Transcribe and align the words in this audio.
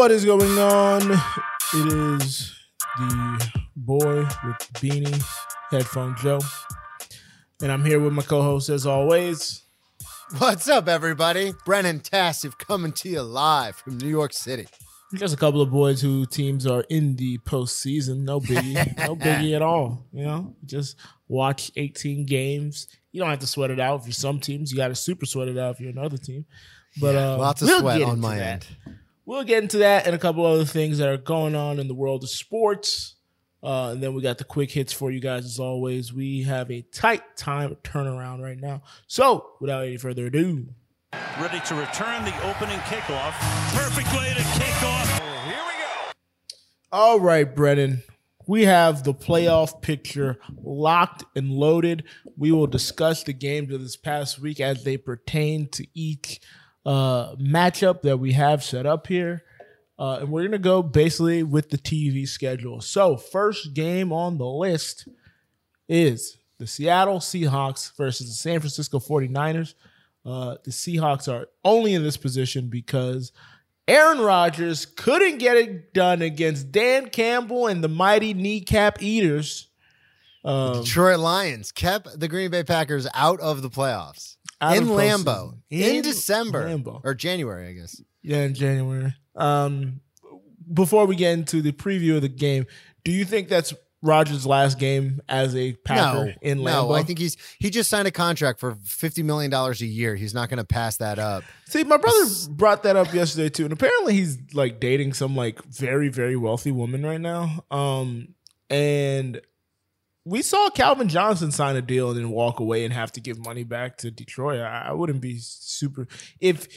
What 0.00 0.12
is 0.12 0.24
going 0.24 0.58
on? 0.58 1.02
It 1.74 1.92
is 1.92 2.54
the 2.96 3.50
boy 3.76 4.22
with 4.22 4.56
beanie, 4.80 5.22
headphone 5.70 6.16
Joe, 6.16 6.40
and 7.60 7.70
I'm 7.70 7.84
here 7.84 8.00
with 8.00 8.14
my 8.14 8.22
co-host 8.22 8.70
as 8.70 8.86
always. 8.86 9.60
What's 10.38 10.70
up, 10.70 10.88
everybody? 10.88 11.52
Brennan 11.66 12.00
Tassif 12.00 12.56
coming 12.56 12.92
to 12.92 13.10
you 13.10 13.20
live 13.20 13.76
from 13.76 13.98
New 13.98 14.08
York 14.08 14.32
City. 14.32 14.68
Just 15.16 15.34
a 15.34 15.36
couple 15.36 15.60
of 15.60 15.70
boys 15.70 16.00
who 16.00 16.24
teams 16.24 16.66
are 16.66 16.86
in 16.88 17.16
the 17.16 17.36
postseason. 17.36 18.20
No 18.20 18.40
biggie, 18.40 18.96
no 19.06 19.14
biggie 19.16 19.54
at 19.54 19.60
all. 19.60 20.06
You 20.14 20.24
know, 20.24 20.56
just 20.64 20.96
watch 21.28 21.70
18 21.76 22.24
games. 22.24 22.86
You 23.12 23.20
don't 23.20 23.28
have 23.28 23.40
to 23.40 23.46
sweat 23.46 23.70
it 23.70 23.78
out. 23.78 24.06
For 24.06 24.12
some 24.12 24.40
teams, 24.40 24.72
you 24.72 24.78
got 24.78 24.88
to 24.88 24.94
super 24.94 25.26
sweat 25.26 25.48
it 25.48 25.58
out 25.58 25.74
if 25.74 25.80
you're 25.82 25.90
another 25.90 26.16
team. 26.16 26.46
But 26.98 27.16
uh, 27.16 27.36
Lots 27.36 27.60
of 27.60 27.68
we'll 27.68 27.80
sweat 27.80 28.00
on 28.00 28.18
my 28.18 28.38
that. 28.38 28.66
end. 28.86 28.96
We'll 29.30 29.44
get 29.44 29.62
into 29.62 29.78
that 29.78 30.06
and 30.06 30.16
a 30.16 30.18
couple 30.18 30.44
other 30.44 30.64
things 30.64 30.98
that 30.98 31.08
are 31.08 31.16
going 31.16 31.54
on 31.54 31.78
in 31.78 31.86
the 31.86 31.94
world 31.94 32.24
of 32.24 32.30
sports. 32.30 33.14
Uh, 33.62 33.90
and 33.92 34.02
then 34.02 34.12
we 34.12 34.22
got 34.22 34.38
the 34.38 34.44
quick 34.44 34.72
hits 34.72 34.92
for 34.92 35.12
you 35.12 35.20
guys 35.20 35.44
as 35.44 35.60
always. 35.60 36.12
We 36.12 36.42
have 36.42 36.68
a 36.68 36.82
tight 36.82 37.36
time 37.36 37.76
turnaround 37.84 38.42
right 38.42 38.58
now. 38.58 38.82
So, 39.06 39.52
without 39.60 39.84
any 39.84 39.98
further 39.98 40.26
ado, 40.26 40.66
ready 41.40 41.60
to 41.60 41.74
return 41.76 42.24
the 42.24 42.34
opening 42.38 42.80
kickoff. 42.80 43.30
Perfect 43.72 44.12
way 44.14 44.30
to 44.30 44.42
kick 44.58 44.82
off. 44.82 45.20
Here 45.44 45.54
we 45.54 45.78
go. 45.78 46.12
All 46.90 47.20
right, 47.20 47.54
Brennan. 47.54 48.02
We 48.48 48.64
have 48.64 49.04
the 49.04 49.14
playoff 49.14 49.80
picture 49.80 50.40
locked 50.60 51.22
and 51.36 51.52
loaded. 51.52 52.02
We 52.36 52.50
will 52.50 52.66
discuss 52.66 53.22
the 53.22 53.32
games 53.32 53.72
of 53.72 53.80
this 53.80 53.96
past 53.96 54.40
week 54.40 54.58
as 54.58 54.82
they 54.82 54.96
pertain 54.96 55.68
to 55.68 55.86
each 55.94 56.40
uh, 56.86 57.34
matchup 57.36 58.02
that 58.02 58.18
we 58.18 58.32
have 58.32 58.62
set 58.62 58.86
up 58.86 59.06
here. 59.06 59.42
Uh, 59.98 60.20
and 60.20 60.30
we're 60.30 60.40
going 60.40 60.52
to 60.52 60.58
go 60.58 60.82
basically 60.82 61.42
with 61.42 61.68
the 61.68 61.76
TV 61.76 62.26
schedule. 62.26 62.80
So, 62.80 63.16
first 63.18 63.74
game 63.74 64.12
on 64.12 64.38
the 64.38 64.46
list 64.46 65.06
is 65.90 66.38
the 66.58 66.66
Seattle 66.66 67.18
Seahawks 67.18 67.94
versus 67.96 68.28
the 68.28 68.34
San 68.34 68.60
Francisco 68.60 68.98
49ers. 68.98 69.74
Uh, 70.24 70.56
the 70.64 70.70
Seahawks 70.70 71.30
are 71.30 71.48
only 71.64 71.92
in 71.92 72.02
this 72.02 72.16
position 72.16 72.68
because 72.68 73.32
Aaron 73.88 74.20
Rodgers 74.20 74.86
couldn't 74.86 75.38
get 75.38 75.56
it 75.56 75.92
done 75.92 76.22
against 76.22 76.70
Dan 76.70 77.10
Campbell 77.10 77.66
and 77.66 77.82
the 77.82 77.88
mighty 77.88 78.34
kneecap 78.34 79.02
eaters. 79.02 79.68
Um, 80.44 80.82
Detroit 80.82 81.18
Lions 81.18 81.72
kept 81.72 82.18
the 82.18 82.28
Green 82.28 82.50
Bay 82.50 82.64
Packers 82.64 83.06
out 83.14 83.40
of 83.40 83.60
the 83.60 83.68
playoffs 83.68 84.36
Out 84.60 84.76
in 84.76 84.86
Lambeau 84.86 85.54
in, 85.70 85.96
In 85.96 86.02
December 86.02 86.68
Lambeau. 86.68 87.00
or 87.04 87.14
January, 87.14 87.68
I 87.68 87.72
guess. 87.72 88.00
yeah, 88.22 88.42
in 88.42 88.54
January. 88.54 89.14
Um, 89.36 90.00
before 90.72 91.06
we 91.06 91.16
get 91.16 91.32
into 91.32 91.62
the 91.62 91.72
preview 91.72 92.16
of 92.16 92.22
the 92.22 92.28
game, 92.28 92.66
do 93.04 93.10
you 93.10 93.24
think 93.24 93.48
that's 93.48 93.72
Rodgers' 94.02 94.46
last 94.46 94.78
game 94.78 95.20
as 95.28 95.54
a 95.56 95.72
Packer 95.84 96.26
no, 96.26 96.32
in 96.42 96.58
Lambeau? 96.58 96.88
no, 96.88 96.92
I 96.92 97.02
think 97.02 97.18
he's 97.18 97.36
he 97.58 97.70
just 97.70 97.90
signed 97.90 98.06
a 98.08 98.10
contract 98.10 98.60
for 98.60 98.76
fifty 98.84 99.22
million 99.22 99.50
dollars 99.50 99.80
a 99.82 99.86
year. 99.86 100.14
He's 100.16 100.32
not 100.34 100.48
going 100.48 100.58
to 100.58 100.64
pass 100.64 100.96
that 100.98 101.18
up. 101.18 101.42
See, 101.66 101.84
my 101.84 101.96
brother 101.96 102.24
brought 102.50 102.82
that 102.84 102.96
up 102.96 103.12
yesterday 103.12 103.48
too, 103.48 103.64
and 103.64 103.72
apparently 103.72 104.14
he's 104.14 104.38
like 104.54 104.80
dating 104.80 105.12
some 105.14 105.34
like 105.36 105.62
very 105.64 106.08
very 106.08 106.36
wealthy 106.36 106.70
woman 106.70 107.04
right 107.04 107.20
now. 107.20 107.64
Um, 107.70 108.34
and 108.70 109.40
we 110.30 110.42
saw 110.42 110.70
Calvin 110.70 111.08
Johnson 111.08 111.50
sign 111.50 111.74
a 111.76 111.82
deal 111.82 112.10
and 112.10 112.18
then 112.18 112.30
walk 112.30 112.60
away 112.60 112.84
and 112.84 112.92
have 112.94 113.10
to 113.12 113.20
give 113.20 113.38
money 113.44 113.64
back 113.64 113.96
to 113.98 114.10
Detroit. 114.10 114.60
I, 114.60 114.88
I 114.88 114.92
wouldn't 114.92 115.20
be 115.20 115.38
super 115.40 116.06
if 116.40 116.68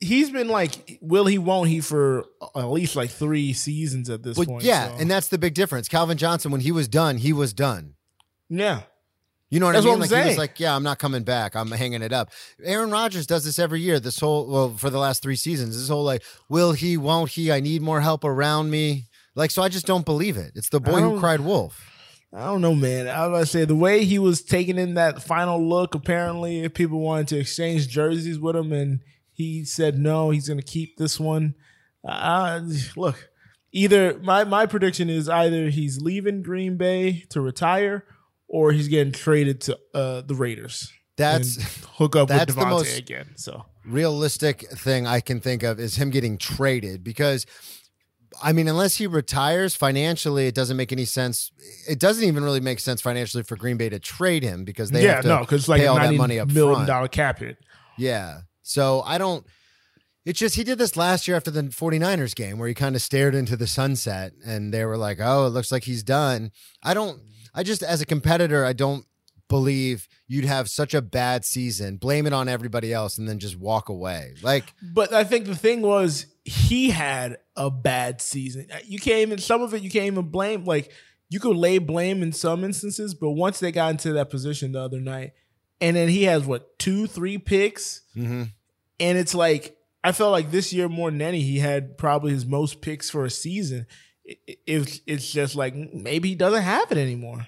he's 0.00 0.30
been 0.30 0.48
like 0.48 0.98
will 1.00 1.26
he 1.26 1.38
won't 1.38 1.68
he 1.68 1.80
for 1.80 2.24
at 2.56 2.64
least 2.70 2.96
like 2.96 3.10
three 3.10 3.52
seasons 3.52 4.08
at 4.10 4.22
this 4.22 4.36
But 4.36 4.46
point. 4.48 4.64
yeah, 4.64 4.88
so- 4.88 4.96
and 5.00 5.10
that's 5.10 5.28
the 5.28 5.38
big 5.38 5.54
difference. 5.54 5.88
Calvin 5.88 6.18
Johnson, 6.18 6.50
when 6.50 6.60
he 6.60 6.72
was 6.72 6.88
done, 6.88 7.18
he 7.18 7.32
was 7.32 7.52
done. 7.52 7.94
yeah, 8.48 8.82
You 9.50 9.60
know 9.60 9.66
what 9.66 9.72
That's 9.72 9.86
I 9.86 9.88
what 9.88 9.94
mean? 9.94 9.94
I'm 9.94 10.00
like 10.00 10.08
he 10.10 10.14
saying. 10.14 10.26
was 10.28 10.38
like, 10.38 10.60
"Yeah, 10.60 10.74
I'm 10.76 10.82
not 10.82 10.98
coming 10.98 11.22
back. 11.22 11.54
I'm 11.56 11.70
hanging 11.70 12.02
it 12.02 12.12
up." 12.12 12.30
Aaron 12.62 12.90
Rodgers 12.90 13.26
does 13.26 13.44
this 13.44 13.58
every 13.58 13.80
year. 13.80 13.98
This 14.00 14.18
whole 14.20 14.46
well 14.46 14.70
for 14.76 14.90
the 14.90 14.98
last 14.98 15.22
three 15.22 15.36
seasons. 15.36 15.76
This 15.78 15.88
whole 15.88 16.04
like, 16.04 16.22
will 16.48 16.72
he? 16.72 16.96
Won't 16.96 17.30
he? 17.30 17.50
I 17.52 17.60
need 17.60 17.80
more 17.82 18.00
help 18.00 18.24
around 18.24 18.70
me. 18.70 19.06
Like, 19.34 19.50
so 19.50 19.62
I 19.62 19.68
just 19.68 19.86
don't 19.86 20.04
believe 20.04 20.36
it. 20.36 20.52
It's 20.56 20.68
the 20.68 20.80
boy 20.80 21.00
who 21.00 21.18
cried 21.20 21.40
wolf. 21.40 21.84
I 22.32 22.44
don't 22.44 22.60
know, 22.60 22.74
man. 22.74 23.08
I 23.08 23.26
was 23.26 23.28
about 23.28 23.40
to 23.40 23.46
say 23.46 23.64
the 23.64 23.74
way 23.74 24.04
he 24.04 24.18
was 24.18 24.42
taking 24.42 24.76
in 24.78 24.94
that 24.94 25.22
final 25.22 25.66
look. 25.66 25.94
Apparently, 25.94 26.62
if 26.62 26.74
people 26.74 27.00
wanted 27.00 27.28
to 27.28 27.38
exchange 27.38 27.88
jerseys 27.88 28.38
with 28.38 28.54
him, 28.54 28.72
and 28.72 29.00
he 29.32 29.64
said 29.64 29.98
no, 29.98 30.30
he's 30.30 30.48
going 30.48 30.60
to 30.60 30.66
keep 30.66 30.98
this 30.98 31.18
one. 31.18 31.54
Uh, 32.04 32.60
look, 32.96 33.30
either 33.72 34.18
my 34.18 34.44
my 34.44 34.66
prediction 34.66 35.08
is 35.08 35.28
either 35.28 35.70
he's 35.70 36.02
leaving 36.02 36.42
Green 36.42 36.76
Bay 36.76 37.24
to 37.30 37.40
retire, 37.40 38.04
or 38.46 38.72
he's 38.72 38.88
getting 38.88 39.12
traded 39.12 39.62
to 39.62 39.78
uh, 39.94 40.20
the 40.20 40.34
Raiders. 40.34 40.92
That's 41.16 41.82
hook 41.96 42.14
up 42.14 42.28
that's 42.28 42.54
with 42.54 42.56
the 42.62 42.66
most- 42.70 42.98
again. 42.98 43.30
So 43.36 43.64
realistic 43.86 44.68
thing 44.70 45.06
I 45.06 45.20
can 45.20 45.40
think 45.40 45.62
of 45.62 45.80
is 45.80 45.96
him 45.96 46.10
getting 46.10 46.36
traded 46.36 47.02
because. 47.02 47.46
I 48.42 48.52
mean, 48.52 48.68
unless 48.68 48.96
he 48.96 49.06
retires 49.06 49.74
financially, 49.74 50.46
it 50.46 50.54
doesn't 50.54 50.76
make 50.76 50.92
any 50.92 51.04
sense. 51.04 51.50
It 51.88 51.98
doesn't 51.98 52.24
even 52.24 52.44
really 52.44 52.60
make 52.60 52.80
sense 52.80 53.00
financially 53.00 53.42
for 53.42 53.56
Green 53.56 53.76
Bay 53.76 53.88
to 53.88 53.98
trade 53.98 54.42
him 54.42 54.64
because 54.64 54.90
they 54.90 55.04
yeah, 55.04 55.14
have 55.14 55.22
to 55.22 55.28
no, 55.28 55.40
because 55.40 55.68
like 55.68 55.80
pay 55.80 55.86
all 55.86 55.96
that 55.96 56.14
money 56.14 56.38
up 56.38 56.48
million 56.48 56.74
front. 56.74 56.86
dollar 56.88 57.08
cap 57.08 57.38
hit. 57.38 57.58
Yeah. 57.96 58.40
So 58.62 59.02
I 59.02 59.18
don't. 59.18 59.46
It's 60.24 60.38
just 60.38 60.56
he 60.56 60.64
did 60.64 60.76
this 60.76 60.96
last 60.96 61.26
year 61.26 61.38
after 61.38 61.50
the 61.50 61.62
49ers 61.62 62.34
game 62.34 62.58
where 62.58 62.68
he 62.68 62.74
kind 62.74 62.94
of 62.94 63.00
stared 63.00 63.34
into 63.34 63.56
the 63.56 63.66
sunset 63.66 64.32
and 64.44 64.74
they 64.74 64.84
were 64.84 64.98
like, 64.98 65.18
oh, 65.22 65.46
it 65.46 65.50
looks 65.50 65.72
like 65.72 65.84
he's 65.84 66.02
done. 66.02 66.50
I 66.82 66.92
don't, 66.92 67.22
I 67.54 67.62
just, 67.62 67.82
as 67.82 68.02
a 68.02 68.06
competitor, 68.06 68.62
I 68.62 68.74
don't 68.74 69.06
believe 69.48 70.06
you'd 70.26 70.44
have 70.44 70.68
such 70.68 70.92
a 70.92 71.00
bad 71.00 71.46
season, 71.46 71.96
blame 71.96 72.26
it 72.26 72.34
on 72.34 72.46
everybody 72.46 72.92
else, 72.92 73.16
and 73.16 73.26
then 73.26 73.38
just 73.38 73.58
walk 73.58 73.88
away. 73.88 74.34
Like, 74.42 74.74
But 74.82 75.14
I 75.14 75.24
think 75.24 75.46
the 75.46 75.56
thing 75.56 75.80
was 75.80 76.26
he 76.48 76.90
had 76.90 77.38
a 77.56 77.70
bad 77.70 78.20
season. 78.20 78.68
You 78.84 78.98
can't 78.98 79.20
even 79.20 79.38
some 79.38 79.62
of 79.62 79.74
it 79.74 79.82
you 79.82 79.90
can't 79.90 80.06
even 80.06 80.30
blame. 80.30 80.64
Like 80.64 80.90
you 81.30 81.40
could 81.40 81.56
lay 81.56 81.78
blame 81.78 82.22
in 82.22 82.32
some 82.32 82.64
instances, 82.64 83.14
but 83.14 83.30
once 83.32 83.60
they 83.60 83.70
got 83.72 83.90
into 83.90 84.12
that 84.14 84.30
position 84.30 84.72
the 84.72 84.80
other 84.80 85.00
night, 85.00 85.32
and 85.80 85.96
then 85.96 86.08
he 86.08 86.24
has 86.24 86.44
what 86.44 86.78
two, 86.78 87.06
three 87.06 87.38
picks, 87.38 88.02
mhm. 88.16 88.50
and 88.98 89.18
it's 89.18 89.34
like 89.34 89.76
I 90.02 90.12
felt 90.12 90.32
like 90.32 90.50
this 90.50 90.72
year 90.72 90.88
more 90.88 91.10
than 91.10 91.20
any, 91.22 91.42
he 91.42 91.58
had 91.58 91.98
probably 91.98 92.32
his 92.32 92.46
most 92.46 92.80
picks 92.80 93.10
for 93.10 93.24
a 93.24 93.30
season. 93.30 93.86
It, 94.24 94.38
it- 94.46 94.58
it's 94.66 95.00
it's 95.06 95.30
just 95.30 95.54
like 95.54 95.74
maybe 95.74 96.28
he 96.30 96.34
doesn't 96.34 96.62
have 96.62 96.90
it 96.92 96.98
anymore. 96.98 97.46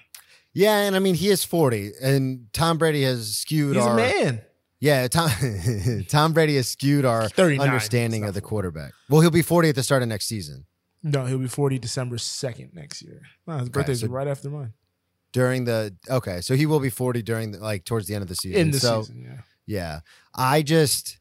yeah. 0.53 0.77
And 0.79 0.95
I 0.95 0.99
mean, 0.99 1.15
he 1.15 1.29
is 1.29 1.43
40 1.43 1.91
and 2.01 2.47
Tom 2.53 2.77
Brady 2.77 3.03
has 3.03 3.37
skewed 3.37 3.75
He's 3.75 3.85
our, 3.85 3.93
a 3.93 3.95
man. 3.97 4.41
Yeah, 4.81 5.07
Tom, 5.07 5.29
Tom 6.09 6.33
Brady 6.33 6.57
has 6.57 6.67
skewed 6.67 7.05
our 7.05 7.29
understanding 7.37 8.25
of 8.25 8.33
the 8.33 8.41
quarterback. 8.41 8.91
Well, 9.09 9.21
he'll 9.21 9.31
be 9.31 9.41
40 9.41 9.69
at 9.69 9.75
the 9.75 9.83
start 9.83 10.01
of 10.01 10.09
next 10.09 10.25
season. 10.27 10.65
No, 11.03 11.25
he'll 11.25 11.39
be 11.39 11.47
forty 11.47 11.79
December 11.79 12.17
second 12.19 12.71
next 12.75 13.01
year. 13.01 13.21
His 13.47 13.69
birthday's 13.69 14.01
so- 14.01 14.07
right 14.07 14.27
after 14.27 14.49
mine. 14.51 14.73
during 15.31 15.63
the 15.65 15.95
okay 16.09 16.41
so 16.41 16.55
he 16.55 16.65
will 16.65 16.79
be 16.81 16.89
40 16.89 17.21
during 17.23 17.51
the 17.53 17.59
like 17.59 17.85
towards 17.85 18.05
the 18.07 18.13
end 18.15 18.21
of 18.21 18.27
the 18.27 18.35
season 18.35 18.59
In 18.59 18.71
the 18.71 18.79
so 18.79 19.01
season, 19.03 19.21
yeah. 19.23 19.41
yeah 19.65 19.99
i 20.35 20.61
just 20.61 21.17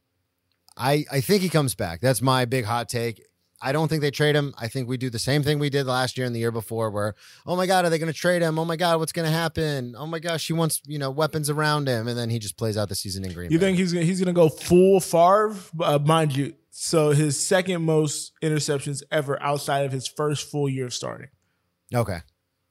i 0.77 1.05
i 1.13 1.21
think 1.21 1.43
he 1.43 1.49
comes 1.49 1.75
back 1.77 2.01
that's 2.01 2.21
my 2.21 2.45
big 2.45 2.65
hot 2.65 2.89
take 2.89 3.23
i 3.63 3.73
don't 3.73 3.89
think 3.89 4.01
they 4.01 4.11
trade 4.11 4.35
him 4.35 4.55
i 4.59 4.67
think 4.69 4.89
we 4.89 4.97
do 4.97 5.11
the 5.11 5.19
same 5.19 5.43
thing 5.43 5.59
we 5.59 5.71
did 5.71 5.87
last 5.87 6.17
year 6.17 6.27
and 6.27 6.35
the 6.35 6.41
year 6.41 6.51
before 6.51 6.91
where 6.91 7.15
oh 7.47 7.57
my 7.57 7.67
god 7.67 7.85
are 7.85 7.91
they 7.91 7.99
going 7.99 8.13
to 8.13 8.19
trade 8.19 8.43
him 8.43 8.59
oh 8.59 8.65
my 8.65 8.77
god 8.77 8.99
what's 8.99 9.13
going 9.13 9.27
to 9.27 9.33
happen 9.33 9.95
oh 9.99 10.07
my 10.07 10.19
gosh 10.19 10.47
he 10.47 10.53
wants 10.53 10.81
you 10.87 10.99
know 10.99 11.11
weapons 11.11 11.49
around 11.51 11.89
him 11.89 12.09
and 12.09 12.19
then 12.19 12.31
he 12.31 12.39
just 12.39 12.57
plays 12.57 12.77
out 12.77 12.89
the 12.89 12.95
season 12.95 13.25
in 13.25 13.33
green 13.33 13.51
You 13.51 13.59
Bay. 13.59 13.67
think 13.67 13.79
he's 13.79 13.93
gonna, 13.93 14.05
he's 14.05 14.19
gonna 14.21 14.33
go 14.33 14.49
full 14.49 15.01
Favre? 15.01 15.55
Uh, 15.81 15.99
mind 15.99 16.35
you, 16.37 16.55
so 16.71 17.11
his 17.11 17.39
second 17.39 17.83
most 17.83 18.33
interceptions 18.43 19.03
ever 19.11 19.41
outside 19.43 19.85
of 19.87 19.93
his 19.93 20.07
first 20.09 20.51
full 20.51 20.69
year 20.69 20.87
of 20.87 20.95
starting. 20.95 21.29
okay 21.95 22.19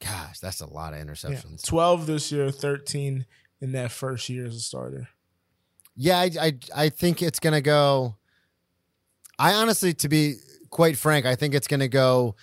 gosh 0.02 0.40
that's 0.40 0.62
a 0.62 0.66
lot 0.66 0.94
of 0.94 1.00
Yeah. 1.00 1.06
interceptions 1.06 1.64
Twelve 1.66 2.06
this 2.08 2.32
year, 2.32 2.52
thirteen 2.52 3.26
in 3.62 3.74
that 3.74 3.92
first 3.92 4.30
year 4.30 4.46
as 4.46 4.56
a 4.56 4.60
starter. 4.62 5.10
Yeah, 5.98 6.18
I, 6.20 6.32
I 6.40 6.54
I 6.74 6.90
think 6.90 7.22
it's 7.22 7.40
gonna 7.42 7.60
go. 7.60 8.16
I 9.38 9.54
honestly, 9.54 9.94
to 9.96 10.08
be 10.08 10.36
quite 10.70 10.98
frank, 10.98 11.26
I 11.26 11.36
think 11.36 11.54
it's 11.54 11.68
gonna 11.68 11.88
go 11.88 12.36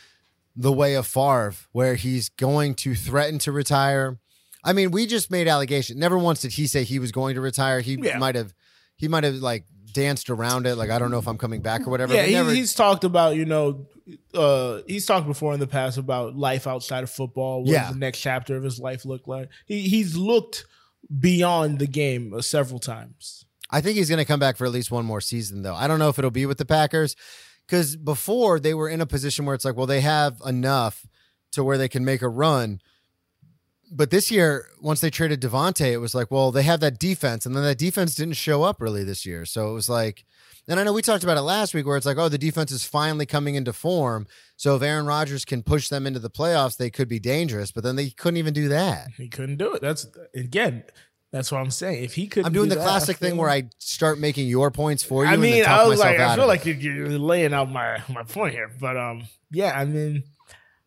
the 0.55 0.73
way 0.73 0.95
of 0.95 1.07
Favre, 1.07 1.55
where 1.73 1.95
he's 1.97 2.29
going 2.31 2.75
to 2.77 2.95
threaten 2.95 3.39
to 3.41 3.53
retire. 3.53 4.19
I 4.65 4.73
mean, 4.73 4.91
we 4.91 5.07
just 5.07 5.31
made 5.31 5.47
allegation. 5.49 5.99
Never 5.99 6.17
once 6.19 6.41
did 6.41 6.53
he 6.55 6.67
say 6.67 6.83
he 6.83 6.99
was 6.99 7.13
going 7.13 7.35
to 7.35 7.41
retire. 7.41 7.81
He 7.81 7.99
Yeah. 8.03 8.19
might 8.19 8.35
have, 8.35 8.55
he 8.97 9.07
might 9.07 9.23
have 9.25 9.35
like 9.35 9.65
danced 9.93 10.29
around 10.31 10.67
it, 10.67 10.77
like 10.77 10.91
I 10.91 10.99
don't 10.99 11.11
know 11.11 11.19
if 11.19 11.29
I'm 11.29 11.39
coming 11.39 11.61
back 11.61 11.87
or 11.87 11.91
whatever. 11.91 12.15
Yeah, 12.15 12.23
he, 12.25 12.33
never- 12.33 12.53
he's 12.53 12.73
talked 12.75 13.05
about 13.05 13.37
you 13.37 13.45
know, 13.45 13.87
uh, 14.35 14.81
he's 14.87 15.05
talked 15.07 15.27
before 15.27 15.53
in 15.55 15.61
the 15.61 15.67
past 15.67 15.99
about 15.99 16.37
life 16.37 16.67
outside 16.67 17.03
of 17.05 17.11
football. 17.11 17.61
What 17.63 17.71
Yeah. 17.71 17.93
the 17.93 17.99
next 17.99 18.21
chapter 18.21 18.57
of 18.57 18.63
his 18.63 18.79
life 18.81 19.05
look 19.05 19.27
like? 19.27 19.49
He 19.67 19.83
he's 19.89 20.17
looked 20.17 20.65
beyond 21.21 21.79
the 21.79 21.87
game 21.87 22.33
uh, 22.35 22.43
several 22.43 22.79
times. 22.81 23.45
I 23.71 23.81
think 23.81 23.97
he's 23.97 24.09
going 24.09 24.19
to 24.19 24.25
come 24.25 24.41
back 24.41 24.57
for 24.57 24.65
at 24.65 24.73
least 24.73 24.91
one 24.91 25.05
more 25.05 25.21
season, 25.21 25.63
though. 25.63 25.75
I 25.75 25.89
don't 25.89 25.99
know 25.99 26.09
if 26.09 26.19
it'll 26.19 26.31
be 26.31 26.47
with 26.47 26.59
the 26.59 26.65
Packers 26.65 27.17
because 27.67 27.97
before 27.97 28.61
they 28.61 28.75
were 28.75 28.89
in 28.89 29.01
a 29.01 29.07
position 29.07 29.45
where 29.45 29.55
it's 29.55 29.65
like, 29.65 29.77
well, 29.77 29.87
they 29.87 30.01
have 30.01 30.41
enough 30.47 31.07
to 31.53 31.65
where 31.65 31.79
they 31.79 31.89
can 31.89 32.05
make 32.05 32.23
a 32.23 32.29
run. 32.29 32.81
But 33.91 34.11
this 34.11 34.31
year, 34.31 34.67
once 34.81 35.01
they 35.01 35.11
traded 35.11 35.41
Davante, 35.41 35.93
it 35.93 35.99
was 35.99 36.15
like, 36.15 36.31
well, 36.31 36.51
they 36.51 36.65
have 36.65 36.81
that 36.81 36.99
defense, 36.99 37.47
and 37.47 37.55
then 37.55 37.63
that 37.63 37.79
defense 37.79 38.15
didn't 38.15 38.35
show 38.35 38.65
up 38.65 38.81
really 38.81 39.05
this 39.05 39.25
year. 39.25 39.45
So 39.45 39.71
it 39.71 39.75
was 39.75 39.89
like, 39.89 40.25
and 40.69 40.81
I 40.81 40.83
know 40.83 40.93
we 40.93 41.03
talked 41.03 41.23
about 41.23 41.37
it 41.37 41.43
last 41.43 41.75
week 41.75 41.87
where 41.87 41.97
it's 41.97 42.07
like, 42.07 42.19
oh, 42.19 42.29
the 42.29 42.39
defense 42.39 42.73
is 42.73 42.85
finally 42.85 43.27
coming 43.27 43.55
into 43.55 43.73
form. 43.73 44.27
So 44.57 44.75
if 44.75 44.83
Aaron 44.83 45.07
Rodgers 45.07 45.45
can 45.45 45.63
push 45.63 45.89
them 45.89 46.07
into 46.07 46.19
the 46.19 46.31
playoffs, 46.31 46.77
they 46.77 46.91
could 46.91 47.09
be 47.09 47.21
dangerous. 47.21 47.71
But 47.71 47.85
then 47.85 47.95
they 47.95 48.11
couldn't 48.11 48.39
even 48.39 48.53
do 48.53 48.69
that. 48.69 49.09
He 49.17 49.29
couldn't 49.29 49.59
do 49.59 49.75
it. 49.75 49.81
That's 49.81 50.09
again. 50.35 50.83
That's 51.33 51.51
what 51.53 51.59
I'm 51.59 51.71
saying. 51.71 52.05
If 52.05 52.15
he 52.15 52.29
could, 52.29 52.47
I'm 52.47 52.53
doing 52.53 52.69
the 52.69 52.77
classic 52.77 53.17
thing 53.19 53.37
where 53.37 53.51
I 53.51 53.69
start 53.79 54.19
making 54.19 54.49
your 54.49 54.71
points 54.71 55.03
for 55.03 55.25
you. 55.25 55.31
I 55.31 55.37
mean, 55.37 55.65
I 55.65 55.87
was 55.87 55.99
like, 55.99 56.19
I 56.19 56.35
feel 56.37 56.47
like 56.47 56.65
you're, 56.65 56.77
you're 56.77 57.09
laying 57.19 57.53
out 57.53 57.71
my 57.71 58.03
my 58.09 58.23
point 58.23 58.55
here, 58.55 58.71
but 58.81 58.97
um, 58.97 59.25
yeah. 59.51 59.79
I 59.79 59.85
mean, 59.85 60.25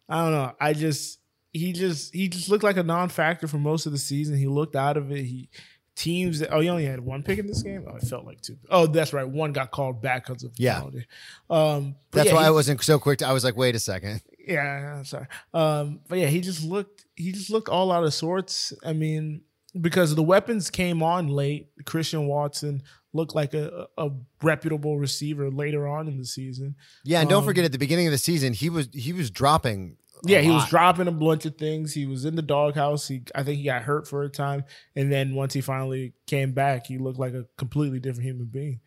I 0.08 0.24
don't 0.24 0.32
know. 0.32 0.54
I 0.60 0.74
just 0.74 1.20
he 1.54 1.74
just 1.74 2.14
he 2.16 2.28
just 2.30 2.50
looked 2.50 2.64
like 2.64 2.78
a 2.78 2.84
non-factor 2.84 3.48
for 3.48 3.58
most 3.58 3.86
of 3.86 3.92
the 3.92 3.98
season. 3.98 4.38
He 4.38 4.48
looked 4.48 4.76
out 4.76 4.98
of 4.98 5.12
it. 5.12 5.24
He 5.24 5.50
teams. 5.96 6.40
That, 6.40 6.52
oh, 6.54 6.62
he 6.62 6.70
only 6.70 6.86
had 6.86 7.02
one 7.02 7.22
pick 7.22 7.38
in 7.40 7.46
this 7.46 7.62
game. 7.62 7.86
Oh, 7.88 7.98
it 7.98 8.04
felt 8.04 8.26
like 8.26 8.42
two. 8.42 8.58
Oh, 8.70 8.88
that's 8.88 9.12
right. 9.14 9.28
One 9.28 9.52
got 9.52 9.72
called 9.72 10.02
back 10.02 10.26
because 10.26 10.44
of 10.44 10.54
Yeah. 10.58 10.76
penalty. 10.76 11.06
Um, 11.50 11.96
That's 12.12 12.30
yeah, 12.30 12.36
why 12.36 12.42
he- 12.44 12.48
I 12.48 12.52
wasn't 12.52 12.82
so 12.82 12.98
quick. 12.98 13.20
To, 13.20 13.28
I 13.28 13.34
was 13.34 13.44
like, 13.44 13.58
wait 13.58 13.76
a 13.76 13.80
second. 13.80 14.22
yeah, 14.48 14.96
I'm 14.98 15.06
sorry. 15.06 15.28
Um, 15.54 16.00
but 16.08 16.18
yeah, 16.18 16.28
he 16.28 16.40
just 16.42 16.64
looked 16.64 17.06
he 17.16 17.34
just 17.34 17.50
looked 17.50 17.68
all 17.70 17.92
out 17.92 18.04
of 18.06 18.14
sorts. 18.14 18.72
I 18.86 18.94
mean, 18.94 19.42
because 19.80 20.16
the 20.16 20.24
weapons 20.24 20.70
came 20.70 21.04
on 21.04 21.28
late. 21.28 21.70
Christian 21.86 22.28
Watson 22.28 22.82
looked 23.14 23.36
like 23.36 23.54
a, 23.54 23.88
a 23.98 24.10
reputable 24.42 24.98
receiver 24.98 25.50
later 25.50 25.88
on 25.88 26.08
in 26.08 26.18
the 26.18 26.26
season. 26.26 26.76
Yeah, 27.04 27.22
and 27.22 27.30
don't 27.30 27.40
Um, 27.40 27.46
forget 27.46 27.66
at 27.66 27.72
the 27.72 27.78
beginning 27.78 28.08
of 28.08 28.12
the 28.12 28.18
season, 28.18 28.54
he 28.54 28.70
was 28.70 28.90
he 28.94 29.14
was 29.14 29.30
dropping. 29.32 29.98
Yeah, 30.26 30.42
he 30.42 30.50
was 30.52 30.68
dropping 30.68 31.08
a 31.08 31.14
bunch 31.14 31.46
of 31.46 31.56
things. 31.58 31.94
He 31.94 32.06
was 32.06 32.26
in 32.26 32.36
the 32.36 32.42
doghouse. 32.42 33.08
He 33.08 33.24
I 33.34 33.44
think 33.44 33.60
he 33.60 33.64
got 33.64 33.84
hurt 33.84 34.06
for 34.08 34.24
a 34.24 34.30
time. 34.30 34.66
And 34.96 35.10
then 35.12 35.34
once 35.34 35.54
he 35.54 35.62
finally 35.62 36.14
came 36.28 36.52
back, 36.52 36.88
he 36.88 36.98
looked 36.98 37.20
like 37.20 37.34
a 37.34 37.46
completely 37.58 38.00
different 38.00 38.26
human 38.26 38.48
being. 38.48 38.82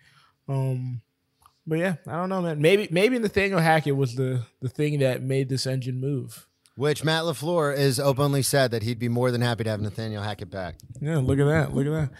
Um 0.48 1.00
but 1.66 1.78
yeah, 1.78 1.94
I 2.06 2.12
don't 2.16 2.28
know, 2.28 2.42
man. 2.42 2.60
Maybe 2.60 2.86
maybe 2.90 3.18
Nathaniel 3.18 3.60
Hackett 3.60 3.96
was 3.96 4.14
the 4.14 4.42
the 4.60 4.68
thing 4.68 4.98
that 4.98 5.22
made 5.22 5.48
this 5.48 5.66
engine 5.66 6.00
move. 6.00 6.46
Which 6.74 7.04
Matt 7.04 7.24
LaFleur 7.24 7.76
is 7.76 8.00
openly 8.00 8.42
said 8.42 8.70
that 8.70 8.82
he'd 8.82 8.98
be 8.98 9.08
more 9.08 9.30
than 9.30 9.42
happy 9.42 9.64
to 9.64 9.70
have 9.70 9.80
Nathaniel 9.80 10.22
Hackett 10.22 10.50
back. 10.50 10.76
Yeah, 11.00 11.18
look 11.18 11.38
at 11.38 11.44
that. 11.44 11.74
Look 11.74 11.86
at 11.86 12.10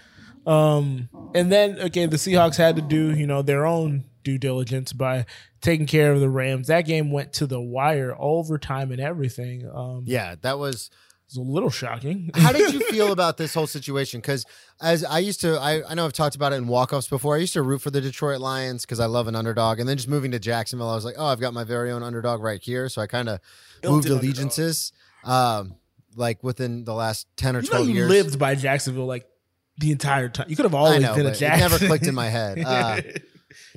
that. 0.45 0.51
Um, 0.51 1.09
and 1.35 1.51
then 1.51 1.79
again, 1.79 2.11
the 2.11 2.17
Seahawks 2.17 2.57
had 2.57 2.77
to 2.77 2.83
do, 2.83 3.15
you 3.15 3.27
know, 3.27 3.43
their 3.43 3.65
own 3.65 4.05
due 4.25 4.39
diligence 4.39 4.93
by 4.93 5.25
taking 5.61 5.87
care 5.87 6.13
of 6.13 6.21
the 6.21 6.29
Rams. 6.29 6.67
That 6.67 6.83
game 6.83 7.11
went 7.11 7.33
to 7.35 7.47
the 7.47 7.61
wire, 7.61 8.15
overtime 8.19 8.93
and 8.93 9.01
everything. 9.01 9.71
Um, 9.73 10.05
Yeah, 10.07 10.35
that 10.43 10.59
was. 10.59 10.91
It 11.35 11.39
was 11.39 11.49
a 11.49 11.51
little 11.51 11.71
shocking. 11.71 12.31
How 12.35 12.53
did 12.53 12.73
you 12.73 12.81
feel 12.91 13.13
about 13.13 13.37
this 13.37 13.55
whole 13.55 13.67
situation? 13.67 14.21
Because 14.21 14.45
as 14.81 15.05
I 15.05 15.19
used 15.19 15.41
to, 15.43 15.59
I, 15.59 15.83
I 15.89 15.95
know 15.95 16.05
I've 16.05 16.13
talked 16.13 16.37
about 16.37 16.53
it 16.53 16.57
in 16.57 16.67
walk-offs 16.67 17.09
before. 17.09 17.37
I 17.37 17.39
used 17.39 17.55
to 17.55 17.63
root 17.63 17.81
for 17.81 17.91
the 17.91 18.01
Detroit 18.01 18.41
Lions 18.41 18.85
because 18.85 19.01
I 19.01 19.07
love 19.07 19.29
an 19.29 19.35
underdog, 19.35 19.81
and 19.81 19.89
then 19.89 19.97
just 19.97 20.09
moving 20.09 20.31
to 20.33 20.39
Jacksonville, 20.39 20.91
I 20.91 20.95
was 20.95 21.05
like, 21.05 21.15
oh, 21.19 21.27
I've 21.27 21.41
got 21.41 21.55
my 21.55 21.65
very 21.65 21.91
own 21.91 22.03
underdog 22.03 22.43
right 22.43 22.63
here. 22.63 22.89
So 22.89 23.01
I 23.01 23.07
kind 23.07 23.29
of 23.29 23.41
moved 23.85 24.09
allegiances, 24.09 24.93
um, 25.25 25.77
like 26.17 26.43
within 26.43 26.85
the 26.85 26.95
last 26.95 27.27
ten 27.37 27.57
or 27.57 27.61
you 27.61 27.69
know, 27.69 27.71
twelve 27.71 27.89
you 27.89 27.95
years. 27.95 28.11
lived 28.11 28.39
by 28.39 28.55
Jacksonville 28.55 29.07
like 29.07 29.27
the 29.79 29.93
entire 29.93 30.29
time. 30.29 30.47
You 30.49 30.57
could 30.57 30.65
have 30.65 30.75
I 30.75 30.79
always 30.79 31.03
know, 31.03 31.15
been 31.15 31.27
a 31.27 31.31
but 31.31 31.43
it 31.43 31.49
never 31.59 31.79
clicked 31.79 32.07
in 32.07 32.15
my 32.15 32.29
head. 32.29 32.59
Uh, 32.67 33.01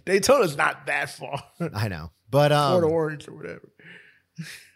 Daytona's 0.06 0.56
not 0.56 0.86
that 0.86 1.10
far. 1.10 1.44
I 1.74 1.90
know, 1.90 2.12
but 2.30 2.52
Fort 2.52 2.84
um, 2.84 2.92
Orange 2.92 3.28
or 3.28 3.34
whatever. 3.36 3.70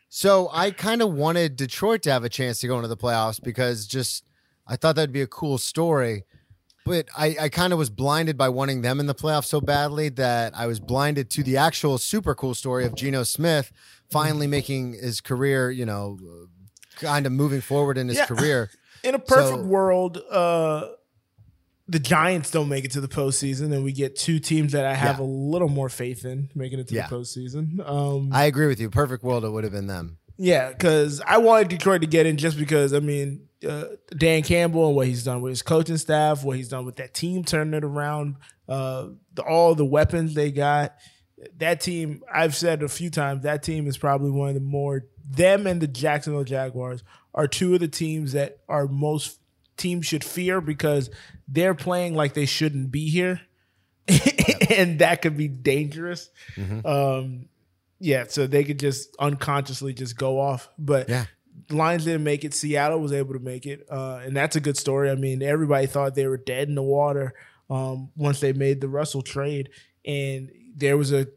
So 0.09 0.49
I 0.51 0.71
kind 0.71 1.01
of 1.01 1.13
wanted 1.13 1.55
Detroit 1.55 2.01
to 2.03 2.11
have 2.11 2.23
a 2.23 2.29
chance 2.29 2.59
to 2.61 2.67
go 2.67 2.75
into 2.77 2.87
the 2.87 2.97
playoffs 2.97 3.41
because 3.41 3.85
just 3.85 4.23
I 4.67 4.75
thought 4.75 4.95
that'd 4.95 5.11
be 5.13 5.21
a 5.21 5.27
cool 5.27 5.57
story. 5.57 6.23
But 6.85 7.07
I, 7.15 7.35
I 7.41 7.49
kind 7.49 7.71
of 7.71 7.77
was 7.77 7.91
blinded 7.91 8.35
by 8.35 8.49
wanting 8.49 8.81
them 8.81 8.99
in 8.99 9.05
the 9.05 9.13
playoffs 9.13 9.45
so 9.45 9.61
badly 9.61 10.09
that 10.09 10.57
I 10.57 10.65
was 10.65 10.79
blinded 10.79 11.29
to 11.31 11.43
the 11.43 11.57
actual 11.57 11.99
super 11.99 12.33
cool 12.33 12.55
story 12.55 12.85
of 12.85 12.95
Geno 12.95 13.21
Smith 13.23 13.71
finally 14.09 14.47
making 14.47 14.93
his 14.93 15.21
career, 15.21 15.69
you 15.69 15.85
know, 15.85 16.17
kind 16.95 17.27
of 17.27 17.31
moving 17.31 17.61
forward 17.61 17.97
in 17.99 18.07
his 18.07 18.17
Yeah. 18.17 18.25
career. 18.25 18.71
In 19.03 19.15
a 19.15 19.19
perfect 19.19 19.59
So- 19.59 19.63
world, 19.63 20.17
uh, 20.29 20.87
the 21.89 21.99
Giants 21.99 22.51
don't 22.51 22.69
make 22.69 22.85
it 22.85 22.91
to 22.91 23.01
the 23.01 23.07
postseason, 23.07 23.73
and 23.73 23.83
we 23.83 23.91
get 23.91 24.15
two 24.15 24.39
teams 24.39 24.73
that 24.73 24.85
I 24.85 24.93
have 24.93 25.17
Yeah. 25.19 25.23
a 25.23 25.27
little 25.27 25.69
more 25.69 25.89
faith 25.89 26.23
in 26.25 26.49
making 26.55 26.79
it 26.79 26.87
to 26.89 26.95
Yeah. 26.95 27.07
the 27.07 27.15
postseason. 27.15 27.87
Um, 27.87 28.29
I 28.31 28.45
agree 28.45 28.67
with 28.67 28.79
you. 28.79 28.89
Perfect 28.89 29.23
world, 29.23 29.43
it 29.43 29.49
would 29.49 29.63
have 29.63 29.73
been 29.73 29.87
them. 29.87 30.17
yeah, 30.37 30.69
because 30.69 31.19
I 31.25 31.37
wanted 31.39 31.67
Detroit 31.69 32.01
to 32.01 32.07
get 32.07 32.25
in 32.25 32.37
just 32.37 32.57
because 32.57 32.93
I 32.93 32.99
mean 32.99 33.41
uh, 33.67 33.83
Dan 34.15 34.41
Campbell 34.43 34.87
and 34.87 34.95
what 34.95 35.07
he's 35.07 35.25
done 35.25 35.41
with 35.41 35.49
his 35.49 35.61
coaching 35.61 35.97
staff, 35.97 36.45
what 36.45 36.55
he's 36.55 36.69
done 36.69 36.85
with 36.85 36.95
that 36.95 37.13
team, 37.13 37.43
turning 37.43 37.73
it 37.73 37.83
around, 37.83 38.35
uh, 38.69 39.07
the, 39.33 39.41
all 39.43 39.75
the 39.75 39.83
weapons 39.83 40.33
they 40.33 40.49
got. 40.49 40.95
That 41.57 41.81
team, 41.81 42.21
I've 42.33 42.55
said 42.55 42.83
a 42.83 42.87
few 42.87 43.09
times, 43.09 43.43
that 43.43 43.61
team 43.63 43.85
is 43.87 43.97
probably 43.97 44.31
one 44.31 44.47
of 44.47 44.53
the 44.55 44.61
more 44.61 45.07
them 45.29 45.67
and 45.67 45.81
the 45.81 45.87
Jacksonville 45.87 46.45
Jaguars 46.45 47.03
are 47.33 47.47
two 47.47 47.73
of 47.73 47.81
the 47.81 47.87
teams 47.89 48.31
that 48.31 48.59
are 48.69 48.87
most 48.87 49.39
teams 49.79 50.05
should 50.05 50.23
fear 50.23 50.61
because 50.61 51.09
they're 51.47 51.73
playing 51.73 52.13
like 52.13 52.33
they 52.35 52.45
shouldn't 52.45 52.91
be 52.91 53.09
here. 53.09 53.41
and 54.69 54.99
that 54.99 55.21
could 55.21 55.37
be 55.37 55.47
dangerous. 55.47 56.29
Um, 56.85 57.45
yeah, 57.99 58.25
so 58.27 58.47
they 58.47 58.63
could 58.63 58.79
just 58.79 59.15
unconsciously 59.19 59.93
just 59.93 60.17
go 60.17 60.39
off. 60.39 60.69
But 60.77 61.09
Yeah. 61.09 61.25
Lions 61.71 62.05
didn't 62.05 62.23
make 62.23 62.43
it. 62.45 62.53
Seattle 62.53 62.99
was 62.99 63.11
able 63.11 63.33
to 63.33 63.39
make 63.39 63.65
it, 63.65 63.85
uh, 63.91 64.21
and 64.23 64.35
that's 64.35 64.55
a 64.55 64.61
good 64.61 64.77
story. 64.77 65.09
I 65.11 65.15
mean, 65.15 65.43
everybody 65.43 65.87
thought 65.87 66.15
they 66.15 66.25
were 66.25 66.37
dead 66.37 66.69
in 66.69 66.73
the 66.73 66.81
water 66.81 67.33
um, 67.69 68.09
once 68.15 68.39
they 68.39 68.53
made 68.53 68.79
the 68.81 68.87
Russell 68.87 69.21
trade, 69.21 69.69
and 70.05 70.49
there 70.75 70.97
was 70.97 71.11
a 71.11 71.27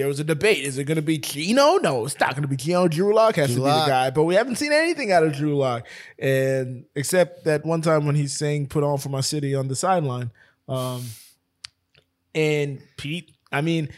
there 0.00 0.08
was 0.08 0.18
a 0.18 0.24
debate. 0.24 0.64
Is 0.64 0.78
it 0.78 0.84
going 0.84 0.96
to 0.96 1.02
be 1.02 1.18
Geno? 1.18 1.76
No, 1.76 2.06
it's 2.06 2.18
not 2.18 2.30
going 2.30 2.40
to 2.42 2.48
be 2.48 2.56
Geno. 2.56 2.88
Drew 2.88 3.14
Lock 3.14 3.36
has 3.36 3.48
Drew 3.48 3.56
to 3.56 3.60
be 3.60 3.68
Lock. 3.68 3.86
the 3.86 3.90
guy, 3.90 4.10
but 4.10 4.24
we 4.24 4.34
haven't 4.34 4.56
seen 4.56 4.72
anything 4.72 5.12
out 5.12 5.22
of 5.22 5.34
Drew 5.34 5.58
Lock, 5.58 5.86
and 6.18 6.86
except 6.94 7.44
that 7.44 7.66
one 7.66 7.82
time 7.82 8.06
when 8.06 8.14
he's 8.14 8.34
saying 8.34 8.68
"Put 8.68 8.82
on 8.82 8.96
for 8.96 9.10
my 9.10 9.20
city" 9.20 9.54
on 9.54 9.68
the 9.68 9.76
sideline. 9.76 10.30
Um, 10.68 11.04
and 12.34 12.80
Pete, 12.96 13.30
I 13.52 13.60
mean, 13.60 13.90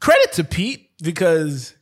credit 0.00 0.32
to 0.32 0.44
Pete 0.44 0.88
because 1.02 1.74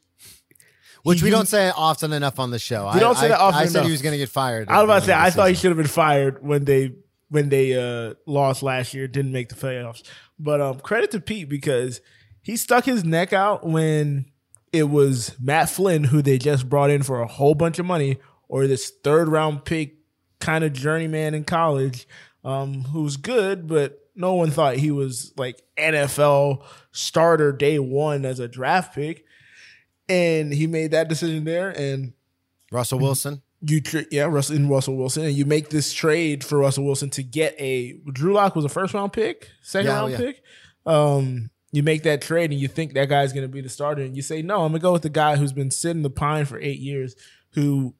Which 1.05 1.23
we 1.23 1.31
don't 1.31 1.47
say 1.47 1.71
often 1.71 2.13
enough 2.13 2.41
on 2.41 2.51
the 2.51 2.59
show. 2.59 2.91
We 2.93 2.99
don't 2.99 3.17
say 3.17 3.27
I, 3.27 3.29
that 3.29 3.41
I, 3.41 3.45
often 3.45 3.61
I 3.61 3.65
said 3.67 3.75
enough. 3.77 3.87
he 3.87 3.93
was 3.93 4.03
going 4.03 4.13
to 4.13 4.19
get 4.19 4.29
fired. 4.29 4.69
I 4.69 4.79
was 4.79 4.85
about 4.85 5.01
to 5.01 5.07
say 5.07 5.13
I 5.13 5.27
end 5.27 5.35
thought 5.35 5.49
he 5.51 5.55
should 5.55 5.71
have 5.71 5.77
been 5.77 5.87
fired 5.87 6.45
when 6.45 6.65
they 6.65 6.95
when 7.29 7.49
they 7.49 7.75
uh, 7.75 8.15
lost 8.27 8.63
last 8.65 8.93
year, 8.93 9.07
didn't 9.07 9.33
make 9.33 9.51
the 9.51 9.55
playoffs. 9.55 10.03
But 10.39 10.61
um, 10.61 10.81
credit 10.81 11.13
to 11.13 11.21
Pete 11.21 11.49
because 11.49 12.01
he 12.43 12.57
stuck 12.57 12.85
his 12.85 13.05
neck 13.05 13.33
out 13.33 13.65
when 13.67 14.27
it 14.73 14.85
was 14.85 15.37
Matt 15.41 15.71
Flynn 15.71 16.05
who 16.05 16.23
they 16.23 16.39
just 16.39 16.69
brought 16.69 16.91
in 16.91 17.03
for 17.03 17.21
a 17.21 17.27
whole 17.27 17.55
bunch 17.55 17.79
of 17.79 17.87
money, 17.87 18.19
or 18.49 18.67
this 18.67 18.91
third 19.05 19.29
round 19.29 19.65
pick 19.65 19.97
kind 20.41 20.65
of 20.65 20.73
journeyman 20.73 21.35
in 21.35 21.45
college, 21.45 22.07
um, 22.45 22.83
who's 22.85 23.17
good, 23.17 23.67
but 23.69 23.99
no 24.15 24.35
one 24.35 24.51
thought 24.51 24.77
he 24.77 24.91
was 24.91 25.33
like 25.37 25.63
NFL 25.79 26.65
starter 26.91 27.53
day 27.53 27.79
one 27.79 28.25
as 28.25 28.39
a 28.41 28.49
draft 28.49 28.95
pick. 28.95 29.25
And 30.09 30.53
he 30.53 30.67
made 30.67 30.91
that 30.91 31.09
decision 31.09 31.45
there, 31.45 31.71
and. 31.71 32.13
Russell 32.73 32.99
Wilson. 33.01 33.43
you 33.61 33.83
tra- 33.83 34.07
yeah 34.11 34.23
Russell 34.25 34.57
in 34.57 34.67
Russell 34.67 34.97
Wilson 34.97 35.25
and 35.25 35.35
you 35.35 35.45
make 35.45 35.69
this 35.69 35.93
trade 35.93 36.43
for 36.43 36.57
Russell 36.59 36.85
Wilson 36.87 37.11
to 37.11 37.23
get 37.23 37.55
a 37.59 37.93
Drew 38.11 38.33
Lock 38.33 38.57
was 38.57 38.65
a 38.65 38.71
first 38.71 38.95
round 38.95 39.13
pick 39.13 39.51
second 39.61 39.89
Yeah, 39.91 39.97
round 39.99 40.13
yeah. 40.13 40.17
pick 40.17 40.43
um 40.87 41.51
you 41.73 41.83
make 41.83 42.03
that 42.05 42.21
trade 42.23 42.51
and 42.51 42.61
you 42.61 42.69
think 42.69 42.93
that 42.93 43.09
guy's 43.09 43.33
going 43.33 43.47
to 43.47 43.53
be 43.53 43.61
the 43.63 43.69
starter 43.69 44.03
and 44.03 44.15
you 44.15 44.23
say 44.23 44.43
no 44.43 44.57
I'm 44.65 44.73
going 44.73 44.75
to 44.75 44.79
go 44.81 44.93
with 44.93 45.03
the 45.03 45.09
guy 45.11 45.37
who's 45.37 45.53
been 45.53 45.71
sitting 45.71 46.03
the 46.03 46.11
pine 46.11 46.45
for 46.45 46.61
8 46.61 46.79
years 46.79 47.17
who 47.55 47.95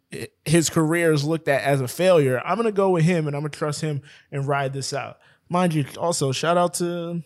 his 0.45 0.71
career 0.71 1.13
is 1.13 1.25
looked 1.25 1.49
at 1.49 1.63
as 1.63 1.81
a 1.81 1.89
failure 1.89 2.41
I'm 2.45 2.57
going 2.57 2.67
to 2.67 2.73
go 2.73 2.91
with 2.91 3.05
him 3.05 3.27
and 3.27 3.35
I'm 3.35 3.43
going 3.43 3.51
to 3.51 3.59
trust 3.59 3.81
him 3.81 4.03
and 4.31 4.47
ride 4.47 4.73
this 4.73 4.93
out 4.93 5.19
mind 5.49 5.75
you 5.75 5.85
also 5.99 6.33
shout 6.33 6.57
out 6.57 6.75
to 6.75 7.23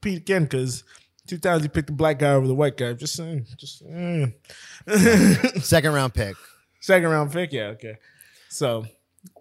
Pete 0.00 0.18
again 0.18 0.46
cuz 0.46 0.84
two 1.26 1.38
times 1.38 1.62
he 1.62 1.68
picked 1.68 1.88
the 1.88 1.92
black 1.92 2.18
guy 2.18 2.32
over 2.32 2.46
the 2.46 2.54
white 2.54 2.76
guy 2.76 2.92
just 2.92 3.14
saying 3.14 3.46
just 3.56 3.80
saying. 3.80 4.34
Second 5.60 5.92
round 5.92 6.14
pick. 6.20 6.34
second 6.80 7.08
round 7.08 7.32
pick 7.32 7.52
yeah 7.52 7.66
okay 7.66 7.96
so 8.48 8.84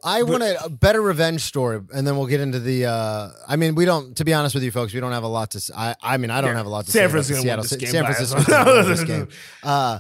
I 0.03 0.23
want 0.23 0.43
a, 0.43 0.69
better 0.69 1.01
revenge 1.01 1.41
story, 1.41 1.79
and 1.93 2.05
then 2.05 2.17
we'll 2.17 2.27
get 2.27 2.41
into 2.41 2.59
the. 2.59 2.85
Uh, 2.85 3.29
I 3.47 3.55
mean, 3.55 3.75
we 3.75 3.85
don't. 3.85 4.15
To 4.17 4.25
be 4.25 4.33
honest 4.33 4.53
with 4.55 4.63
you, 4.63 4.71
folks, 4.71 4.93
we 4.93 4.99
don't 4.99 5.11
have 5.13 5.23
a 5.23 5.27
lot 5.27 5.51
to. 5.51 5.71
I, 5.75 5.95
I 6.01 6.17
mean, 6.17 6.31
I 6.31 6.41
don't 6.41 6.51
Yeah. 6.51 6.57
have 6.57 6.65
a 6.65 6.69
lot 6.69 6.85
to 6.85 6.91
San 6.91 7.07
say. 7.07 7.11
Francisco 7.11 7.41
Seattle, 7.43 7.63
this 7.63 7.71
San 7.71 7.79
game 7.79 8.05
Francisco 8.05 8.83
this 8.83 9.03
game. 9.03 9.27
Uh, 9.63 9.99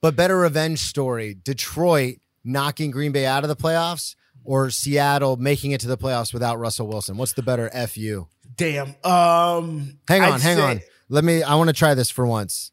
but 0.00 0.16
better 0.16 0.36
revenge 0.36 0.80
story: 0.80 1.36
Detroit 1.42 2.16
knocking 2.44 2.90
Green 2.90 3.12
Bay 3.12 3.26
out 3.26 3.44
of 3.44 3.48
the 3.48 3.56
playoffs, 3.56 4.14
or 4.44 4.70
Seattle 4.70 5.36
making 5.36 5.72
it 5.72 5.80
to 5.82 5.88
the 5.88 5.98
playoffs 5.98 6.32
without 6.32 6.58
Russell 6.58 6.88
Wilson. 6.88 7.16
What's 7.16 7.34
the 7.34 7.42
better 7.42 7.68
fu? 7.88 8.26
Damn. 8.56 8.96
Um 9.04 9.98
Hang 10.08 10.22
I'd 10.22 10.32
on, 10.32 10.40
hang 10.40 10.56
say- 10.56 10.62
on. 10.62 10.80
Let 11.08 11.24
me. 11.24 11.42
I 11.42 11.54
want 11.56 11.68
to 11.68 11.74
try 11.74 11.94
this 11.94 12.08
for 12.10 12.24
once. 12.26 12.70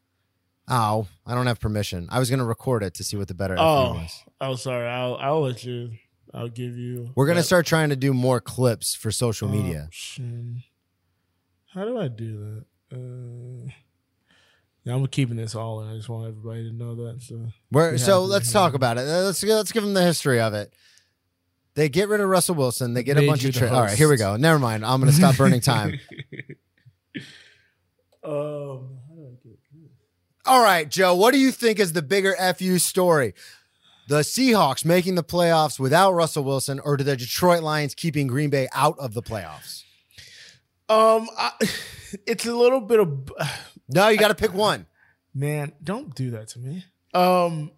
Oh, 0.68 1.06
I 1.26 1.34
don't 1.34 1.46
have 1.46 1.60
permission. 1.60 2.08
I 2.10 2.18
was 2.18 2.28
going 2.30 2.40
to 2.40 2.44
record 2.44 2.82
it 2.82 2.94
to 2.94 3.04
see 3.04 3.16
what 3.16 3.26
the 3.28 3.34
better. 3.34 3.56
FU 3.56 3.62
Oh, 3.62 3.92
was. 3.94 4.24
oh, 4.40 4.54
sorry. 4.54 4.86
I'll 4.88 5.16
I'll 5.16 5.40
let 5.42 5.64
you. 5.64 5.90
I'll 6.34 6.48
give 6.48 6.76
you. 6.76 7.10
We're 7.14 7.26
going 7.26 7.36
to 7.36 7.40
that 7.40 7.46
start 7.46 7.66
trying 7.66 7.90
to 7.90 7.96
do 7.96 8.12
more 8.12 8.40
clips 8.40 8.94
for 8.94 9.10
social 9.10 9.48
media. 9.48 9.84
option. 9.86 10.62
How 11.72 11.84
do 11.84 11.98
I 11.98 12.08
do 12.08 12.64
that? 12.90 12.96
Uh, 12.96 13.70
yeah, 14.84 14.94
I'm 14.94 15.06
keeping 15.08 15.36
this 15.36 15.54
all 15.54 15.80
in. 15.82 15.90
I 15.90 15.96
just 15.96 16.08
want 16.08 16.28
everybody 16.28 16.68
to 16.70 16.74
know 16.74 16.94
that. 17.06 17.22
So 17.22 17.48
Where, 17.70 17.98
so 17.98 18.24
let's 18.24 18.52
talk 18.52 18.74
about 18.74 18.98
it. 18.98 19.02
Uh, 19.02 19.24
Let's 19.24 19.42
let's 19.42 19.72
give 19.72 19.82
them 19.82 19.94
the 19.94 20.02
history 20.02 20.40
of 20.40 20.54
it. 20.54 20.72
They 21.74 21.88
get 21.88 22.08
rid 22.08 22.20
of 22.20 22.28
Russell 22.28 22.56
Wilson. 22.56 22.94
They 22.94 23.02
get 23.02 23.18
a 23.18 23.26
bunch 23.26 23.44
of. 23.44 23.52
the 23.52 23.60
Tra- 23.60 23.70
all 23.70 23.82
right, 23.82 23.96
here 23.96 24.08
we 24.08 24.16
go. 24.16 24.36
Never 24.36 24.58
mind. 24.58 24.84
I'm 24.84 25.00
going 25.00 25.12
to 25.12 25.16
stop 25.16 25.36
burning 25.36 25.60
time. 25.60 25.98
um, 28.24 28.98
I 29.12 29.30
get 29.44 29.58
this? 29.72 29.90
All 30.46 30.62
right, 30.62 30.88
Joe. 30.88 31.14
What 31.14 31.32
do 31.32 31.38
you 31.38 31.52
think 31.52 31.78
is 31.78 31.92
the 31.92 32.02
bigger 32.02 32.34
fu 32.58 32.78
story? 32.78 33.34
The 34.08 34.20
Seahawks 34.20 34.86
making 34.86 35.16
the 35.16 35.22
playoffs 35.22 35.78
without 35.78 36.12
Russell 36.12 36.42
Wilson, 36.42 36.80
or 36.80 36.96
to 36.96 37.04
the 37.04 37.14
Detroit 37.14 37.62
Lions 37.62 37.94
keeping 37.94 38.26
Green 38.26 38.48
Bay 38.48 38.66
out 38.74 38.98
of 38.98 39.12
the 39.12 39.22
playoffs? 39.22 39.82
Um, 40.88 41.28
I, 41.36 41.52
it's 42.26 42.46
a 42.46 42.54
little 42.56 42.80
bit 42.80 43.00
of 43.00 43.30
No, 43.90 44.08
you 44.08 44.16
got 44.18 44.28
to 44.28 44.34
pick 44.34 44.54
one. 44.54 44.86
man. 45.34 45.72
Don't 45.84 46.14
do 46.14 46.30
that 46.32 46.48
to 46.48 46.58
me. 46.58 46.84
Um, 47.12 47.70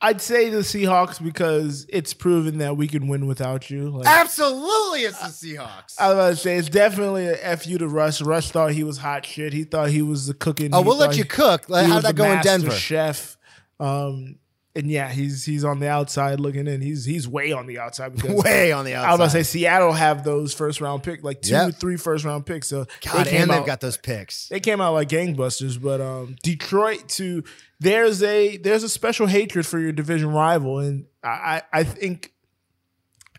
I'd 0.00 0.20
say 0.20 0.50
the 0.50 0.58
Seahawks 0.58 1.22
because 1.22 1.86
it's 1.88 2.12
proven 2.14 2.58
that 2.58 2.76
we 2.76 2.86
can 2.88 3.06
win 3.08 3.26
without 3.26 3.70
you. 3.70 3.90
Like, 3.90 4.06
Absolutely, 4.08 5.00
it's 5.02 5.18
the 5.40 5.56
Seahawks. 5.56 5.94
I 6.00 6.08
was 6.08 6.14
about 6.14 6.28
to 6.30 6.36
say 6.36 6.56
it's 6.56 6.68
definitely 6.68 7.26
a 7.28 7.56
fu 7.56 7.78
to 7.78 7.86
Russ. 7.88 8.20
Russ 8.20 8.50
thought 8.50 8.72
he 8.72 8.82
was 8.84 8.98
hot 8.98 9.24
shit. 9.26 9.52
He 9.52 9.62
thought 9.64 9.90
he 9.90 10.02
was 10.02 10.26
the 10.26 10.34
cooking. 10.34 10.70
oh, 10.72 10.82
he 10.82 10.88
we'll 10.88 10.96
let 10.96 11.16
you 11.16 11.22
he- 11.22 11.28
cook. 11.28 11.68
Like, 11.68 11.86
he 11.86 11.92
How'd 11.92 11.96
was 11.98 12.04
that 12.04 12.14
go 12.16 12.30
in 12.32 12.40
Denver? 12.40 12.70
Chef. 12.70 13.36
Um, 13.80 14.36
and 14.78 14.90
yeah, 14.90 15.10
he's 15.10 15.44
he's 15.44 15.64
on 15.64 15.80
the 15.80 15.88
outside 15.88 16.40
looking 16.40 16.66
in. 16.66 16.80
He's 16.80 17.04
he's 17.04 17.26
way 17.28 17.52
on 17.52 17.66
the 17.66 17.78
outside 17.78 18.14
because 18.14 18.42
Way 18.44 18.72
on 18.72 18.84
the 18.84 18.94
outside. 18.94 19.08
I 19.08 19.10
was 19.12 19.18
gonna 19.18 19.30
say 19.30 19.42
Seattle 19.42 19.92
have 19.92 20.24
those 20.24 20.54
first 20.54 20.80
round 20.80 21.02
pick, 21.02 21.22
like 21.22 21.42
two, 21.42 21.52
Yep. 21.52 21.74
three 21.74 21.96
first 21.96 22.24
round 22.24 22.46
picks. 22.46 22.68
So 22.68 22.86
God, 23.04 23.26
they 23.26 23.30
came 23.30 23.42
and 23.42 23.50
they've 23.50 23.58
out- 23.58 23.66
got 23.66 23.80
those 23.80 23.96
picks. 23.96 24.48
they 24.48 24.60
came 24.60 24.80
out 24.80 24.94
like 24.94 25.08
gangbusters. 25.08 25.80
But 25.82 26.00
um, 26.00 26.36
Detroit 26.42 27.08
to 27.10 27.44
there's 27.80 28.22
a 28.22 28.56
there's 28.56 28.82
a 28.84 28.88
special 28.88 29.26
hatred 29.26 29.66
for 29.66 29.78
your 29.78 29.92
division 29.92 30.30
rival, 30.30 30.78
and 30.78 31.04
I 31.22 31.62
I 31.72 31.84
think 31.84 32.32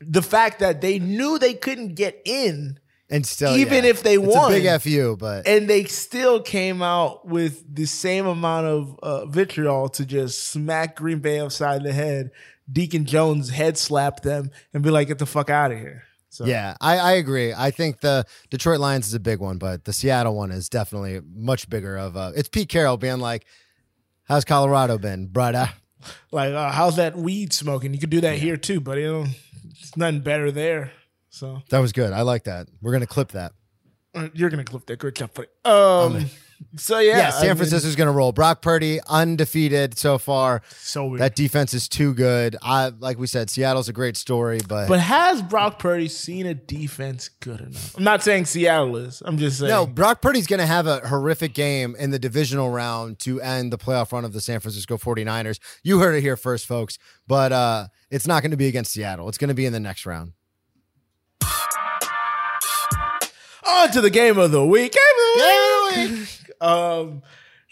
the 0.01 0.21
fact 0.21 0.59
that 0.59 0.81
they 0.81 0.99
knew 0.99 1.39
they 1.39 1.53
couldn't 1.53 1.95
get 1.95 2.21
in, 2.25 2.79
And 3.11 3.25
still, 3.25 3.55
even 3.57 3.83
yeah. 3.83 3.89
if 3.89 4.03
they 4.03 4.15
it's 4.15 4.35
won, 4.35 4.53
a 4.53 4.55
big 4.55 4.81
fu, 4.81 5.17
but 5.17 5.47
and 5.47 5.67
they 5.67 5.85
still 5.85 6.41
came 6.41 6.83
out 6.83 7.27
with 7.27 7.63
the 7.73 7.85
same 7.85 8.27
amount 8.27 8.67
of 8.67 8.99
uh, 9.01 9.25
vitriol 9.25 9.89
to 9.89 10.05
just 10.05 10.49
smack 10.49 10.95
Green 10.95 11.17
Bay 11.19 11.39
upside 11.39 11.83
the 11.83 11.91
head. 11.91 12.29
Deacon 12.71 13.05
Jones 13.05 13.49
head 13.49 13.79
slapped 13.79 14.21
them 14.21 14.51
and 14.73 14.83
be 14.83 14.91
like, 14.91 15.07
"Get 15.07 15.17
the 15.17 15.25
fuck 15.25 15.49
out 15.49 15.71
of 15.71 15.79
here." 15.79 16.03
So 16.29 16.45
yeah, 16.45 16.75
I, 16.79 16.97
I 16.99 17.11
agree. 17.13 17.51
I 17.51 17.71
think 17.71 18.01
the 18.01 18.25
Detroit 18.51 18.79
Lions 18.79 19.07
is 19.07 19.15
a 19.15 19.19
big 19.19 19.39
one, 19.39 19.57
but 19.57 19.85
the 19.85 19.93
Seattle 19.93 20.35
one 20.35 20.51
is 20.51 20.69
definitely 20.69 21.19
much 21.35 21.67
bigger. 21.67 21.97
Of 21.97 22.15
a, 22.15 22.31
it's 22.35 22.47
Pete 22.47 22.69
Carroll 22.69 22.97
being 22.97 23.19
like, 23.19 23.45
"How's 24.25 24.45
Colorado 24.45 24.99
been, 24.99 25.25
brother?" 25.25 25.69
like, 26.31 26.53
uh, 26.53 26.71
how's 26.71 26.97
that 26.97 27.17
weed 27.17 27.53
smoking? 27.53 27.93
You 27.93 27.99
could 27.99 28.11
do 28.11 28.21
that 28.21 28.37
here 28.37 28.57
too, 28.57 28.79
but 28.79 28.99
you 28.99 29.11
know, 29.11 29.25
it's 29.71 29.97
nothing 29.97 30.21
better 30.21 30.51
there. 30.51 30.91
So 31.29 31.61
That 31.69 31.79
was 31.79 31.91
good. 31.91 32.13
I 32.13 32.21
like 32.21 32.45
that. 32.45 32.67
We're 32.81 32.91
gonna 32.91 33.07
clip 33.07 33.31
that. 33.33 33.53
uh, 34.15 34.29
you're 34.33 34.49
gonna 34.49 34.63
clip 34.63 34.85
that. 34.87 34.97
Good 34.99 35.15
job, 35.15 35.31
buddy. 35.33 35.47
Um. 35.65 36.25
So 36.75 36.99
yeah, 36.99 37.17
Yeah, 37.19 37.27
I 37.27 37.31
San 37.31 37.47
mean, 37.47 37.55
Francisco's 37.55 37.95
gonna 37.95 38.11
roll. 38.11 38.33
Brock 38.33 38.61
Purdy 38.61 38.99
undefeated 39.07 39.97
so 39.97 40.17
far. 40.17 40.61
So 40.75 41.05
weird. 41.07 41.21
That 41.21 41.33
defense 41.33 41.73
is 41.73 41.87
too 41.87 42.13
good. 42.13 42.57
I 42.61 42.91
like 42.99 43.17
we 43.17 43.27
said, 43.27 43.49
Seattle's 43.49 43.87
a 43.87 43.93
great 43.93 44.17
story, 44.17 44.59
but, 44.67 44.89
but 44.89 44.99
has 44.99 45.41
Brock 45.41 45.79
Purdy 45.79 46.09
seen 46.09 46.45
a 46.45 46.53
defense 46.53 47.29
good 47.39 47.61
enough? 47.61 47.95
I'm 47.95 48.03
not 48.03 48.23
saying 48.23 48.43
Seattle 48.45 48.97
is. 48.97 49.23
I'm 49.25 49.37
just 49.37 49.59
saying. 49.59 49.69
no, 49.69 49.87
Brock 49.87 50.21
Purdy's 50.21 50.47
gonna 50.47 50.65
have 50.65 50.85
a 50.85 50.99
horrific 51.07 51.53
game 51.53 51.95
in 51.97 52.11
the 52.11 52.19
divisional 52.19 52.69
round 52.69 53.19
to 53.19 53.39
end 53.39 53.71
the 53.71 53.77
playoff 53.77 54.11
run 54.11 54.25
of 54.25 54.33
the 54.33 54.41
San 54.41 54.59
Francisco 54.59 54.97
49ers. 54.97 55.59
You 55.83 55.99
heard 55.99 56.15
it 56.15 56.21
here 56.21 56.35
first, 56.35 56.65
folks. 56.65 56.97
But 57.25 57.53
uh 57.53 57.87
it's 58.11 58.27
not 58.27 58.43
gonna 58.43 58.57
be 58.57 58.67
against 58.67 58.91
Seattle. 58.91 59.29
It's 59.29 59.37
gonna 59.37 59.53
be 59.53 59.65
in 59.65 59.71
the 59.71 59.79
next 59.79 60.05
round. 60.05 60.33
On 63.69 63.91
to 63.91 64.01
the 64.01 64.09
game 64.09 64.37
of 64.37 64.51
the 64.51 64.65
week. 64.65 64.93
Game 64.93 65.01
of 65.37 65.95
the 65.95 66.09
week. 66.19 66.61
um, 66.61 67.21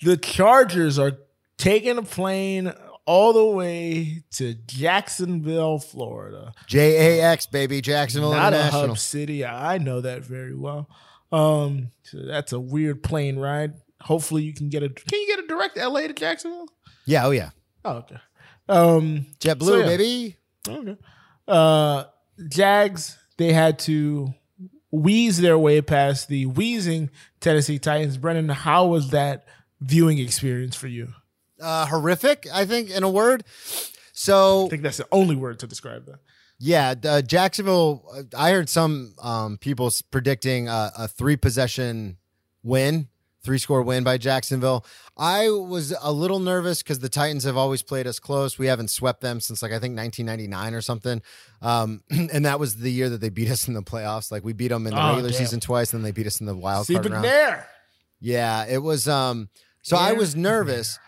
the 0.04 0.18
Chargers 0.18 1.00
are 1.00 1.14
taking 1.58 1.98
a 1.98 2.04
plane 2.04 2.72
all 3.06 3.34
the 3.34 3.44
way 3.46 4.24
to 4.32 4.54
Jacksonville, 4.54 5.80
Florida. 5.80 6.54
J 6.68 7.20
A 7.20 7.24
X 7.24 7.46
baby, 7.48 7.82
Jacksonville 7.82 8.32
Not 8.32 8.54
a 8.54 8.58
International. 8.58 8.88
hub 8.90 8.98
city. 8.98 9.46
I 9.46 9.78
know 9.78 10.02
that 10.02 10.24
very 10.24 10.54
well. 10.56 10.90
Um, 11.32 11.92
so 12.04 12.20
that's 12.20 12.54
a 12.54 12.60
weird 12.60 13.04
plane 13.04 13.38
ride. 13.38 13.74
Hopefully, 14.02 14.44
you 14.44 14.54
can 14.54 14.70
get 14.70 14.84
a. 14.84 14.90
Can 14.90 15.20
you 15.20 15.28
get 15.28 15.44
a 15.44 15.48
direct 15.48 15.78
LA 15.78 16.02
to 16.02 16.14
Jacksonville? 16.14 16.68
Yeah, 17.06 17.26
oh 17.26 17.32
yeah. 17.32 17.50
Oh, 17.84 17.98
okay. 17.98 18.18
Um, 18.70 19.26
JetBlue, 19.40 19.66
So, 19.66 19.78
yeah. 19.78 19.86
baby. 19.86 20.36
Okay. 20.68 20.98
Uh, 21.48 22.04
Jags, 22.50 23.18
they 23.38 23.54
had 23.54 23.80
to 23.80 24.34
wheeze 24.98 25.40
their 25.40 25.58
way 25.58 25.82
past 25.82 26.28
the 26.28 26.46
wheezing 26.46 27.10
Tennessee 27.40 27.80
Titans. 27.80 28.18
Brennan, 28.18 28.50
how 28.50 28.88
was 28.88 29.12
that 29.12 29.46
viewing 29.80 30.18
experience 30.18 30.76
for 30.76 30.88
you? 30.88 31.14
Uh 31.60 31.86
horrific, 31.88 32.48
I 32.54 32.66
think, 32.66 32.90
in 32.90 33.04
a 33.04 33.10
word. 33.10 33.44
So 34.14 34.66
I 34.66 34.70
think 34.70 34.84
that's 34.84 34.98
the 34.98 35.08
only 35.12 35.36
word 35.36 35.60
to 35.60 35.68
describe 35.68 36.06
that. 36.06 36.20
Yeah, 36.60 36.96
uh, 37.04 37.22
Jacksonville. 37.22 38.04
I 38.36 38.52
heard 38.52 38.68
some 38.68 39.14
um, 39.22 39.58
people 39.58 39.92
predicting 40.10 40.68
uh, 40.68 40.90
a 40.98 41.08
three 41.08 41.38
possession 41.38 42.18
win, 42.64 43.10
three 43.48 43.58
score 43.58 43.82
win 43.82 44.04
by 44.04 44.18
Jacksonville. 44.18 44.86
I 45.18 45.50
was 45.50 45.96
a 46.02 46.12
little 46.12 46.40
nervous 46.40 46.84
because 46.84 47.00
the 47.00 47.08
Titans 47.08 47.46
have 47.46 47.56
always 47.56 47.82
played 47.82 48.06
us 48.06 48.20
close. 48.20 48.60
We 48.60 48.68
haven't 48.68 48.90
swept 48.90 49.22
them 49.22 49.40
since 49.40 49.62
like 49.62 49.72
I 49.72 49.80
think 49.80 49.96
1999 49.98 50.74
or 50.74 50.82
something, 50.82 51.22
um, 51.62 52.04
and 52.10 52.46
that 52.46 52.60
was 52.60 52.76
the 52.76 52.92
year 52.92 53.08
that 53.10 53.22
they 53.22 53.30
beat 53.30 53.50
us 53.50 53.70
in 53.70 53.74
the 53.74 53.82
playoffs. 53.82 54.32
Like 54.32 54.44
we 54.44 54.52
beat 54.52 54.68
them 54.68 54.86
in 54.86 54.94
the 54.94 55.02
Oh, 55.02 55.10
regular 55.12 55.30
damn. 55.30 55.38
season 55.40 55.60
twice, 55.62 55.94
and 55.94 56.02
then 56.02 56.04
they 56.04 56.12
beat 56.12 56.28
us 56.28 56.42
in 56.42 56.46
the 56.46 56.56
wild 56.56 56.88
See, 56.88 56.94
card 56.96 57.04
but 57.04 57.12
round. 57.14 57.24
there. 57.24 57.68
Yeah, 58.20 58.66
it 58.68 58.80
was. 58.80 59.08
Um, 59.08 59.48
so 59.82 59.96
I 59.96 60.12
was 60.12 60.36
nervous, 60.36 61.00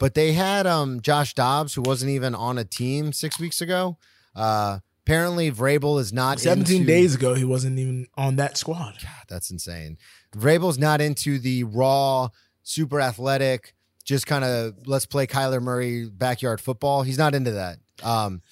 but 0.00 0.14
they 0.14 0.32
had 0.32 0.66
um 0.66 1.00
Josh 1.00 1.32
Dobbs, 1.34 1.74
who 1.74 1.82
wasn't 1.82 2.10
even 2.10 2.34
on 2.34 2.58
a 2.58 2.64
team 2.64 3.12
six 3.12 3.38
weeks 3.38 3.60
ago. 3.60 3.96
Uh, 4.34 4.80
apparently, 5.06 5.50
Vrabel 5.50 6.00
is 6.00 6.12
not 6.12 6.40
17 6.40 6.76
into- 6.82 6.86
days 6.86 7.14
ago, 7.14 7.34
he 7.34 7.44
wasn't 7.44 7.78
even 7.78 8.06
on 8.16 8.36
that 8.36 8.56
squad. 8.56 8.94
God, 9.02 9.24
that's 9.28 9.50
insane. 9.50 9.98
Vrabel's 10.36 10.78
not 10.78 11.00
into 11.00 11.38
the 11.38 11.64
raw, 11.64 12.28
super 12.62 13.00
athletic, 13.00 13.74
just 14.04 14.26
kind 14.26 14.44
of 14.44 14.74
let's 14.86 15.06
play 15.06 15.26
Kyler 15.26 15.62
Murray 15.62 16.06
backyard 16.08 16.60
football. 16.60 17.02
He's 17.02 17.18
not 17.18 17.34
into 17.34 17.52
that. 17.52 17.78
Um, 18.02 18.42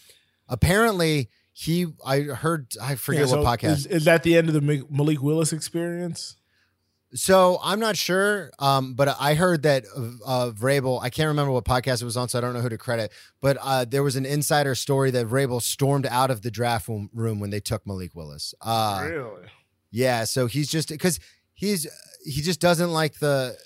apparently, 0.49 1.28
he. 1.52 1.87
I 2.04 2.21
heard. 2.21 2.73
I 2.80 2.94
forget 2.94 3.28
Yeah, 3.28 3.37
what 3.37 3.59
podcast. 3.61 3.73
Is, 3.73 3.87
is 3.87 4.04
that 4.04 4.23
the 4.23 4.37
end 4.37 4.49
of 4.49 4.54
the 4.54 4.87
Malik 4.90 5.23
Willis 5.23 5.52
experience? 5.52 6.37
So 7.14 7.59
I'm 7.62 7.78
not 7.78 7.97
sure, 7.97 8.50
um, 8.59 8.95
but 8.95 9.16
I 9.21 9.35
heard 9.35 9.64
that 9.64 9.85
uh, 10.25 10.50
Vrabel. 10.54 11.02
I 11.02 11.11
can't 11.11 11.28
remember 11.28 11.52
what 11.52 11.64
podcast 11.64 12.00
it 12.00 12.07
was 12.07 12.16
on, 12.16 12.28
so 12.28 12.38
I 12.38 12.40
don't 12.40 12.54
know 12.54 12.61
who 12.61 12.71
to 12.71 12.78
credit. 12.78 13.12
But 13.40 13.59
uh, 13.61 13.85
there 13.85 14.02
was 14.02 14.16
an 14.16 14.25
insider 14.25 14.75
story 14.75 15.11
that 15.11 15.26
Vrabel 15.26 15.61
stormed 15.61 16.07
out 16.07 16.31
of 16.31 16.40
the 16.40 16.50
draft 16.50 16.88
room, 16.88 17.38
when 17.38 17.50
they 17.50 17.61
took 17.61 17.87
Malik 17.87 18.14
Willis. 18.14 18.54
Uh, 18.62 19.07
really? 19.11 19.47
yeah, 19.90 20.25
so 20.25 20.47
he's 20.47 20.71
just 20.71 20.88
because 20.88 21.21
he's 21.52 21.87
he 22.25 22.40
just 22.40 22.61
doesn't 22.61 22.90
like 22.90 23.19
the 23.19 23.57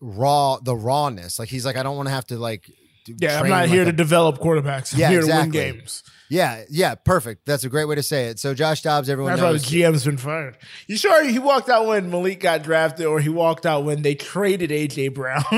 raw 0.00 0.58
the 0.58 0.74
rawness. 0.74 1.38
Like 1.38 1.50
he's 1.50 1.66
like 1.66 1.76
I 1.76 1.82
don't 1.82 1.96
want 1.96 2.08
to 2.08 2.14
have 2.14 2.26
to 2.28 2.38
like. 2.38 2.70
Yeah, 3.06 3.40
I'm 3.40 3.48
not 3.48 3.62
like 3.62 3.70
here 3.70 3.82
a- 3.82 3.86
to 3.86 3.92
develop 3.92 4.38
quarterbacks. 4.38 4.94
I'm 4.94 5.00
Yeah, 5.00 5.10
here 5.10 5.20
to 5.22 5.26
win 5.26 5.50
games. 5.50 6.02
Yeah, 6.30 6.64
yeah, 6.70 6.94
perfect. 6.94 7.44
That's 7.46 7.64
a 7.64 7.68
great 7.68 7.84
way 7.84 7.94
to 7.96 8.02
say 8.02 8.26
it. 8.26 8.38
So 8.38 8.54
Josh 8.54 8.80
Dobbs, 8.82 9.08
everyone 9.10 9.32
That's 9.36 9.42
why 9.42 9.52
the. 9.52 9.58
GM's 9.58 10.04
been 10.04 10.16
fired. 10.16 10.56
You 10.86 10.96
sure 10.96 11.22
he 11.24 11.38
walked 11.38 11.68
out 11.68 11.86
when 11.86 12.10
Malik 12.10 12.40
got 12.40 12.62
drafted, 12.62 13.06
or 13.06 13.20
he 13.20 13.28
walked 13.28 13.66
out 13.66 13.84
when 13.84 14.02
they 14.02 14.14
traded 14.14 14.70
AJ 14.70 15.12
Brown? 15.14 15.44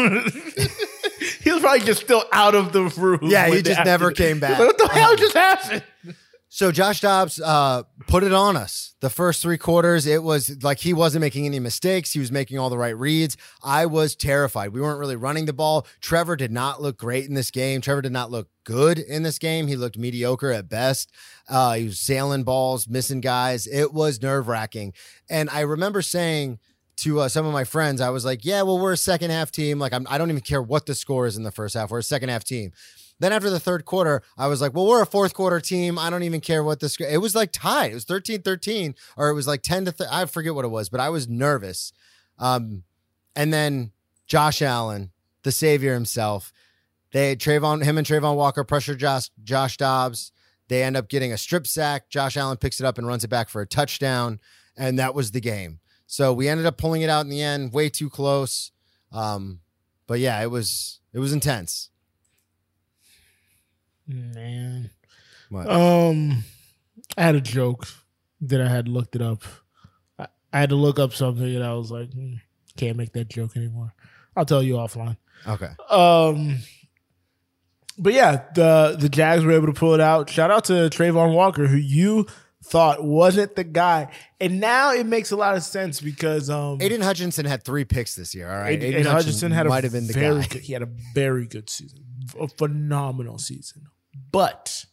he 1.40 1.52
was 1.52 1.60
probably 1.60 1.80
just 1.86 2.02
still 2.02 2.24
out 2.32 2.54
of 2.54 2.72
the 2.72 2.82
room. 2.82 3.20
Yeah, 3.22 3.46
he 3.48 3.62
just 3.62 3.84
never 3.84 4.10
came 4.10 4.40
back. 4.40 4.58
What 4.66 4.76
the 4.76 4.88
hell 4.88 5.10
Um, 5.12 5.16
just 5.16 5.34
happened? 5.34 5.82
So 6.56 6.72
Josh 6.72 7.02
Dobbs 7.02 7.38
uh, 7.38 7.82
put 8.06 8.24
it 8.24 8.32
on 8.32 8.56
us. 8.56 8.94
The 9.02 9.10
first 9.10 9.42
three 9.42 9.58
quarters, 9.58 10.06
it 10.06 10.22
was 10.22 10.62
like 10.62 10.78
he 10.78 10.94
wasn't 10.94 11.20
making 11.20 11.44
any 11.44 11.58
mistakes. 11.58 12.14
He 12.14 12.18
was 12.18 12.32
making 12.32 12.58
all 12.58 12.70
the 12.70 12.78
right 12.78 12.96
reads. 12.96 13.36
I 13.62 13.84
was 13.84 14.16
terrified. 14.16 14.72
We 14.72 14.80
weren't 14.80 14.98
really 14.98 15.16
running 15.16 15.44
the 15.44 15.52
ball. 15.52 15.86
Trevor 16.00 16.34
did 16.34 16.50
not 16.50 16.80
look 16.80 16.96
great 16.96 17.26
in 17.26 17.34
this 17.34 17.50
game. 17.50 17.82
Trevor 17.82 18.00
did 18.00 18.12
not 18.12 18.30
look 18.30 18.48
good 18.64 18.98
in 18.98 19.22
this 19.22 19.38
game. 19.38 19.66
He 19.66 19.76
looked 19.76 19.98
mediocre 19.98 20.50
at 20.50 20.66
best. 20.66 21.12
Uh, 21.46 21.74
he 21.74 21.84
was 21.84 21.98
sailing 21.98 22.42
balls, 22.42 22.88
missing 22.88 23.20
guys. 23.20 23.66
It 23.66 23.92
was 23.92 24.22
nerve 24.22 24.48
wracking. 24.48 24.94
And 25.28 25.50
I 25.50 25.60
remember 25.60 26.00
saying 26.00 26.58
to 27.00 27.20
uh, 27.20 27.28
some 27.28 27.44
of 27.44 27.52
my 27.52 27.64
friends, 27.64 28.00
I 28.00 28.08
was 28.08 28.24
like, 28.24 28.46
"Yeah, 28.46 28.62
well, 28.62 28.78
we're 28.78 28.94
a 28.94 28.96
second 28.96 29.30
half 29.30 29.52
team. 29.52 29.78
Like, 29.78 29.92
I'm, 29.92 30.06
I 30.08 30.16
don't 30.16 30.30
even 30.30 30.40
care 30.40 30.62
what 30.62 30.86
the 30.86 30.94
score 30.94 31.26
is 31.26 31.36
in 31.36 31.42
the 31.42 31.52
first 31.52 31.74
half. 31.74 31.90
We're 31.90 31.98
a 31.98 32.02
second 32.02 32.30
half 32.30 32.44
team." 32.44 32.72
Then 33.18 33.32
after 33.32 33.48
the 33.48 33.60
third 33.60 33.84
quarter, 33.84 34.22
I 34.36 34.46
was 34.46 34.60
like, 34.60 34.74
"Well, 34.74 34.86
we're 34.86 35.02
a 35.02 35.06
fourth 35.06 35.32
quarter 35.32 35.60
team. 35.60 35.98
I 35.98 36.10
don't 36.10 36.22
even 36.22 36.40
care 36.40 36.62
what 36.62 36.80
this. 36.80 36.98
It 37.00 37.18
was 37.18 37.34
like 37.34 37.50
tied. 37.52 37.92
It 37.92 37.94
was 37.94 38.04
13-13 38.04 38.94
or 39.16 39.30
it 39.30 39.34
was 39.34 39.46
like 39.46 39.62
10 39.62 39.86
to 39.86 39.92
th- 39.92 40.10
I 40.12 40.26
forget 40.26 40.54
what 40.54 40.64
it 40.64 40.68
was, 40.68 40.88
but 40.88 41.00
I 41.00 41.08
was 41.08 41.28
nervous. 41.28 41.92
Um, 42.38 42.82
and 43.34 43.52
then 43.52 43.92
Josh 44.26 44.60
Allen, 44.60 45.12
the 45.42 45.52
savior 45.52 45.94
himself, 45.94 46.52
they 47.12 47.36
Travon 47.36 47.84
him 47.84 47.96
and 47.96 48.06
Travon 48.06 48.36
Walker 48.36 48.64
pressure 48.64 48.94
Josh 48.94 49.30
Josh 49.42 49.76
Dobbs. 49.76 50.32
They 50.68 50.82
end 50.82 50.96
up 50.96 51.08
getting 51.08 51.32
a 51.32 51.38
strip 51.38 51.66
sack. 51.66 52.10
Josh 52.10 52.36
Allen 52.36 52.56
picks 52.56 52.80
it 52.80 52.86
up 52.86 52.98
and 52.98 53.06
runs 53.06 53.24
it 53.24 53.28
back 53.28 53.48
for 53.48 53.62
a 53.62 53.66
touchdown, 53.66 54.40
and 54.76 54.98
that 54.98 55.14
was 55.14 55.30
the 55.30 55.40
game. 55.40 55.78
So 56.06 56.32
we 56.32 56.48
ended 56.48 56.66
up 56.66 56.76
pulling 56.76 57.02
it 57.02 57.10
out 57.10 57.24
in 57.24 57.30
the 57.30 57.42
end, 57.42 57.72
way 57.72 57.88
too 57.88 58.10
close. 58.10 58.72
Um, 59.12 59.60
but 60.06 60.18
yeah, 60.18 60.42
it 60.42 60.50
was 60.50 61.00
it 61.12 61.18
was 61.18 61.32
intense. 61.32 61.90
Man. 64.06 64.90
What? 65.50 65.70
Um, 65.70 66.44
I 67.16 67.22
had 67.22 67.34
a 67.34 67.40
joke 67.40 67.86
that 68.40 68.60
I 68.60 68.68
had 68.68 68.88
looked 68.88 69.16
it 69.16 69.22
up. 69.22 69.42
I, 70.18 70.26
I 70.52 70.60
had 70.60 70.70
to 70.70 70.76
look 70.76 70.98
up 70.98 71.12
something, 71.12 71.54
and 71.54 71.64
I 71.64 71.74
was 71.74 71.90
like, 71.90 72.12
hmm, 72.12 72.34
can't 72.76 72.96
make 72.96 73.12
that 73.12 73.28
joke 73.28 73.56
anymore. 73.56 73.94
I'll 74.36 74.44
tell 74.44 74.62
you 74.62 74.74
offline. 74.74 75.16
Okay. 75.46 75.70
Um, 75.90 76.58
but 77.98 78.12
yeah, 78.12 78.44
the 78.54 78.96
the 78.98 79.08
Jags 79.08 79.44
were 79.44 79.52
able 79.52 79.66
to 79.66 79.72
pull 79.72 79.94
it 79.94 80.00
out. 80.00 80.28
Shout 80.28 80.50
out 80.50 80.64
to 80.66 80.72
Travon 80.90 81.34
Walker, 81.34 81.66
who 81.66 81.76
you 81.76 82.26
thought 82.64 83.02
wasn't 83.02 83.54
the 83.56 83.64
guy, 83.64 84.10
and 84.40 84.60
now 84.60 84.92
it 84.92 85.06
makes 85.06 85.30
a 85.30 85.36
lot 85.36 85.56
of 85.56 85.62
sense 85.62 86.00
because 86.00 86.50
um, 86.50 86.78
Aidan 86.80 87.00
Hutchinson 87.00 87.46
had 87.46 87.62
three 87.64 87.84
picks 87.84 88.14
this 88.14 88.34
year. 88.34 88.50
All 88.50 88.58
right. 88.58 88.82
Aidan, 88.82 89.00
Aidan 89.00 89.12
Hutchinson 89.12 89.52
had 89.52 89.66
a 89.66 89.68
might 89.68 89.84
have 89.84 89.92
been 89.92 90.06
the 90.06 90.12
guy. 90.12 90.46
good. 90.46 90.62
He 90.62 90.72
had 90.72 90.82
a 90.82 90.88
very 91.14 91.46
good 91.46 91.70
season, 91.70 92.00
a 92.38 92.48
phenomenal 92.48 93.38
season. 93.38 93.86
But 94.32 94.84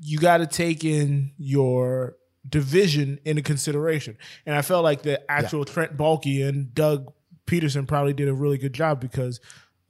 you 0.00 0.18
got 0.18 0.38
to 0.38 0.46
take 0.46 0.84
in 0.84 1.32
your 1.38 2.16
division 2.48 3.18
into 3.24 3.42
consideration, 3.42 4.16
and 4.46 4.54
I 4.54 4.62
felt 4.62 4.84
like 4.84 5.02
the 5.02 5.28
actual 5.30 5.64
Trent 5.64 5.96
Baalke 5.96 6.48
and 6.48 6.72
Doug 6.74 7.12
Pederson 7.46 7.86
probably 7.86 8.12
did 8.12 8.28
a 8.28 8.34
really 8.34 8.58
good 8.58 8.72
job 8.72 9.00
because 9.00 9.40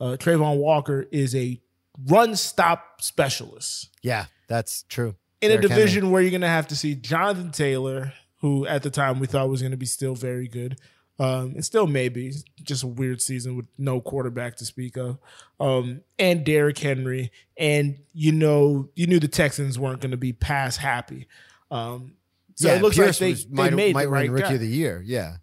uh, 0.01 0.17
Travon 0.19 0.59
Walker 0.59 1.07
is 1.11 1.35
a 1.35 1.61
run 2.07 2.37
stop 2.37 3.03
specialist. 3.03 3.91
Yeah, 4.03 4.27
that's 4.49 4.85
true. 4.89 5.17
in 5.41 5.51
a 5.51 5.59
division 5.61 6.11
where 6.11 6.23
you're 6.23 6.31
going 6.31 6.41
to 6.41 6.49
have 6.49 6.69
to 6.69 6.77
see 6.77 6.95
Jonathan 6.95 7.51
Taylor, 7.51 8.13
who 8.41 8.67
at 8.67 8.83
the 8.83 8.91
time 8.91 9.19
we 9.21 9.27
thought 9.27 9.49
was 9.49 9.61
going 9.61 9.73
to 9.73 9.77
be 9.77 9.87
still 9.87 10.15
very 10.15 10.49
good, 10.49 10.79
um, 11.19 11.53
and 11.55 11.65
still 11.65 11.87
maybe 11.87 12.33
just 12.63 12.83
a 12.85 12.87
weird 12.87 13.21
season 13.21 13.57
with 13.57 13.67
no 13.77 14.01
quarterback 14.01 14.57
to 14.57 14.65
speak 14.65 14.97
of, 14.97 15.19
um, 15.61 16.03
and 16.19 16.45
Derrick 16.45 16.79
Henry, 16.79 17.31
and 17.57 17.99
you 18.13 18.33
know 18.33 18.89
you 18.95 19.07
knew 19.07 19.19
the 19.21 19.29
Texans 19.29 19.79
weren't 19.79 20.01
going 20.01 20.11
to 20.13 20.17
be 20.17 20.33
pass 20.33 20.77
happy. 20.77 21.27
Um, 21.71 22.15
so 22.55 22.69
yeah, 22.69 22.75
it 22.77 22.83
looks 22.83 22.97
Pierce 22.97 23.21
like 23.21 23.27
they, 23.27 23.31
was- 23.31 23.47
they 23.47 23.53
might, 23.55 23.75
made 23.75 23.95
might 23.95 24.03
the 24.05 24.09
right 24.11 24.31
rookie 24.31 24.49
guy. 24.49 24.55
of 24.55 24.61
the 24.61 24.67
year. 24.69 25.03
Yeah. 25.05 25.37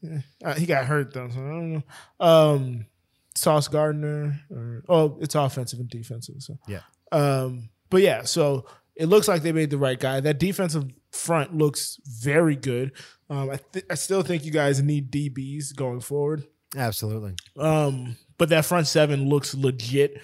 Uh, 0.43 0.53
he 0.55 0.65
got 0.65 0.85
hurt 0.85 1.13
though, 1.13 1.29
so 1.29 1.39
I 1.39 1.49
don't 1.49 1.73
know. 1.73 1.83
Um, 2.19 2.85
Sauce 3.35 3.67
Gardner, 3.67 4.39
or, 4.49 4.83
oh, 4.89 5.17
it's 5.21 5.35
offensive 5.35 5.79
and 5.79 5.89
defensive. 5.89 6.35
So 6.39 6.57
Yeah. 6.67 6.81
Um, 7.11 7.69
but 7.89 8.01
yeah, 8.01 8.23
so 8.23 8.65
it 8.95 9.07
looks 9.07 9.27
like 9.27 9.41
they 9.41 9.51
made 9.51 9.69
the 9.69 9.77
right 9.77 9.99
guy. 9.99 10.19
That 10.19 10.39
defensive 10.39 10.85
front 11.11 11.55
looks 11.55 11.99
very 12.05 12.55
good. 12.55 12.91
Um, 13.29 13.49
I 13.49 13.59
th- 13.73 13.85
I 13.89 13.95
still 13.95 14.21
think 14.21 14.45
you 14.45 14.51
guys 14.51 14.81
need 14.81 15.11
DBs 15.11 15.75
going 15.75 15.99
forward. 16.01 16.45
Absolutely. 16.77 17.33
Um, 17.57 18.17
but 18.37 18.49
that 18.49 18.65
front 18.65 18.87
seven 18.87 19.27
looks 19.29 19.53
legit. 19.55 20.21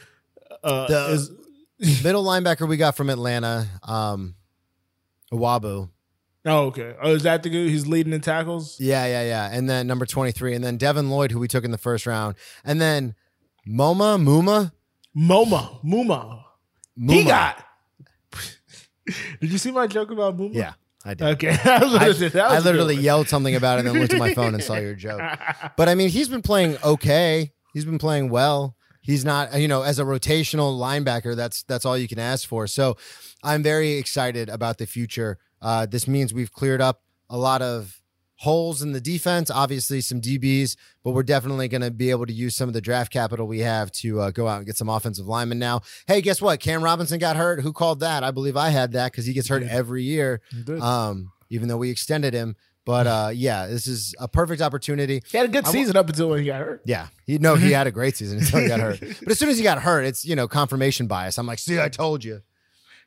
Uh, 0.63 0.87
The- 0.87 1.13
is, 1.13 1.31
Middle 2.03 2.23
linebacker 2.23 2.67
we 2.67 2.77
got 2.77 2.95
from 2.95 3.09
Atlanta, 3.09 3.67
um, 3.83 4.35
oh, 5.33 5.45
okay. 6.45 6.95
Oh, 7.01 7.15
is 7.15 7.23
that 7.23 7.41
the 7.43 7.49
good? 7.49 7.69
He's 7.69 7.87
leading 7.87 8.13
in 8.13 8.21
tackles. 8.21 8.79
Yeah, 8.79 9.05
yeah, 9.05 9.23
yeah. 9.23 9.49
And 9.51 9.69
then 9.69 9.87
number 9.87 10.05
23. 10.05 10.53
And 10.53 10.63
then 10.63 10.77
Devin 10.77 11.09
Lloyd, 11.09 11.31
who 11.31 11.39
we 11.39 11.47
took 11.47 11.63
in 11.63 11.71
the 11.71 11.77
first 11.79 12.05
round. 12.05 12.35
And 12.63 12.79
then 12.79 13.15
Moma, 13.67 14.21
Muma. 14.21 14.71
Moma, 15.17 15.83
Muma. 15.83 16.43
Muma. 16.99 17.11
He 17.13 17.23
got. 17.23 17.63
Did 19.05 19.51
you 19.51 19.57
see 19.57 19.71
my 19.71 19.87
joke 19.87 20.11
about 20.11 20.37
Muma? 20.37 20.53
Yeah, 20.53 20.73
I 21.03 21.13
did. 21.13 21.27
Okay. 21.27 21.49
I, 21.65 21.75
I, 21.75 21.79
gonna 21.79 22.13
say, 22.13 22.27
that 22.29 22.51
was 22.51 22.65
I 22.65 22.69
literally 22.69 22.95
yelled 22.95 23.27
something 23.27 23.55
about 23.55 23.77
it 23.77 23.85
and 23.85 23.89
then 23.89 24.01
looked 24.01 24.13
at 24.13 24.19
my 24.19 24.33
phone 24.33 24.53
and 24.53 24.63
saw 24.63 24.75
your 24.75 24.95
joke. 25.07 25.21
But 25.77 25.89
I 25.89 25.95
mean, 25.95 26.09
he's 26.09 26.29
been 26.29 26.41
playing 26.41 26.77
okay. 26.83 27.51
He's 27.73 27.85
been 27.85 27.99
playing 27.99 28.29
well. 28.29 28.75
He's 29.01 29.25
not, 29.25 29.59
you 29.59 29.67
know, 29.67 29.81
as 29.81 29.97
a 29.97 30.03
rotational 30.03 30.77
linebacker, 30.79 31.35
that's 31.35 31.63
that's 31.63 31.85
all 31.85 31.97
you 31.97 32.07
can 32.07 32.19
ask 32.19 32.47
for. 32.47 32.67
So 32.67 32.97
I'm 33.43 33.63
very 33.63 33.93
excited 33.93 34.47
about 34.49 34.77
the 34.77 34.85
future. 34.85 35.39
Uh, 35.61 35.85
this 35.85 36.07
means 36.07 36.33
we've 36.33 36.51
cleared 36.51 36.81
up 36.81 37.01
a 37.29 37.37
lot 37.37 37.61
of 37.61 38.00
holes 38.41 38.81
in 38.81 38.91
the 38.91 38.99
defense, 39.01 39.51
obviously 39.51 40.01
some 40.01 40.19
DBs, 40.19 40.75
but 41.03 41.11
we're 41.11 41.21
definitely 41.21 41.67
going 41.67 41.81
to 41.81 41.91
be 41.91 42.09
able 42.09 42.25
to 42.25 42.33
use 42.33 42.55
some 42.55 42.67
of 42.67 42.73
the 42.73 42.81
draft 42.81 43.13
capital 43.13 43.45
we 43.45 43.59
have 43.59 43.91
to 43.91 44.19
uh, 44.19 44.31
go 44.31 44.47
out 44.47 44.57
and 44.57 44.65
get 44.65 44.75
some 44.75 44.89
offensive 44.89 45.27
linemen 45.27 45.59
now. 45.59 45.81
Hey, 46.07 46.21
guess 46.21 46.41
what? 46.41 46.59
Cam 46.59 46.83
Robinson 46.83 47.19
got 47.19 47.35
hurt. 47.35 47.61
Who 47.61 47.71
called 47.71 47.99
that? 47.99 48.23
I 48.23 48.31
believe 48.31 48.57
I 48.57 48.69
had 48.69 48.93
that 48.93 49.11
because 49.11 49.25
he 49.27 49.33
gets 49.33 49.47
hurt 49.47 49.61
every 49.63 50.01
year 50.03 50.41
um, 50.81 51.31
even 51.49 51.67
though 51.67 51.77
we 51.77 51.91
extended 51.91 52.33
him. 52.33 52.55
But 52.83 53.05
uh, 53.05 53.29
yeah, 53.31 53.67
this 53.67 53.85
is 53.85 54.15
a 54.19 54.27
perfect 54.27 54.59
opportunity. 54.59 55.21
he 55.31 55.37
had 55.37 55.45
a 55.45 55.51
good 55.51 55.65
wa- 55.65 55.69
season 55.71 55.95
up 55.95 56.09
until 56.09 56.29
when 56.29 56.39
he 56.39 56.45
got 56.45 56.61
hurt. 56.61 56.81
Yeah, 56.83 57.09
he 57.27 57.37
no, 57.37 57.53
he 57.55 57.71
had 57.73 57.85
a 57.85 57.91
great 57.91 58.17
season 58.17 58.39
until 58.39 58.59
he 58.61 58.67
got 58.67 58.79
hurt. 58.79 58.99
But 58.99 59.29
as 59.31 59.37
soon 59.37 59.49
as 59.49 59.57
he 59.59 59.63
got 59.63 59.83
hurt, 59.83 60.03
it's 60.03 60.25
you 60.25 60.35
know 60.35 60.47
confirmation 60.47 61.05
bias. 61.05 61.37
I'm 61.37 61.45
like, 61.45 61.59
see, 61.59 61.79
I 61.79 61.89
told 61.89 62.23
you. 62.23 62.41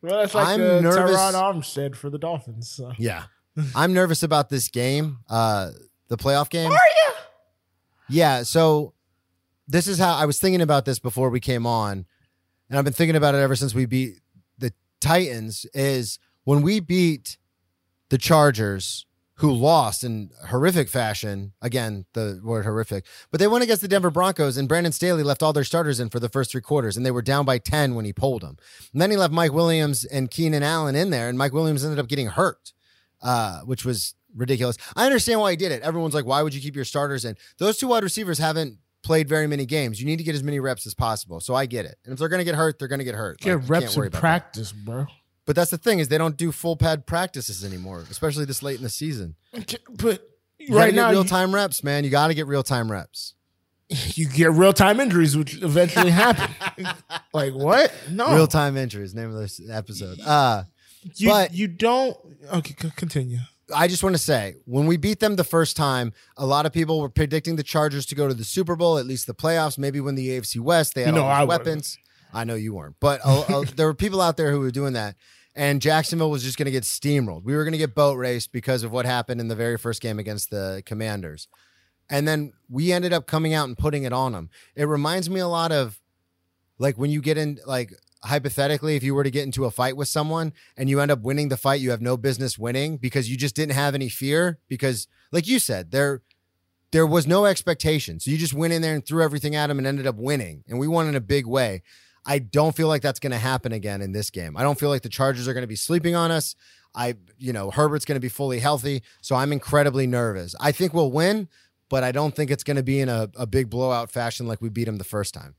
Well, 0.01 0.21
that's 0.21 0.33
like 0.35 0.47
I'm 0.47 0.61
uh, 0.61 0.81
nervous- 0.81 1.17
Terron 1.17 1.33
Armstead 1.33 1.97
for 1.97 2.09
the 2.09 2.19
Dolphins. 2.19 2.71
So. 2.71 2.93
Yeah, 2.99 3.25
I'm 3.75 3.93
nervous 3.93 4.23
about 4.23 4.49
this 4.49 4.69
game, 4.69 5.19
uh, 5.29 5.71
the 6.09 6.17
playoff 6.17 6.51
game. 6.51 6.71
Are 6.71 6.75
you? 6.75 7.13
Yeah, 8.09 8.43
so 8.43 8.95
this 9.67 9.87
is 9.87 9.99
how 9.99 10.15
I 10.15 10.27
was 10.27 10.39
thinking 10.39 10.61
about 10.61 10.85
this 10.85 10.99
before 10.99 11.31
we 11.31 11.41
came 11.41 11.67
on, 11.67 12.05
and 12.69 12.79
I've 12.79 12.85
been 12.85 12.93
thinking 12.93 13.17
about 13.17 13.35
it 13.35 13.39
ever 13.39 13.57
since 13.57 13.75
we 13.75 13.87
beat 13.87 14.21
the 14.59 14.73
Titans. 15.01 15.67
Is 15.73 16.19
when 16.45 16.63
we 16.63 16.81
beat 16.81 17.39
the 18.11 18.19
Chargers, 18.19 19.07
who 19.37 19.51
lost 19.51 20.05
in 20.05 20.31
horrific 20.49 20.89
fashion. 20.89 21.53
Again, 21.61 22.05
the 22.13 22.41
word 22.45 22.65
horrific, 22.65 23.05
but 23.31 23.41
they 23.41 23.49
went 23.49 23.65
against 23.65 23.83
the 23.83 23.89
Denver 23.89 24.11
Broncos, 24.11 24.57
and 24.57 24.69
Brandon 24.69 24.93
Staley 24.93 25.23
left 25.23 25.43
all 25.43 25.53
their 25.53 25.65
starters 25.65 25.99
in 25.99 26.11
for 26.11 26.21
the 26.21 26.29
first 26.29 26.53
three 26.53 26.61
quarters, 26.61 26.97
and 26.97 27.05
they 27.05 27.11
were 27.11 27.23
down 27.23 27.45
by 27.45 27.59
ten 27.59 27.95
when 27.95 28.05
he 28.05 28.13
pulled 28.13 28.43
them. 28.43 28.57
And 28.93 29.03
then 29.03 29.11
he 29.11 29.17
left 29.17 29.33
Mike 29.33 29.53
Williams 29.53 30.05
and 30.05 30.31
Keenan 30.31 30.63
Allen 30.63 30.95
in 30.95 31.11
there, 31.11 31.29
and 31.29 31.39
Mike 31.39 31.53
Williams 31.53 31.85
ended 31.85 31.99
up 31.99 32.09
getting 32.09 32.29
hurt, 32.29 32.73
uh, 33.25 33.61
which 33.63 33.85
was 33.85 34.15
ridiculous. 34.37 34.77
I 34.95 35.07
understand 35.07 35.41
why 35.41 35.51
he 35.51 35.57
did 35.57 35.73
it. 35.73 35.83
Everyone's 35.83 36.15
like, 36.15 36.25
why 36.27 36.43
would 36.43 36.55
you 36.55 36.61
keep 36.61 36.77
your 36.77 36.85
starters 36.85 37.25
in? 37.25 37.37
Those 37.59 37.79
two 37.79 37.89
wide 37.89 38.05
receivers 38.05 38.39
haven't 38.39 38.79
played 39.03 39.29
very 39.29 39.47
many 39.49 39.67
games. 39.67 40.01
You 40.01 40.07
need 40.07 40.19
to 40.19 40.25
get 40.25 40.35
as 40.37 40.43
many 40.43 40.61
reps 40.61 40.87
as 40.87 40.95
possible. 40.95 41.41
So 41.41 41.55
I 41.55 41.67
get 41.67 41.85
it. 41.85 41.97
And 42.05 42.13
if 42.13 42.19
they're 42.21 42.29
going 42.29 42.39
to 42.39 42.45
get 42.45 42.55
hurt, 42.55 42.79
they're 42.79 42.89
going 42.89 43.01
to 43.01 43.05
get 43.05 43.15
hurt. 43.17 43.39
Get 43.41 43.57
Like, 43.61 43.69
reps 43.69 43.97
in 43.97 44.03
about 44.03 44.13
that. 44.13 44.21
practice, 44.21 44.73
bro. 44.73 45.07
But 45.47 45.57
that's 45.57 45.71
the 45.71 45.77
thing 45.79 45.99
is 45.99 46.09
they 46.09 46.17
don't 46.19 46.37
do 46.39 46.53
full 46.53 46.77
pad 46.77 47.05
practices 47.07 47.65
anymore, 47.65 48.05
especially 48.11 48.45
this 48.47 48.63
late 48.63 48.79
in 48.79 48.83
the 48.83 48.89
season. 48.89 49.35
But 49.99 50.27
right 50.71 50.95
now, 50.95 51.11
real 51.11 51.25
time 51.25 51.55
reps, 51.55 51.85
man. 51.85 52.05
You 52.05 52.11
got 52.11 52.29
to 52.29 52.35
get 52.35 52.47
real 52.47 52.63
time 52.63 52.91
reps. 52.91 53.35
you 54.15 54.27
get 54.27 54.53
real 54.53 54.73
time 54.73 55.01
injuries, 55.01 55.37
which 55.37 55.63
eventually 55.63 56.11
happen. 56.23 56.51
like 57.35 57.53
what? 57.53 57.93
No, 58.11 58.35
Real 58.35 58.47
time 58.47 58.79
injuries, 58.79 59.15
name 59.15 59.29
of 59.35 59.37
this 59.39 59.61
episode. 59.71 60.19
Uh, 60.25 60.65
You, 61.17 61.29
but- 61.29 61.53
you 61.53 61.69
don't. 61.69 62.17
Okay, 62.53 62.75
c- 62.81 62.91
continue. 62.97 63.39
I 63.75 63.89
just 63.89 64.03
want 64.03 64.15
to 64.15 64.23
say, 64.23 64.57
when 64.67 64.87
we 64.87 64.97
beat 64.97 65.21
them 65.21 65.37
the 65.37 65.45
first 65.45 65.77
time, 65.77 66.13
a 66.37 66.45
lot 66.45 66.67
of 66.67 66.73
people 66.73 67.01
were 67.01 67.09
predicting 67.09 67.57
the 67.57 67.63
Chargers 67.63 68.05
to 68.07 68.15
go 68.15 68.29
to 68.29 68.35
the 68.35 68.45
Super 68.45 68.77
Bowl, 68.77 68.99
at 68.99 69.07
least 69.07 69.27
the 69.27 69.35
playoffs, 69.35 69.79
maybe 69.79 70.01
win 70.01 70.15
the 70.17 70.29
AFC 70.29 70.61
West. 70.61 70.95
They 70.95 71.03
had 71.03 71.15
You 71.15 71.21
know 71.21 71.27
all 71.27 71.35
these 71.35 71.41
I 71.41 71.45
weapons. 71.45 71.99
Know 72.45 72.55
you 72.57 72.75
weren't, 72.75 72.97
but 73.01 73.21
uh, 73.25 73.41
uh, 73.49 73.65
there 73.77 73.87
were 73.87 73.95
people 73.95 74.21
out 74.21 74.37
there 74.37 74.51
who 74.51 74.61
were 74.61 74.71
doing 74.71 74.93
that. 74.95 75.17
And 75.57 75.81
Jacksonville 75.81 76.31
was 76.31 76.43
just 76.43 76.59
going 76.59 76.67
to 76.67 76.73
get 76.73 76.83
steamrolled. 76.83 77.45
We 77.45 77.55
were 77.55 77.63
going 77.63 77.73
to 77.73 77.79
get 77.79 77.95
boat 77.95 78.19
raced 78.19 78.51
because 78.51 78.83
of 78.83 78.91
what 78.91 79.07
happened 79.07 79.41
in 79.41 79.47
the 79.47 79.55
very 79.55 79.79
first 79.79 80.03
game 80.03 80.19
against 80.19 80.51
the 80.51 80.83
Commanders. 80.85 81.47
And 82.11 82.27
then 82.27 82.53
we 82.69 82.93
ended 82.93 83.13
up 83.13 83.27
coming 83.29 83.55
out 83.55 83.69
and 83.69 83.79
putting 83.79 84.03
it 84.03 84.13
on 84.13 84.33
them. 84.33 84.51
It 84.75 84.87
reminds 84.87 85.31
me 85.31 85.39
a 85.39 85.47
lot 85.47 85.71
of 85.71 86.01
like 86.79 86.99
when 86.99 87.11
you 87.11 87.21
get 87.21 87.39
in, 87.39 87.61
like 87.67 87.93
hypothetically, 88.25 88.97
if 88.97 89.03
you 89.03 89.15
were 89.15 89.25
to 89.25 89.31
get 89.31 89.45
into 89.45 89.65
a 89.65 89.71
fight 89.71 89.97
with 89.97 90.09
someone 90.09 90.53
and 90.77 90.89
you 90.89 91.01
end 91.01 91.11
up 91.11 91.21
winning 91.21 91.49
the 91.49 91.57
fight, 91.57 91.81
you 91.81 91.91
have 91.91 92.01
no 92.01 92.17
business 92.17 92.59
winning 92.59 92.97
because 92.97 93.31
you 93.31 93.37
just 93.37 93.55
didn't 93.55 93.75
have 93.75 93.95
any 93.95 94.09
fear. 94.09 94.59
Because, 94.69 95.07
like 95.33 95.47
you 95.47 95.59
said, 95.59 95.91
there 95.91 96.23
there 96.91 97.07
was 97.07 97.27
no 97.27 97.45
expectation. 97.45 98.21
So 98.21 98.31
you 98.31 98.39
just 98.39 98.55
went 98.55 98.73
in 98.73 98.81
there 98.81 98.95
and 98.95 99.05
threw 99.05 99.23
everything 99.23 99.57
at 99.57 99.69
him 99.69 99.79
and 99.79 99.87
ended 99.87 100.07
up 100.07 100.15
winning. 100.15 100.63
And 100.69 100.79
we 100.79 100.87
won 100.87 101.09
in 101.09 101.17
a 101.17 101.21
big 101.21 101.45
way. 101.45 101.83
I 102.25 102.39
don't 102.39 102.75
feel 102.75 102.87
like 102.87 103.03
that's 103.03 103.19
going 103.19 103.33
to 103.33 103.39
happen 103.39 103.73
again 103.73 104.01
in 104.01 104.13
this 104.13 104.31
game. 104.31 104.57
I 104.57 104.63
don't 104.63 104.79
feel 104.79 104.91
like 104.91 105.03
the 105.03 105.09
Chargers 105.09 105.49
are 105.49 105.53
going 105.53 105.65
to 105.65 105.69
be 105.69 105.77
sleeping 105.77 106.15
on 106.15 106.31
us. 106.31 106.55
I, 106.95 107.17
you 107.37 107.53
know, 107.53 107.73
Herbert's 107.73 108.05
going 108.05 108.15
to 108.15 108.21
be 108.21 108.29
fully 108.29 108.61
healthy. 108.61 109.03
So 109.21 109.35
I'm 109.35 109.53
incredibly 109.53 110.07
nervous. 110.07 110.55
I 110.61 110.71
think 110.71 110.95
we'll 110.95 111.11
win, 111.11 111.49
but 111.91 112.05
I 112.05 112.13
don't 112.13 112.35
think 112.35 112.53
it's 112.53 112.65
going 112.65 112.77
to 112.77 112.85
be 112.85 113.01
in 113.01 113.09
a, 113.09 113.29
a 113.35 113.47
big 113.47 113.69
blowout 113.69 114.13
fashion 114.13 114.47
like 114.47 114.63
we 114.63 114.69
beat 114.69 114.87
him 114.87 114.97
the 114.97 115.05
first 115.05 115.35
time. 115.35 115.57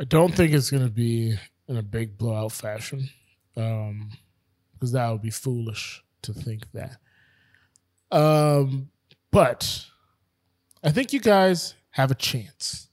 I 0.00 0.04
don't 0.04 0.34
think 0.34 0.52
it's 0.52 0.70
going 0.70 0.84
to 0.84 0.92
be 0.92 1.36
in 1.66 1.76
a 1.76 1.82
big 1.82 2.16
blowout 2.16 2.52
fashion, 2.52 3.10
um, 3.56 4.10
because 4.74 4.92
that 4.92 5.10
would 5.10 5.22
be 5.22 5.30
foolish 5.30 6.02
to 6.22 6.32
think 6.32 6.70
that. 6.72 6.98
Um, 8.10 8.90
but 9.30 9.84
I 10.82 10.90
think 10.90 11.12
you 11.12 11.20
guys 11.20 11.74
have 11.90 12.10
a 12.10 12.14
chance, 12.14 12.88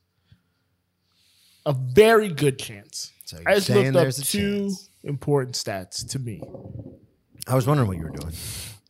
a 1.66 1.74
very 1.74 2.30
good 2.30 2.58
chance. 2.58 3.12
So 3.26 3.38
I 3.46 3.56
just 3.56 3.70
looked 3.70 3.96
up 3.96 4.14
two 4.14 4.70
chance. 4.70 4.90
important 5.04 5.56
stats 5.56 6.08
to 6.10 6.20
me. 6.20 6.42
I 7.48 7.56
was 7.56 7.68
wondering 7.68 7.88
what 7.88 7.98
you 7.98 8.04
were 8.04 8.10
doing. 8.10 8.34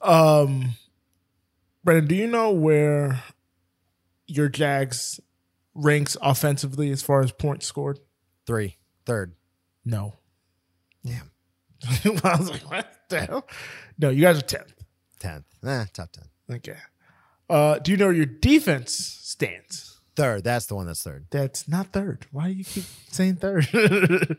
Um, 0.01 0.71
Brendan, 1.84 2.08
do 2.08 2.15
you 2.15 2.28
know 2.28 2.51
where 2.51 3.23
your 4.25 4.49
Jags 4.49 5.19
ranks 5.73 6.15
offensively 6.21 6.89
as 6.91 7.01
far 7.01 7.21
as 7.21 7.32
points 7.32 7.65
scored? 7.65 7.99
Three, 8.47 8.77
third. 9.05 9.34
No. 9.84 10.13
Damn. 11.05 11.31
I 12.23 12.36
was 12.38 12.49
like, 12.49 12.69
what 12.69 12.88
the 13.10 13.21
hell? 13.21 13.47
No, 13.97 14.10
you 14.10 14.21
guys 14.21 14.38
are 14.38 14.41
tenth. 14.41 14.73
Tenth. 15.19 15.45
Eh, 15.65 15.86
top 15.93 16.12
ten. 16.12 16.25
Okay. 16.58 16.77
Uh, 17.49 17.77
do 17.79 17.91
you 17.91 17.97
know 17.97 18.05
where 18.08 18.15
your 18.15 18.25
defense 18.25 18.93
stands? 18.93 19.99
Third. 20.15 20.43
That's 20.43 20.65
the 20.65 20.75
one 20.75 20.88
that's 20.88 21.03
third. 21.03 21.25
That's 21.29 21.67
not 21.67 21.91
third. 21.91 22.25
Why 22.31 22.47
do 22.47 22.53
you 22.53 22.63
keep 22.63 22.86
saying 23.10 23.36
third? 23.38 23.67
you 23.73 24.38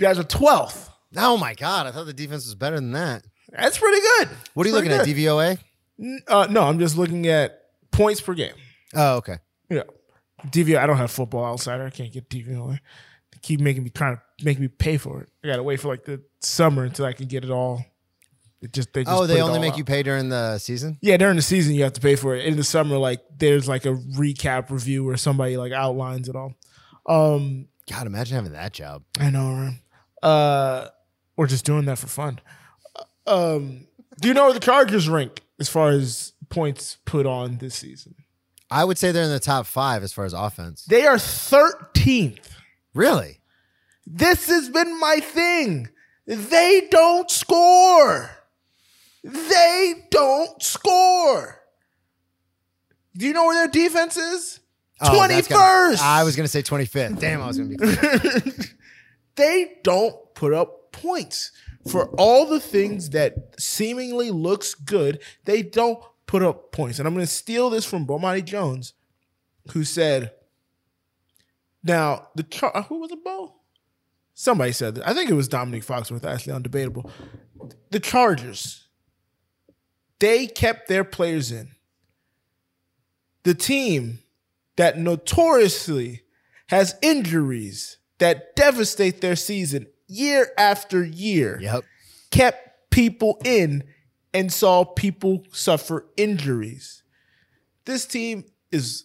guys 0.00 0.18
are 0.18 0.24
twelfth. 0.24 0.90
Oh 1.16 1.36
my 1.38 1.54
god! 1.54 1.86
I 1.86 1.90
thought 1.92 2.04
the 2.06 2.12
defense 2.12 2.44
was 2.44 2.54
better 2.54 2.76
than 2.76 2.92
that. 2.92 3.24
That's 3.50 3.78
pretty 3.78 4.00
good. 4.00 4.28
What 4.54 4.66
are 4.66 4.68
you 4.68 4.74
looking 4.74 4.92
at? 4.92 5.06
DVOA? 5.06 5.58
N- 5.98 6.20
Uh, 6.28 6.46
no, 6.50 6.62
I'm 6.64 6.78
just 6.78 6.96
looking 6.98 7.26
at 7.26 7.62
points 7.90 8.20
per 8.20 8.34
game. 8.34 8.54
Oh, 8.94 9.16
okay. 9.16 9.38
Yeah. 9.70 9.84
DVOA, 10.48 10.78
I 10.78 10.86
don't 10.86 10.98
have 10.98 11.10
football 11.10 11.44
outsider. 11.46 11.86
I 11.86 11.90
can't 11.90 12.12
get 12.12 12.28
DVO. 12.28 12.78
Keep 13.42 13.60
making 13.60 13.84
me 13.84 13.90
kind 13.90 14.14
of 14.14 14.20
make 14.44 14.58
me 14.58 14.68
pay 14.68 14.96
for 14.96 15.20
it. 15.22 15.28
I 15.44 15.48
gotta 15.48 15.62
wait 15.62 15.80
for 15.80 15.88
like 15.88 16.04
the 16.04 16.22
summer 16.40 16.84
until 16.84 17.04
I 17.04 17.12
can 17.12 17.26
get 17.26 17.44
it 17.44 17.50
all. 17.50 17.84
It 18.60 18.72
just 18.72 18.92
they 18.92 19.04
just 19.04 19.16
Oh, 19.16 19.26
they 19.26 19.40
only 19.40 19.60
make 19.60 19.72
out. 19.72 19.78
you 19.78 19.84
pay 19.84 20.02
during 20.02 20.28
the 20.30 20.58
season. 20.58 20.98
Yeah, 21.00 21.16
during 21.16 21.36
the 21.36 21.42
season 21.42 21.74
you 21.74 21.84
have 21.84 21.92
to 21.92 22.00
pay 22.00 22.16
for 22.16 22.34
it. 22.34 22.44
In 22.44 22.56
the 22.56 22.64
summer, 22.64 22.96
like 22.98 23.20
there's 23.38 23.68
like 23.68 23.86
a 23.86 23.94
recap 23.94 24.70
review 24.70 25.04
where 25.04 25.16
somebody 25.16 25.56
like 25.56 25.72
outlines 25.72 26.28
it 26.28 26.34
all. 26.36 26.54
Um, 27.06 27.68
God, 27.88 28.06
imagine 28.06 28.34
having 28.36 28.52
that 28.52 28.72
job. 28.72 29.02
I 29.20 29.30
know, 29.30 29.52
right? 29.52 29.80
Uh, 30.28 30.88
or 31.36 31.46
just 31.46 31.64
doing 31.64 31.84
that 31.84 31.98
for 31.98 32.08
fun. 32.08 32.40
Um, 33.26 33.86
do 34.20 34.28
you 34.28 34.34
know 34.34 34.44
where 34.46 34.54
the 34.54 34.60
Chargers 34.60 35.08
rank 35.08 35.42
as 35.60 35.68
far 35.68 35.90
as 35.90 36.32
points 36.48 36.96
put 37.04 37.26
on 37.26 37.58
this 37.58 37.76
season? 37.76 38.14
I 38.70 38.84
would 38.84 38.98
say 38.98 39.12
they're 39.12 39.22
in 39.22 39.30
the 39.30 39.38
top 39.38 39.66
five 39.66 40.02
as 40.02 40.12
far 40.12 40.24
as 40.24 40.32
offense. 40.32 40.84
They 40.84 41.06
are 41.06 41.16
13th. 41.16 42.38
Really? 42.94 43.40
This 44.06 44.48
has 44.48 44.68
been 44.70 44.98
my 44.98 45.20
thing. 45.20 45.88
They 46.26 46.88
don't 46.90 47.30
score. 47.30 48.30
They 49.22 50.06
don't 50.10 50.62
score. 50.62 51.62
Do 53.16 53.26
you 53.26 53.32
know 53.32 53.46
where 53.46 53.66
their 53.66 53.72
defense 53.72 54.16
is? 54.16 54.60
Oh, 55.00 55.14
Twenty 55.14 55.34
gotta- 55.42 55.54
first. 55.54 56.02
I 56.02 56.24
was 56.24 56.36
going 56.36 56.44
to 56.44 56.50
say 56.50 56.62
25th. 56.62 57.18
Damn, 57.20 57.42
I 57.42 57.46
was 57.46 57.58
going 57.58 57.76
to 57.76 58.42
be. 58.50 58.50
they 59.36 59.78
don't 59.84 60.14
put 60.34 60.52
up 60.52 60.92
points 60.92 61.52
for 61.90 62.08
all 62.16 62.46
the 62.46 62.60
things 62.60 63.10
that 63.10 63.54
seemingly 63.58 64.30
looks 64.30 64.74
good. 64.74 65.20
They 65.44 65.62
don't 65.62 66.02
put 66.26 66.42
up 66.42 66.72
points, 66.72 66.98
and 66.98 67.06
I'm 67.08 67.14
going 67.14 67.26
to 67.26 67.32
steal 67.32 67.70
this 67.70 67.84
from 67.84 68.06
Bomani 68.06 68.44
Jones, 68.44 68.92
who 69.72 69.84
said, 69.84 70.32
"Now 71.82 72.28
the 72.34 72.42
Char- 72.42 72.76
uh, 72.76 72.82
who 72.82 72.98
was 73.00 73.10
it, 73.12 73.22
Bo? 73.24 73.54
Somebody 74.34 74.72
said 74.72 74.94
that. 74.96 75.08
I 75.08 75.14
think 75.14 75.30
it 75.30 75.34
was 75.34 75.48
Domonique 75.48 75.84
Foxworth. 75.84 76.24
Actually, 76.24 76.60
undebatable. 76.60 77.10
The 77.90 78.00
Chargers, 78.00 78.86
they 80.20 80.46
kept 80.46 80.88
their 80.88 81.04
players 81.04 81.50
in. 81.50 81.70
The 83.42 83.54
team 83.54 84.20
that 84.76 84.98
notoriously 84.98 86.22
has 86.68 86.94
injuries 87.02 87.98
that 88.18 88.54
devastate 88.54 89.20
their 89.20 89.36
season 89.36 89.86
year 90.06 90.52
after 90.58 91.04
year 91.04 91.58
Yep. 91.60 91.84
kept 92.30 92.90
people 92.90 93.40
in 93.44 93.84
and 94.34 94.52
saw 94.52 94.84
people 94.84 95.44
suffer 95.52 96.06
injuries. 96.16 97.02
This 97.86 98.04
team 98.06 98.44
is 98.70 99.04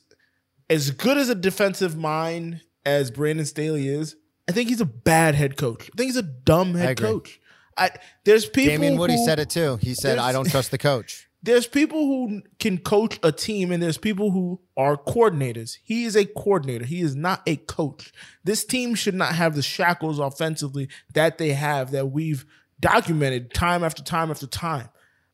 as 0.70 0.92
good 0.92 1.18
as 1.18 1.30
a 1.30 1.36
defensive 1.36 1.98
mind 1.98 2.62
as 2.86 3.12
Brandon 3.12 3.46
Staley 3.46 3.88
is. 3.88 4.16
I 4.48 4.52
think 4.52 4.70
he's 4.70 4.82
a 4.82 4.86
bad 4.86 5.36
head 5.36 5.56
coach. 5.58 5.90
I 5.94 5.98
think 5.98 6.08
he's 6.10 6.18
a 6.18 6.22
dumb 6.24 6.76
head 6.76 6.92
agree. 6.92 7.08
coach. 7.08 7.40
I 7.78 7.92
there's 8.24 8.46
people 8.46 8.74
Damien 8.74 8.98
Woody 8.98 9.16
who- 9.16 9.26
said 9.26 9.40
it 9.40 9.50
too. 9.50 9.78
He 9.78 9.94
said, 9.94 10.18
I 10.20 10.32
don't 10.32 10.50
trust 10.50 10.72
the 10.72 10.78
coach. 10.78 11.28
there's 11.44 11.68
people 11.68 12.00
who 12.06 12.42
can 12.60 12.78
coach 12.78 13.20
a 13.24 13.32
team 13.32 13.72
and 13.72 13.82
there's 13.84 13.98
people 13.98 14.32
who 14.32 14.62
are 14.78 14.96
coordinators. 14.96 15.78
He 15.84 16.06
is 16.06 16.16
a 16.16 16.26
coordinator. 16.26 16.86
He 16.86 17.02
is 17.02 17.16
not 17.16 17.42
a 17.46 17.58
coach. 17.58 18.14
This 18.44 18.64
team 18.64 18.96
should 18.96 19.16
not 19.16 19.36
have 19.36 19.56
the 19.56 19.62
shackles 19.62 20.20
offensively 20.20 20.88
that 21.14 21.38
they 21.38 21.50
have 21.50 21.92
that 21.92 22.08
we've 22.08 22.46
documented 22.80 23.54
time 23.54 23.84
after 23.84 24.04
time 24.04 24.30
after 24.32 24.48
time. 24.48 24.90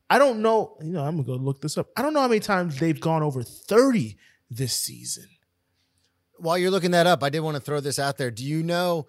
I 0.08 0.18
don't 0.18 0.42
know, 0.42 0.76
you 0.82 0.92
know, 0.92 1.04
I'm 1.04 1.14
going 1.14 1.24
to 1.24 1.32
go 1.32 1.34
look 1.36 1.60
this 1.60 1.78
up. 1.78 1.88
I 1.96 2.02
don't 2.02 2.12
know 2.12 2.20
how 2.20 2.28
many 2.28 2.40
times 2.40 2.78
they've 2.80 3.00
gone 3.00 3.22
over 3.22 3.42
30 3.44 4.16
this 4.50 4.74
season. 4.74 5.28
While 6.38 6.58
you're 6.58 6.70
looking 6.70 6.90
that 6.90 7.06
up, 7.06 7.22
I 7.22 7.28
did 7.28 7.40
want 7.40 7.56
to 7.56 7.62
throw 7.62 7.80
this 7.80 7.98
out 7.98 8.18
there. 8.18 8.30
Do 8.30 8.44
you 8.44 8.62
know 8.62 9.06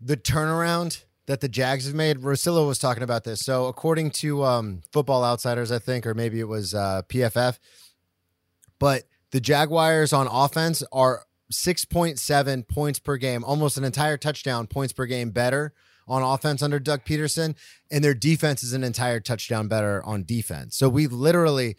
the 0.00 0.16
turnaround 0.16 1.04
that 1.26 1.40
the 1.40 1.48
Jags 1.48 1.86
have 1.86 1.94
made? 1.94 2.18
Rosillo 2.18 2.66
was 2.66 2.78
talking 2.78 3.02
about 3.02 3.24
this. 3.24 3.40
So, 3.40 3.66
according 3.66 4.10
to 4.12 4.44
um, 4.44 4.82
Football 4.92 5.24
Outsiders, 5.24 5.70
I 5.70 5.78
think, 5.78 6.06
or 6.06 6.14
maybe 6.14 6.40
it 6.40 6.48
was 6.48 6.74
uh, 6.74 7.02
PFF, 7.08 7.58
but 8.78 9.04
the 9.30 9.40
Jaguars 9.40 10.12
on 10.12 10.26
offense 10.26 10.82
are 10.92 11.24
6.7 11.52 12.68
points 12.68 12.98
per 12.98 13.16
game, 13.16 13.44
almost 13.44 13.76
an 13.76 13.84
entire 13.84 14.16
touchdown 14.16 14.66
points 14.66 14.92
per 14.92 15.06
game 15.06 15.30
better 15.30 15.72
on 16.08 16.22
offense 16.22 16.62
under 16.62 16.80
Doug 16.80 17.04
Pederson, 17.04 17.54
and 17.90 18.02
their 18.02 18.14
defense 18.14 18.62
is 18.62 18.72
an 18.72 18.82
entire 18.82 19.20
touchdown 19.20 19.68
better 19.68 20.02
on 20.04 20.24
defense. 20.24 20.76
So 20.76 20.88
we've 20.88 21.12
literally 21.12 21.76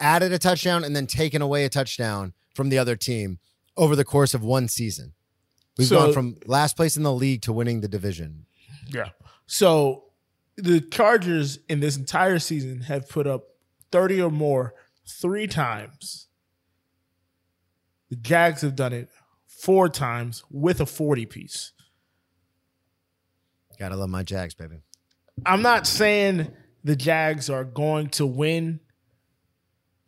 added 0.00 0.32
a 0.32 0.38
touchdown 0.38 0.84
and 0.84 0.94
then 0.94 1.06
taken 1.06 1.40
away 1.42 1.64
a 1.64 1.68
touchdown 1.68 2.32
from 2.54 2.68
the 2.68 2.78
other 2.78 2.96
team 2.96 3.38
over 3.76 3.94
the 3.96 4.04
course 4.04 4.34
of 4.34 4.42
one 4.42 4.68
season. 4.68 5.12
We've 5.76 5.88
So- 5.88 5.98
gone 5.98 6.12
from 6.12 6.36
last 6.46 6.76
place 6.76 6.96
in 6.96 7.02
the 7.02 7.12
league 7.12 7.42
to 7.42 7.52
winning 7.52 7.80
the 7.80 7.88
division. 7.88 8.46
Yeah. 8.88 9.10
So 9.46 10.04
the 10.56 10.80
Chargers 10.80 11.58
in 11.68 11.80
this 11.80 11.96
entire 11.96 12.38
season 12.38 12.82
have 12.82 13.08
put 13.08 13.26
up 13.26 13.44
30 13.92 14.20
or 14.20 14.30
more 14.30 14.74
three 15.06 15.46
times. 15.46 16.28
The 18.08 18.16
Jags 18.16 18.62
have 18.62 18.74
done 18.76 18.92
it 18.92 19.08
four 19.46 19.88
times 19.88 20.44
with 20.50 20.80
a 20.80 20.86
40 20.86 21.26
piece. 21.26 21.72
Gotta 23.78 23.96
love 23.96 24.08
my 24.08 24.22
Jags, 24.22 24.54
baby. 24.54 24.76
I'm 25.44 25.60
not 25.62 25.86
saying 25.86 26.50
the 26.82 26.96
Jags 26.96 27.50
are 27.50 27.64
going 27.64 28.08
to 28.10 28.24
win, 28.26 28.80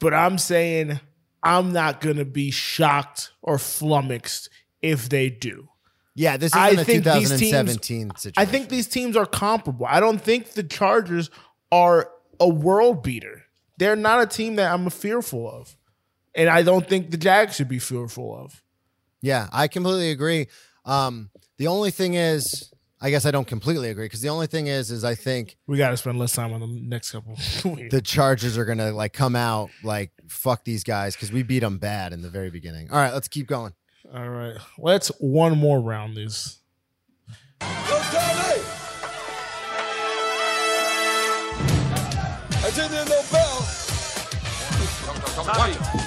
but 0.00 0.14
I'm 0.14 0.38
saying 0.38 1.00
I'm 1.42 1.72
not 1.72 2.00
going 2.00 2.16
to 2.16 2.24
be 2.24 2.50
shocked 2.50 3.32
or 3.42 3.58
flummoxed 3.58 4.48
if 4.82 5.08
they 5.08 5.30
do. 5.30 5.68
Yeah, 6.14 6.37
this 6.37 6.52
I 6.52 6.70
isn't 6.70 6.80
a 6.80 6.84
think 6.84 7.04
these 7.04 7.28
2017 7.30 8.11
situation. 8.16 8.32
I 8.37 8.44
think 8.44 8.68
these 8.68 8.88
teams 8.88 9.16
are 9.16 9.26
comparable. 9.26 9.87
I 9.87 10.00
don't 10.00 10.20
think 10.20 10.52
the 10.52 10.64
Chargers 10.64 11.30
are 11.70 12.11
a 12.40 12.48
world 12.48 13.02
beater. 13.04 13.44
They're 13.76 13.96
not 13.96 14.20
a 14.22 14.26
team 14.26 14.56
that 14.56 14.72
I'm 14.72 14.90
fearful 14.90 15.48
of. 15.48 15.76
And 16.34 16.48
I 16.48 16.62
don't 16.62 16.88
think 16.88 17.11
the 17.11 17.16
Jags 17.16 17.54
should 17.54 17.68
be 17.68 17.78
fearful 17.78 18.37
of. 18.37 18.62
Yeah, 19.22 19.48
I 19.52 19.68
completely 19.68 20.11
agree. 20.11 20.48
Um, 20.84 21.30
the 21.56 21.68
only 21.68 21.90
thing 21.90 22.14
is, 22.14 22.72
I 23.00 23.11
guess 23.11 23.24
I 23.24 23.30
don't 23.30 23.46
completely 23.46 23.90
agree 23.90 24.06
because 24.06 24.22
the 24.22 24.28
only 24.28 24.48
thing 24.48 24.66
is, 24.66 24.90
is 24.90 25.04
I 25.04 25.14
think 25.14 25.56
We 25.68 25.78
got 25.78 25.90
to 25.90 25.96
spend 25.96 26.18
less 26.18 26.32
time 26.32 26.52
on 26.52 26.61
the 26.61 26.66
next 26.66 27.12
couple. 27.12 27.34
the 27.90 28.02
Chargers 28.04 28.58
are 28.58 28.64
gonna 28.64 28.90
like 28.90 29.12
come 29.12 29.37
out 29.37 29.70
like 29.84 30.11
fuck 30.26 30.64
these 30.64 30.82
guys 30.82 31.14
because 31.14 31.30
we 31.30 31.44
beat 31.44 31.61
them 31.61 31.78
bad 31.78 32.12
in 32.12 32.22
the 32.22 32.28
very 32.28 32.50
beginning. 32.50 32.90
All 32.90 32.98
right, 32.98 33.14
let's 33.14 33.28
keep 33.28 33.46
going. 33.46 33.72
All 34.12 34.28
right. 34.28 34.56
Let's 34.78 35.08
one 35.20 35.56
more 35.58 35.80
round 35.80 36.16
this. 36.16 36.58
I 42.61 42.70
didn't 42.74 42.90
hear 42.90 43.04
no 43.04 43.22
bell. 43.30 43.61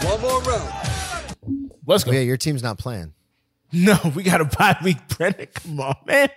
One 0.03 0.21
more 0.21 0.41
round. 0.41 0.73
Let's 1.85 2.03
go. 2.03 2.11
Yeah, 2.11 2.19
your 2.19 2.37
team's 2.37 2.61
not 2.63 2.77
playing. 2.77 3.13
No, 3.73 3.97
we 4.15 4.23
got 4.23 4.41
a 4.41 4.45
bye 4.45 4.77
week, 4.83 4.97
Brendan. 5.07 5.47
Come 5.53 5.79
on, 5.79 5.95
man. 6.05 6.29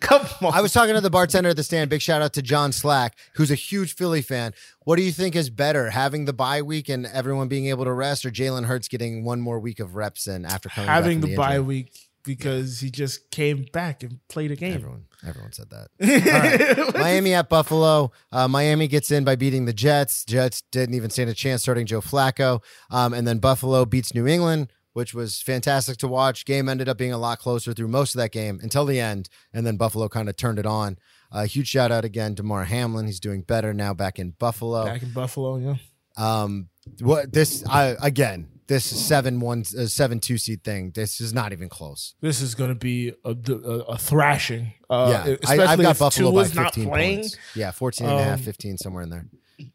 Come 0.00 0.26
on. 0.42 0.52
I 0.54 0.60
was 0.60 0.72
talking 0.72 0.94
to 0.94 1.00
the 1.00 1.10
bartender 1.10 1.50
at 1.50 1.56
the 1.56 1.64
stand. 1.64 1.90
Big 1.90 2.00
shout 2.00 2.22
out 2.22 2.32
to 2.34 2.42
John 2.42 2.72
Slack, 2.72 3.16
who's 3.34 3.50
a 3.50 3.56
huge 3.56 3.94
Philly 3.94 4.22
fan. 4.22 4.52
What 4.84 4.96
do 4.96 5.02
you 5.02 5.12
think 5.12 5.34
is 5.34 5.50
better, 5.50 5.90
having 5.90 6.26
the 6.26 6.32
bye 6.32 6.62
week 6.62 6.88
and 6.88 7.06
everyone 7.06 7.48
being 7.48 7.66
able 7.66 7.84
to 7.84 7.92
rest, 7.92 8.24
or 8.24 8.30
Jalen 8.30 8.66
Hurts 8.66 8.88
getting 8.88 9.24
one 9.24 9.40
more 9.40 9.58
week 9.58 9.80
of 9.80 9.96
reps 9.96 10.26
in 10.26 10.44
after 10.44 10.68
coming 10.68 10.88
having 10.88 11.20
the, 11.20 11.28
the, 11.28 11.36
bye 11.36 11.60
week 11.60 11.92
because 12.28 12.80
he 12.80 12.90
just 12.90 13.30
came 13.30 13.66
back 13.72 14.02
and 14.02 14.20
played 14.28 14.50
a 14.50 14.56
game. 14.56 14.74
Everyone, 14.74 15.04
everyone 15.26 15.52
said 15.52 15.70
that. 15.70 15.88
Right. 16.88 16.94
Miami 16.94 17.34
at 17.34 17.48
Buffalo. 17.48 18.12
Uh, 18.30 18.46
Miami 18.48 18.86
gets 18.86 19.10
in 19.10 19.24
by 19.24 19.34
beating 19.34 19.64
the 19.64 19.72
Jets. 19.72 20.24
Jets 20.24 20.62
didn't 20.70 20.94
even 20.94 21.10
stand 21.10 21.30
a 21.30 21.34
chance 21.34 21.62
starting 21.62 21.86
Joe 21.86 22.00
Flacco. 22.00 22.62
Um, 22.90 23.14
and 23.14 23.26
then 23.26 23.38
Buffalo 23.38 23.84
beats 23.86 24.14
New 24.14 24.26
England, 24.26 24.70
which 24.98 25.14
was 25.14 25.40
fantastic 25.40 25.96
to 25.96 26.08
watch. 26.08 26.44
Game 26.44 26.68
ended 26.68 26.88
up 26.88 26.98
being 26.98 27.12
a 27.12 27.18
lot 27.18 27.38
closer 27.38 27.72
through 27.72 27.86
most 27.86 28.16
of 28.16 28.18
that 28.18 28.32
game 28.32 28.58
until 28.64 28.84
the 28.84 28.98
end. 28.98 29.28
And 29.52 29.64
then 29.64 29.76
Buffalo 29.76 30.08
kind 30.08 30.28
of 30.28 30.36
turned 30.36 30.58
it 30.58 30.66
on. 30.66 30.98
Uh, 31.30 31.44
huge 31.44 31.68
shout 31.68 31.92
out 31.92 32.04
again 32.04 32.34
to 32.34 32.42
Mar 32.42 32.64
Hamlin. 32.64 33.06
He's 33.06 33.20
doing 33.20 33.42
better 33.42 33.72
now 33.72 33.94
back 33.94 34.18
in 34.18 34.30
Buffalo. 34.40 34.84
Back 34.86 35.04
in 35.04 35.12
Buffalo, 35.12 35.56
yeah. 35.58 35.76
Um, 36.16 36.68
what 36.98 37.32
this 37.32 37.64
I 37.68 37.94
again 38.02 38.48
this 38.66 38.84
seven 38.84 39.38
one 39.38 39.60
uh, 39.78 39.86
seven 39.86 40.18
two 40.18 40.36
seed 40.36 40.64
thing. 40.64 40.90
This 40.96 41.20
is 41.20 41.32
not 41.32 41.52
even 41.52 41.68
close. 41.68 42.14
This 42.20 42.40
is 42.40 42.56
going 42.56 42.70
to 42.70 42.74
be 42.74 43.12
a, 43.24 43.36
a, 43.52 43.78
a 43.94 43.98
thrashing. 43.98 44.72
Uh, 44.90 45.10
yeah, 45.28 45.34
especially 45.40 45.64
I, 45.64 45.72
I've 45.74 45.80
got 45.80 45.90
if 45.92 45.98
Buffalo 46.00 46.32
by 46.32 46.42
Tua's 46.42 46.54
not 46.56 46.74
15 46.74 46.88
playing. 46.88 47.18
points. 47.20 47.36
Yeah, 47.54 47.70
14 47.70 48.08
and 48.08 48.18
a 48.18 48.24
half, 48.24 48.38
Um, 48.40 48.44
15 48.44 48.78
somewhere 48.78 49.04
in 49.04 49.10
there. 49.10 49.26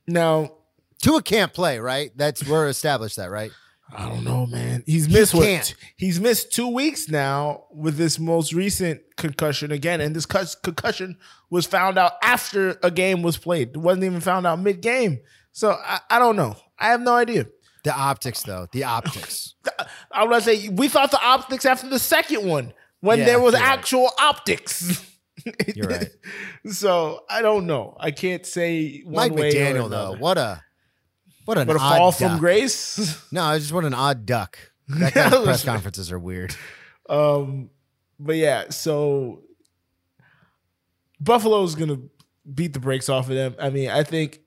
Now, 0.06 0.52
Tua 1.02 1.22
can't 1.22 1.54
play, 1.54 1.80
right? 1.80 2.12
That's 2.14 2.46
we're 2.46 2.68
established 2.68 3.16
that, 3.16 3.32
right? 3.32 3.52
I 3.96 4.10
don't 4.10 4.24
know, 4.24 4.46
man. 4.46 4.84
He's 4.86 5.08
missed 5.08 5.34
what? 5.34 5.76
He's 5.98 6.20
missed 6.20 6.52
two 6.52 6.68
weeks 6.68 7.10
now 7.10 7.66
with 7.72 7.96
this 7.98 8.18
most 8.20 8.54
recent 8.54 9.02
concussion 9.18 9.72
again, 9.72 10.02
and 10.02 10.16
this 10.16 10.26
concussion 10.26 11.18
was 11.50 11.66
found 11.66 11.98
out 11.98 12.14
after 12.24 12.78
a 12.84 12.90
game 12.90 13.22
was 13.22 13.38
played. 13.38 13.70
It 13.70 13.78
wasn't 13.78 14.06
even 14.06 14.20
found 14.22 14.48
out 14.48 14.60
mid 14.60 14.82
game. 14.82 15.20
So 15.52 15.72
I, 15.72 16.00
I 16.10 16.20
don't 16.20 16.36
know. 16.36 16.56
I 16.80 16.88
have 16.88 17.02
no 17.02 17.14
idea. 17.14 17.46
The 17.84 17.94
optics, 17.94 18.44
though, 18.44 18.68
the 18.72 18.86
optics. 18.86 19.56
I 20.12 20.24
was 20.24 20.46
gonna 20.46 20.58
say 20.58 20.70
we 20.70 20.88
thought 20.88 21.12
the 21.12 21.22
optics 21.22 21.66
after 21.66 21.90
the 21.90 22.00
second 22.00 22.48
one 22.48 22.74
when 23.02 23.20
Yeah, 23.20 23.26
there 23.26 23.40
was 23.42 23.54
you're 23.54 23.62
right. 23.62 23.70
actual 23.78 24.10
optics. 24.20 25.06
You're 25.76 25.88
right. 25.88 26.10
so 26.72 27.26
I 27.30 27.42
don't 27.42 27.68
know. 27.68 27.98
I 28.00 28.12
can't 28.12 28.46
say 28.46 29.02
one 29.04 29.16
Mike 29.30 29.34
way 29.34 29.50
or 29.50 29.52
McDaniel, 29.52 29.90
though, 29.90 30.16
what 30.18 30.38
a 30.38 30.64
what 31.46 31.58
an 31.58 31.68
But 31.68 31.76
a 31.78 31.80
odd 31.80 31.98
fall 31.98 32.12
duck. 32.12 32.20
from 32.20 32.40
grace. 32.40 33.32
No, 33.32 33.44
I 33.44 33.58
just 33.60 33.72
want 33.72 33.86
an 33.86 33.94
odd 33.94 34.26
duck. 34.26 34.58
That 34.88 35.14
guy's 35.14 35.44
press 35.44 35.64
conferences 35.64 36.12
are 36.12 36.20
weird. 36.20 36.54
Um, 37.10 37.70
but 38.20 38.36
yeah, 38.36 38.70
so 38.70 39.42
Buffalo's 41.20 41.76
gonna 41.76 42.00
beat 42.54 42.74
the 42.74 42.80
brakes 42.80 43.10
off 43.10 43.30
of 43.30 43.36
them. 43.36 43.56
I 43.60 43.70
mean, 43.70 43.90
I 43.90 44.04
think 44.04 44.40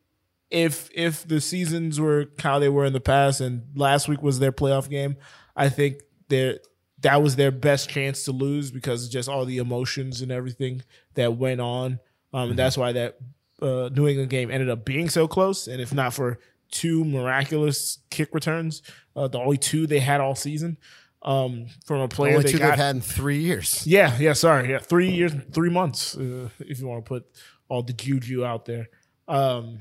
if 0.51 0.91
if 0.95 1.27
the 1.27 1.41
seasons 1.41 1.99
were 2.01 2.27
how 2.41 2.59
they 2.59 2.69
were 2.69 2.85
in 2.85 2.93
the 2.93 3.01
past, 3.01 3.41
and 3.41 3.65
last 3.75 4.09
week 4.09 4.23
was 4.23 4.39
their 4.39 4.53
playoff 4.53 4.89
game, 4.91 5.17
I 5.57 5.69
think 5.69 6.03
their 6.29 6.59
that 7.01 7.23
was 7.23 7.37
their 7.37 7.51
best 7.51 7.89
chance 7.89 8.25
to 8.25 8.33
lose 8.33 8.71
because 8.71 9.07
of 9.07 9.11
just 9.11 9.29
all 9.29 9.45
the 9.45 9.59
emotions 9.59 10.21
and 10.21 10.31
everything 10.33 10.83
that 11.15 11.37
went 11.37 11.61
on. 11.61 11.99
Um, 12.33 12.51
and 12.51 12.59
that's 12.59 12.77
why 12.77 12.93
that 12.93 13.17
uh, 13.63 13.89
New 13.93 14.07
England 14.07 14.31
game 14.31 14.51
ended 14.51 14.69
up 14.69 14.85
being 14.85 15.09
so 15.09 15.27
close. 15.29 15.67
And 15.67 15.81
if 15.81 15.95
not 15.95 16.13
for 16.15 16.39
two 16.71 17.05
miraculous 17.05 17.99
kick 18.11 18.35
returns, 18.35 18.83
uh, 19.15 19.29
the 19.29 19.39
only 19.39 19.57
two 19.57 19.87
they 19.87 20.01
had 20.01 20.21
all 20.21 20.35
season 20.35 20.77
um, 21.23 21.67
from 21.85 22.01
a 22.01 22.09
player 22.09 22.37
Only 22.37 22.45
they 22.45 22.53
two 22.53 22.59
got. 22.59 22.71
they've 22.71 22.79
had 22.79 22.97
in 22.97 23.03
three 23.03 23.39
years. 23.39 23.87
Yeah, 23.87 24.17
yeah, 24.19 24.33
sorry. 24.33 24.71
Yeah, 24.71 24.79
three 24.79 25.11
years, 25.11 25.33
three 25.53 25.71
months, 25.71 26.17
uh, 26.17 26.49
if 26.61 26.81
you 26.81 26.87
want 26.87 27.05
to 27.05 27.09
put 27.09 27.27
all 27.69 27.83
the 27.83 27.93
juju 27.93 28.45
out 28.45 28.65
there. 28.65 28.89
Um, 29.27 29.81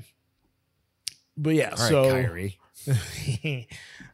but 1.36 1.54
yeah, 1.54 1.70
All 1.70 1.70
right, 1.70 1.78
so 1.78 2.10
Kyrie. 2.10 2.58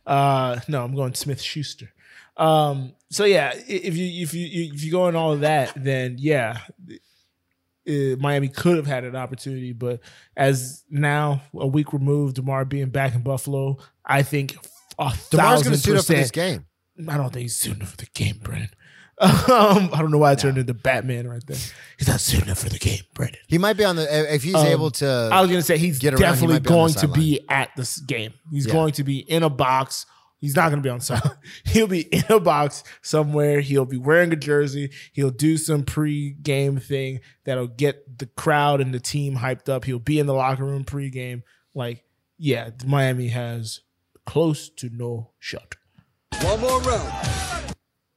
uh, 0.07 0.61
no, 0.69 0.85
I'm 0.85 0.95
going 0.95 1.15
Smith 1.15 1.41
Schuster. 1.41 1.93
Um, 2.37 2.95
so 3.11 3.25
yeah, 3.25 3.53
if 3.55 3.97
you 3.97 4.23
if 4.23 4.35
you 4.35 4.73
if 4.75 4.83
you 4.83 4.91
go 4.91 5.09
in 5.09 5.17
all 5.17 5.33
of 5.33 5.41
that, 5.41 5.73
then 5.77 6.17
yeah, 6.19 6.59
uh, 7.89 8.17
Miami 8.19 8.49
could 8.49 8.77
have 8.77 8.87
had 8.87 9.05
an 9.05 9.17
opportunity, 9.17 9.73
but 9.73 10.01
as 10.37 10.85
now 10.91 11.43
a 11.55 11.67
week 11.67 11.93
removed, 11.93 12.37
Damar 12.37 12.65
being 12.65 12.91
back 12.91 13.15
in 13.15 13.23
Buffalo, 13.23 13.79
I 14.05 14.23
think 14.23 14.57
a 14.99 15.13
Damar's 15.31 15.63
going 15.63 15.75
to 15.75 15.79
suit 15.81 15.97
up 15.99 16.05
for 16.05 16.13
this 16.15 16.31
game. 16.31 16.67
I 17.09 17.17
don't 17.17 17.33
think 17.33 17.43
he's 17.43 17.57
suiting 17.57 17.83
up 17.83 17.89
for 17.89 17.97
the 17.97 18.07
game, 18.15 18.39
Brennan. 18.43 18.69
Um, 19.21 19.91
I 19.93 19.99
don't 19.99 20.11
know 20.11 20.19
why 20.19 20.33
I 20.33 20.35
turned 20.35 20.59
into 20.59 20.75
Batman 20.75 21.29
right 21.29 21.43
there. 21.47 21.57
He's 21.97 22.09
not 22.09 22.19
suiting 22.21 22.51
up 22.51 22.57
for 22.57 22.69
the 22.71 22.79
game, 22.79 23.03
Brennan. 23.15 23.37
He 23.47 23.57
might 23.57 23.75
be 23.77 23.85
on 23.85 23.95
the 23.95 24.35
if 24.35 24.43
he's 24.43 24.55
Um, 24.55 24.67
able 24.67 24.91
to. 24.93 25.29
I 25.33 25.41
was 25.41 25.49
gonna 25.51 25.63
say 25.63 25.79
he's 25.79 25.99
get 26.01 26.15
around, 26.15 26.19
he 26.19 26.25
definitely 26.25 26.55
might 26.55 26.63
be 26.65 26.69
on 26.71 26.89
the 26.89 26.95
going 26.95 26.95
to 26.95 27.09
be 27.21 27.41
at 27.49 27.71
this 27.77 27.99
game. 28.01 28.33
He's 28.51 28.67
Yeah. 28.67 28.73
going 28.73 28.93
to 28.95 29.05
be 29.05 29.19
in 29.19 29.43
a 29.45 29.51
box. 29.51 30.07
He's 30.43 30.57
not 30.57 30.71
going 30.71 30.83
to 30.83 30.87
be 30.87 30.91
on 30.91 31.01
side. 31.01 31.23
He'll 31.65 31.87
be 31.87 32.01
in 32.01 32.25
a 32.29 32.41
box 32.41 32.83
somewhere. 33.01 33.61
He'll 33.61 33.85
be 33.85 33.97
wearing 33.97 34.33
a 34.33 34.37
jersey. 34.37 34.91
He'll 35.13 35.31
do 35.31 35.57
some 35.57 35.85
pre-game 35.85 36.79
thing 36.79 37.21
that'll 37.45 37.69
get 37.69 38.19
the 38.19 38.27
crowd 38.27 38.81
and 38.81 38.93
the 38.93 38.99
team 38.99 39.37
hyped 39.37 39.69
up. 39.69 39.85
He'll 39.85 40.01
be 40.01 40.19
in 40.19 40.27
the 40.27 40.35
locker 40.35 40.65
room 40.65 40.83
pre-game. 40.83 41.45
Like, 41.77 42.03
yeah, 42.39 42.71
Miami 42.85 43.29
has 43.29 43.83
close 44.27 44.69
to 44.71 44.91
no 44.93 45.31
shot. 45.39 45.77
One 46.41 46.61
more 46.61 46.81
round. 46.81 47.75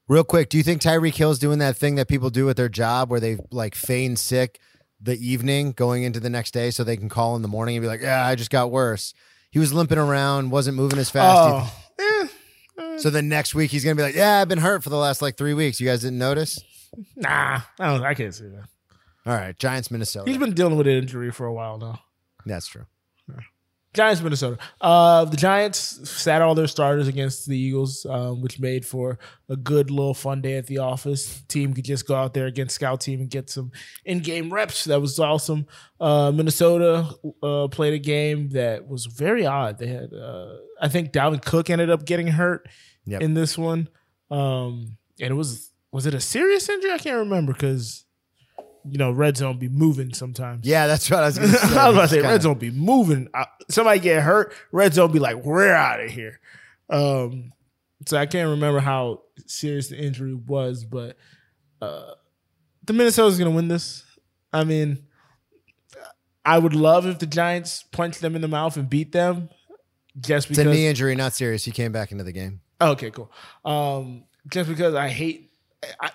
Real 0.07 0.23
quick, 0.23 0.49
do 0.49 0.57
you 0.57 0.63
think 0.63 0.81
Tyreek 0.81 1.13
Hill's 1.13 1.37
doing 1.37 1.59
that 1.59 1.77
thing 1.77 1.93
that 1.93 2.07
people 2.07 2.31
do 2.31 2.49
at 2.49 2.57
their 2.57 2.69
job 2.69 3.11
where 3.11 3.19
they 3.19 3.37
like 3.51 3.75
feign 3.75 4.15
sick 4.15 4.59
the 4.99 5.15
evening 5.15 5.73
going 5.73 6.01
into 6.01 6.19
the 6.19 6.29
next 6.31 6.55
day 6.55 6.71
so 6.71 6.83
they 6.83 6.97
can 6.97 7.09
call 7.09 7.35
in 7.35 7.43
the 7.43 7.47
morning 7.47 7.75
and 7.75 7.83
be 7.83 7.87
like, 7.87 8.01
"Yeah, 8.01 8.25
I 8.25 8.33
just 8.33 8.49
got 8.49 8.71
worse." 8.71 9.13
He 9.51 9.59
was 9.59 9.73
limping 9.73 9.97
around, 9.97 10.49
wasn't 10.49 10.77
moving 10.77 10.99
as 10.99 11.09
fast. 11.09 11.69
Oh, 11.69 11.84
eh, 11.99 12.27
So 12.97 13.09
the 13.09 13.21
next 13.21 13.55
week 13.55 13.71
he's 13.71 13.83
gonna 13.83 13.95
be 13.95 14.01
like, 14.03 14.15
"Yeah, 14.15 14.41
I've 14.41 14.47
been 14.47 14.59
hurt 14.59 14.83
for 14.83 14.89
the 14.89 14.97
last 14.97 15.21
like 15.21 15.37
three 15.37 15.53
weeks. 15.53 15.79
You 15.79 15.87
guys 15.87 16.01
didn't 16.01 16.19
notice?" 16.19 16.59
nah, 17.15 17.61
I 17.79 17.85
don't. 17.87 18.03
I 18.03 18.13
can't 18.13 18.33
say 18.33 18.45
that. 18.45 18.67
All 19.25 19.33
right, 19.33 19.57
Giants, 19.57 19.89
Minnesota. 19.89 20.29
He's 20.29 20.37
been 20.39 20.53
dealing 20.53 20.77
with 20.77 20.87
an 20.87 20.93
injury 20.93 21.31
for 21.31 21.45
a 21.45 21.53
while 21.53 21.77
now. 21.77 21.99
That's 22.45 22.67
true. 22.67 22.85
Giants, 23.95 24.21
Minnesota. 24.21 24.57
Uh, 24.79 25.25
the 25.25 25.37
Giants 25.37 26.09
sat 26.09 26.41
all 26.41 26.53
their 26.55 26.67
starters 26.67 27.07
against 27.07 27.47
the 27.47 27.57
Eagles, 27.57 28.05
um, 28.05 28.41
which 28.41 28.59
made 28.59 28.85
for 28.85 29.17
a 29.49 29.55
good 29.55 29.89
little 29.89 30.13
fun 30.13 30.41
day 30.41 30.57
at 30.57 30.67
the 30.67 30.77
office. 30.77 31.41
Team 31.47 31.73
could 31.73 31.85
just 31.85 32.07
go 32.07 32.15
out 32.15 32.33
there 32.33 32.45
against 32.45 32.75
scout 32.75 33.01
team 33.01 33.19
and 33.21 33.29
get 33.29 33.49
some 33.49 33.71
in-game 34.05 34.53
reps. 34.53 34.83
That 34.85 35.01
was 35.01 35.19
awesome. 35.19 35.65
Uh, 35.99 36.31
Minnesota 36.31 37.09
uh, 37.41 37.67
played 37.69 37.93
a 37.93 37.99
game 37.99 38.49
that 38.49 38.87
was 38.87 39.05
very 39.07 39.45
odd. 39.45 39.79
They 39.79 39.87
had, 39.87 40.13
uh, 40.13 40.55
I 40.81 40.87
think, 40.87 41.11
Dalvin 41.11 41.43
Cook 41.43 41.69
ended 41.69 41.89
up 41.89 42.05
getting 42.05 42.27
hurt 42.27 42.67
Yep. 43.07 43.21
in 43.21 43.33
this 43.35 43.57
one, 43.57 43.87
um, 44.31 44.97
and 45.19 45.31
it 45.31 45.35
was 45.35 45.71
was 45.91 46.05
it 46.05 46.13
a 46.13 46.19
serious 46.19 46.67
injury? 46.69 46.91
I 46.91 46.97
can't 46.97 47.17
remember 47.19 47.53
because 47.53 48.04
you 48.87 48.97
know 48.97 49.11
red 49.11 49.37
zone 49.37 49.57
be 49.57 49.69
moving 49.69 50.13
sometimes. 50.13 50.65
Yeah, 50.65 50.87
that's 50.87 51.09
what 51.09 51.23
I 51.23 51.25
was 51.27 51.37
gonna 51.39 51.47
say. 51.53 51.77
I 51.77 51.87
was 51.89 51.95
about 51.95 52.01
to 52.03 52.07
say 52.09 52.15
Kinda- 52.17 52.29
red 52.29 52.41
zone 52.41 52.57
be 52.57 52.71
moving. 52.71 53.27
Uh, 53.33 53.45
somebody 53.69 53.99
get 53.99 54.21
hurt, 54.23 54.53
red 54.71 54.93
zone 54.93 55.11
be 55.11 55.19
like, 55.19 55.43
we're 55.43 55.73
out 55.73 56.01
of 56.03 56.09
here. 56.11 56.39
Um, 56.89 57.51
so 58.05 58.17
I 58.17 58.25
can't 58.25 58.49
remember 58.49 58.79
how 58.79 59.21
serious 59.47 59.87
the 59.89 59.97
injury 59.97 60.33
was, 60.33 60.83
but 60.83 61.17
uh, 61.81 62.11
the 62.85 62.93
Minnesota's 62.93 63.37
gonna 63.37 63.51
win 63.51 63.67
this. 63.67 64.03
I 64.53 64.63
mean, 64.63 65.05
I 66.45 66.59
would 66.59 66.75
love 66.75 67.05
if 67.07 67.19
the 67.19 67.25
Giants 67.25 67.83
punch 67.91 68.19
them 68.19 68.35
in 68.35 68.41
the 68.41 68.47
mouth 68.47 68.77
and 68.77 68.89
beat 68.89 69.11
them, 69.11 69.49
just 70.19 70.49
It's 70.49 70.59
a 70.59 70.63
knee 70.65 70.87
injury, 70.87 71.15
not 71.15 71.33
serious. 71.33 71.65
He 71.65 71.71
came 71.71 71.91
back 71.91 72.11
into 72.11 72.23
the 72.23 72.31
game. 72.31 72.61
Okay, 72.79 73.09
cool. 73.11 73.31
Um, 73.63 74.25
just 74.49 74.69
because 74.69 74.93
I 74.93 75.07
hate 75.09 75.41
I, 75.41 75.44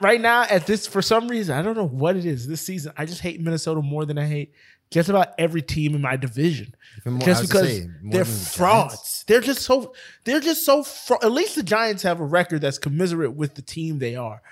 right 0.00 0.20
now 0.20 0.42
at 0.42 0.66
this 0.66 0.86
for 0.86 1.02
some 1.02 1.28
reason 1.28 1.56
I 1.56 1.62
don't 1.62 1.76
know 1.76 1.86
what 1.86 2.16
it 2.16 2.24
is 2.24 2.46
this 2.46 2.60
season. 2.60 2.92
I 2.96 3.04
just 3.06 3.20
hate 3.20 3.40
Minnesota 3.40 3.80
more 3.82 4.04
than 4.04 4.18
I 4.18 4.26
hate 4.26 4.52
just 4.90 5.08
about 5.08 5.28
every 5.38 5.62
team 5.62 5.94
in 5.94 6.00
my 6.00 6.16
division. 6.16 6.74
More- 7.06 7.20
just 7.20 7.42
because 7.42 7.68
say, 7.68 7.80
they're 8.02 8.24
than 8.24 8.34
the 8.34 8.40
frauds. 8.54 9.24
They're 9.26 9.40
just 9.40 9.62
so 9.62 9.94
they're 10.24 10.40
just 10.40 10.64
so 10.64 10.82
fra- 10.82 11.18
at 11.22 11.32
least 11.32 11.54
the 11.56 11.62
Giants 11.62 12.02
have 12.02 12.20
a 12.20 12.24
record 12.24 12.60
that's 12.62 12.78
commiserate 12.78 13.34
with 13.34 13.54
the 13.54 13.62
team 13.62 13.98
they 13.98 14.16
are. 14.16 14.42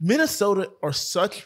Minnesota 0.00 0.70
are 0.82 0.92
such 0.92 1.42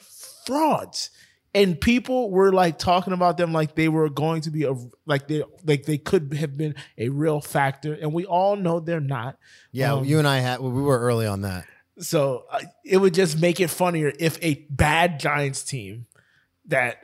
frauds. 0.47 1.11
And 1.55 1.81
people 1.81 2.31
were 2.31 2.53
like 2.53 2.79
talking 2.79 3.15
about 3.15 3.39
them 3.39 3.53
like 3.53 3.75
they 3.75 3.89
were 3.89 4.11
going 4.11 4.43
to 4.43 4.51
be 4.51 4.65
a 4.65 4.75
like 5.07 5.29
they 5.29 5.43
like 5.65 5.85
they 5.85 5.97
could 5.97 6.33
have 6.35 6.57
been 6.59 6.75
a 6.99 7.09
real 7.09 7.41
factor, 7.41 7.95
and 7.95 8.13
we 8.13 8.27
all 8.27 8.55
know 8.55 8.81
they're 8.81 9.01
not. 9.01 9.39
Yeah, 9.73 9.95
Um, 9.95 10.05
you 10.05 10.19
and 10.19 10.29
I 10.29 10.39
had 10.41 10.61
we 10.61 10.83
were 10.83 11.01
early 11.01 11.27
on 11.27 11.41
that. 11.43 11.65
So 12.01 12.45
uh, 12.51 12.61
it 12.85 12.99
would 12.99 13.15
just 13.15 13.41
make 13.41 13.61
it 13.61 13.69
funnier 13.69 14.13
if 14.19 14.39
a 14.43 14.67
bad 14.71 15.21
Giants 15.21 15.65
team 15.65 16.07
that 16.67 16.99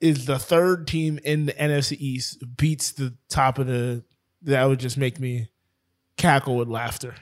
is 0.00 0.26
the 0.26 0.38
third 0.38 0.86
team 0.86 1.18
in 1.24 1.46
the 1.46 1.52
NFC 1.52 1.96
East 1.98 2.42
beats 2.56 2.92
the 2.92 3.14
top 3.28 3.58
of 3.58 3.66
the. 3.66 4.04
That 4.42 4.64
would 4.64 4.80
just 4.80 4.96
make 4.96 5.20
me 5.20 5.50
cackle 6.16 6.56
with 6.56 6.68
laughter. 6.68 7.14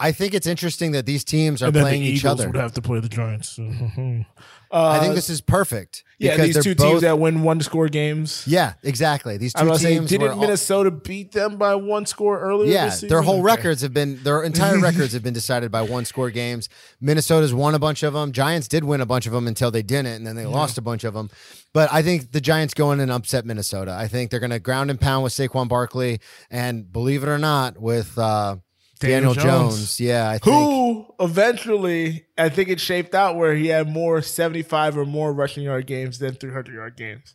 I 0.00 0.10
think 0.10 0.34
it's 0.34 0.46
interesting 0.46 0.92
that 0.92 1.06
these 1.06 1.22
teams 1.22 1.62
are 1.62 1.70
playing 1.70 2.02
the 2.02 2.08
each 2.08 2.24
other. 2.24 2.46
would 2.48 2.56
have 2.56 2.72
to 2.72 2.82
play 2.82 2.98
the 2.98 3.08
Giants. 3.08 3.58
I 4.74 4.96
Uh, 4.96 5.00
think 5.00 5.14
this 5.14 5.30
is 5.30 5.40
perfect. 5.40 6.02
yeah, 6.18 6.36
these 6.36 6.62
two 6.62 6.74
both- 6.74 6.86
teams 6.88 7.00
that 7.02 7.18
win 7.18 7.42
one 7.42 7.60
score 7.60 7.88
games. 7.88 8.42
Yeah, 8.46 8.72
exactly. 8.82 9.36
These 9.36 9.52
two 9.54 9.76
teams 9.78 10.08
didn't 10.10 10.22
were 10.26 10.32
all- 10.32 10.40
Minnesota 10.40 10.90
beat 10.90 11.30
them 11.32 11.56
by 11.58 11.76
one 11.76 12.06
score 12.06 12.40
earlier? 12.40 12.72
Yeah, 12.72 12.84
this 12.86 12.94
season? 12.94 13.08
their 13.10 13.22
whole 13.22 13.34
Okay. 13.36 13.42
records 13.44 13.82
have 13.82 13.94
been 13.94 14.20
their 14.24 14.42
entire 14.42 14.78
records 14.80 15.12
have 15.12 15.22
been 15.22 15.32
decided 15.34 15.70
by 15.70 15.82
one 15.82 16.04
score 16.04 16.30
games. 16.30 16.68
Minnesota's 17.00 17.54
won 17.54 17.74
a 17.74 17.78
bunch 17.78 18.02
of 18.02 18.14
them. 18.14 18.32
Giants 18.32 18.66
did 18.66 18.82
win 18.84 19.00
a 19.00 19.06
bunch 19.06 19.26
of 19.26 19.32
them 19.32 19.46
until 19.46 19.70
they 19.70 19.82
didn't, 19.82 20.06
and 20.12 20.26
then 20.26 20.34
they 20.34 20.46
lost 20.46 20.76
a 20.76 20.82
bunch 20.82 21.04
of 21.04 21.14
them. 21.14 21.30
But 21.72 21.92
I 21.92 22.02
think 22.02 22.32
the 22.32 22.40
Giants 22.40 22.74
go 22.74 22.90
in 22.92 23.00
and 23.00 23.10
upset 23.12 23.44
Minnesota. 23.46 23.96
I 23.98 24.08
think 24.08 24.30
they're 24.30 24.40
going 24.40 24.50
to 24.50 24.58
ground 24.60 24.90
and 24.90 25.00
pound 25.00 25.24
with 25.24 25.32
Saquon 25.32 25.68
Barkley, 25.68 26.20
and 26.50 26.92
believe 26.92 27.22
it 27.22 27.28
or 27.28 27.38
not, 27.38 27.78
with 27.80 28.16
uh, 28.18 28.56
Daniel 29.04 29.34
Daniel, 29.34 29.52
Jones. 29.60 29.76
Jones. 29.76 30.00
Yeah, 30.00 30.28
I 30.28 30.38
think 30.38 30.54
Who 30.56 31.06
eventually, 31.20 32.26
I 32.36 32.48
think 32.48 32.68
it 32.68 32.80
shaped 32.80 33.14
out 33.14 33.36
where 33.36 33.54
he 33.54 33.68
had 33.68 33.88
more 33.88 34.22
75 34.22 34.98
or 34.98 35.04
more 35.04 35.32
rushing 35.32 35.64
yard 35.64 35.86
games 35.86 36.18
than 36.18 36.34
300 36.34 36.74
yard 36.74 36.96
games. 36.96 37.34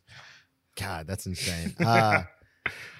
God, 0.79 1.07
that's 1.07 1.25
insane. 1.25 1.75
Uh, 1.79 2.23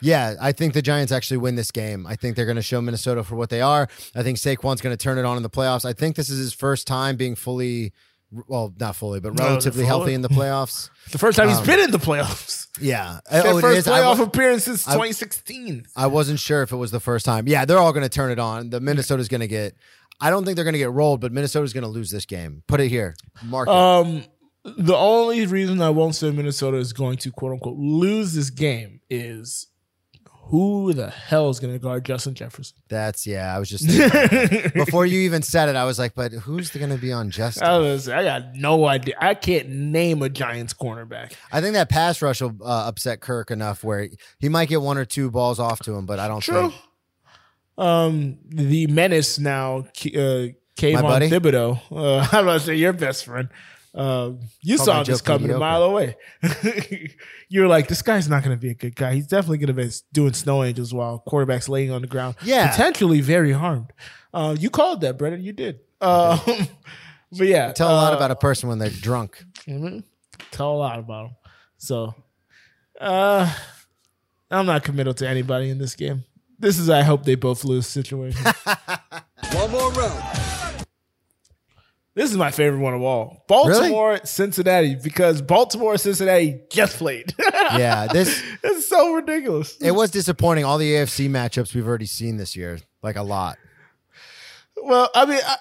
yeah, 0.01 0.35
I 0.41 0.51
think 0.51 0.73
the 0.73 0.81
Giants 0.81 1.11
actually 1.11 1.37
win 1.37 1.55
this 1.55 1.71
game. 1.71 2.07
I 2.07 2.15
think 2.15 2.35
they're 2.35 2.45
going 2.45 2.55
to 2.55 2.61
show 2.61 2.81
Minnesota 2.81 3.23
for 3.23 3.35
what 3.35 3.49
they 3.49 3.61
are. 3.61 3.87
I 4.15 4.23
think 4.23 4.37
Saquon's 4.37 4.81
going 4.81 4.95
to 4.95 5.01
turn 5.01 5.17
it 5.17 5.25
on 5.25 5.37
in 5.37 5.43
the 5.43 5.49
playoffs. 5.49 5.85
I 5.85 5.93
think 5.93 6.15
this 6.15 6.29
is 6.29 6.39
his 6.39 6.53
first 6.53 6.87
time 6.87 7.15
being 7.17 7.35
fully, 7.35 7.93
well, 8.47 8.73
not 8.79 8.95
fully, 8.95 9.19
but 9.19 9.33
No, 9.35 9.45
relatively 9.45 9.79
fully. 9.83 9.85
healthy 9.87 10.13
in 10.13 10.21
the 10.21 10.29
playoffs. 10.29 10.89
The 11.11 11.17
first 11.17 11.37
time 11.37 11.49
he's 11.49 11.59
been 11.61 11.79
in 11.79 11.91
the 11.91 11.97
playoffs. 11.99 12.67
Yeah. 12.81 13.19
Their 13.31 13.47
Oh, 13.47 13.59
first 13.61 13.79
is. 13.79 13.87
I 13.87 13.99
playoff 13.99 14.17
wa- 14.19 14.25
appearance 14.25 14.63
since 14.65 14.87
I- 14.87 14.93
2016. 14.93 15.85
I 15.95 16.07
wasn't 16.07 16.39
sure 16.39 16.61
if 16.63 16.71
it 16.71 16.77
was 16.77 16.91
the 16.91 16.99
first 16.99 17.25
time. 17.25 17.47
Yeah, 17.47 17.65
they're 17.65 17.77
all 17.79 17.93
going 17.93 18.03
to 18.03 18.09
turn 18.09 18.31
it 18.31 18.39
on. 18.39 18.69
The 18.69 18.79
Minnesota's 18.79 19.27
going 19.27 19.41
to 19.41 19.47
get. 19.47 19.75
I 20.21 20.29
don't 20.29 20.43
think 20.43 20.55
they're 20.57 20.65
going 20.65 20.73
to 20.73 20.79
get 20.79 20.91
rolled, 20.91 21.21
but 21.21 21.31
Minnesota's 21.31 21.71
going 21.73 21.83
to 21.83 21.87
lose 21.89 22.11
this 22.11 22.25
game. 22.25 22.63
Put 22.67 22.81
it 22.81 22.89
here. 22.89 23.15
Mark 23.45 23.67
it. 23.69 23.73
Um, 23.73 24.23
the 24.65 24.95
only 24.95 25.45
reason 25.45 25.81
I 25.81 25.89
won't 25.91 26.13
say 26.15 26.29
Minnesota 26.31 26.75
is 26.77 26.91
going 26.91 27.17
to 27.19 27.31
quote 27.31 27.53
unquote 27.53 27.77
lose 27.77 28.33
this 28.33 28.49
game 28.49 28.99
is 29.09 29.67
who 30.49 30.93
the 30.93 31.11
hell 31.11 31.51
is 31.51 31.59
going 31.59 31.73
to 31.73 31.79
guard 31.79 32.03
Justin 32.03 32.33
Jefferson? 32.33 32.75
That's 32.87 33.27
yeah. 33.27 33.55
I 33.55 33.59
was 33.59 33.69
just 33.69 33.87
before 34.73 35.05
you 35.05 35.19
even 35.19 35.43
said 35.43 35.69
it. 35.69 35.75
I 35.75 35.85
was 35.85 35.99
like, 35.99 36.15
but 36.15 36.31
who's 36.31 36.71
going 36.71 36.89
to 36.89 36.97
be 36.97 37.11
on 37.11 37.29
Justin? 37.29 37.67
I 37.67 37.77
was, 37.77 38.09
I 38.09 38.23
got 38.23 38.55
no 38.55 38.85
idea. 38.85 39.13
I 39.19 39.35
can't 39.35 39.69
name 39.69 40.23
a 40.23 40.29
Giants 40.29 40.73
cornerback. 40.73 41.33
I 41.51 41.61
think 41.61 41.73
that 41.75 41.87
pass 41.87 42.19
rush 42.23 42.41
will 42.41 42.55
uh, 42.61 42.87
upset 42.87 43.19
Kirk 43.19 43.51
enough 43.51 43.83
where 43.83 44.09
he 44.39 44.49
might 44.49 44.69
get 44.69 44.81
one 44.81 44.97
or 44.97 45.05
two 45.05 45.29
balls 45.29 45.59
off 45.59 45.81
to 45.81 45.93
him, 45.93 46.07
but 46.07 46.17
I 46.17 46.27
don't 46.27 46.41
True. 46.41 46.71
think. 46.71 46.73
Um, 47.77 48.39
the 48.47 48.87
menace 48.87 49.37
now, 49.37 49.77
uh, 49.77 50.49
Kayvon 50.75 51.01
buddy? 51.01 51.29
Thibodeaux. 51.29 51.79
Uh, 51.91 52.27
I'm 52.31 52.45
about 52.45 52.53
to 52.53 52.59
say 52.61 52.75
your 52.75 52.93
best 52.93 53.25
friend. 53.25 53.49
Uh, 53.93 54.33
you 54.61 54.77
Call 54.77 54.85
saw 54.85 54.97
me 54.99 55.03
this 55.05 55.21
Joe 55.21 55.25
coming 55.25 55.51
a 55.51 55.57
mile 55.57 55.83
away. 55.83 56.15
you 57.49 57.61
were 57.61 57.67
like, 57.67 57.87
this 57.87 58.01
guy's 58.01 58.29
not 58.29 58.43
going 58.43 58.55
to 58.55 58.61
be 58.61 58.69
a 58.69 58.75
good 58.75 58.95
guy. 58.95 59.13
He's 59.13 59.27
definitely 59.27 59.57
going 59.57 59.75
to 59.75 59.83
be 59.83 59.89
doing 60.13 60.33
snow 60.33 60.63
angels 60.63 60.93
while 60.93 61.23
quarterbacks 61.27 61.67
laying 61.67 61.91
on 61.91 62.01
the 62.01 62.07
ground. 62.07 62.35
Yeah. 62.43 62.69
potentially 62.69 63.21
very 63.21 63.51
harmed. 63.51 63.91
Uh, 64.33 64.55
you 64.59 64.69
called 64.69 65.01
that, 65.01 65.17
Brennan. 65.17 65.43
You 65.43 65.53
did. 65.53 65.79
Um, 66.01 66.39
but 67.31 67.47
yeah, 67.47 67.71
Tell 67.71 67.89
a 67.91 67.93
lot 67.93 68.13
uh, 68.13 68.17
about 68.17 68.31
a 68.31 68.35
person 68.35 68.69
when 68.69 68.77
they're 68.79 68.89
drunk. 68.89 69.43
Mhm. 69.67 70.03
Tell 70.51 70.71
a 70.71 70.77
lot 70.77 70.99
about 70.99 71.23
them. 71.27 71.35
So, 71.77 72.13
uh, 73.01 73.51
I'm 74.51 74.65
not 74.65 74.83
committal 74.83 75.13
to 75.15 75.27
anybody 75.27 75.69
in 75.69 75.77
this 75.77 75.95
game. 75.95 76.23
This 76.57 76.77
is 76.77 76.89
I 76.89 77.03
hope 77.03 77.23
they 77.23 77.35
both 77.35 77.63
lose 77.63 77.87
situation. 77.87 78.43
One 79.53 79.71
more 79.71 79.91
round. 79.93 80.38
This 82.19 82.31
is 82.31 82.35
my 82.37 82.51
favorite 82.51 82.79
one 82.81 82.93
of 82.93 83.01
all. 83.01 83.45
Baltimore, 83.47 84.19
Cincinnati, 84.25 84.95
because 85.01 85.41
Baltimore, 85.41 85.97
Cincinnati 85.97 86.59
just 86.69 86.97
played. 86.97 87.33
Yeah, 87.71 88.07
this 88.07 88.41
it's 88.63 88.89
so 88.89 89.13
ridiculous. 89.13 89.77
it 89.79 89.91
was 89.91 90.09
disappointing. 90.09 90.65
All 90.65 90.79
the 90.79 90.91
AFC 90.91 91.29
matchups 91.29 91.75
we've 91.75 91.87
already 91.87 92.07
seen 92.07 92.37
this 92.37 92.55
year, 92.55 92.79
like 93.03 93.15
a 93.15 93.21
lot. 93.21 93.57
Well, 94.75 95.09
I 95.13 95.25
mean, 95.25 95.39
I, 95.45 95.57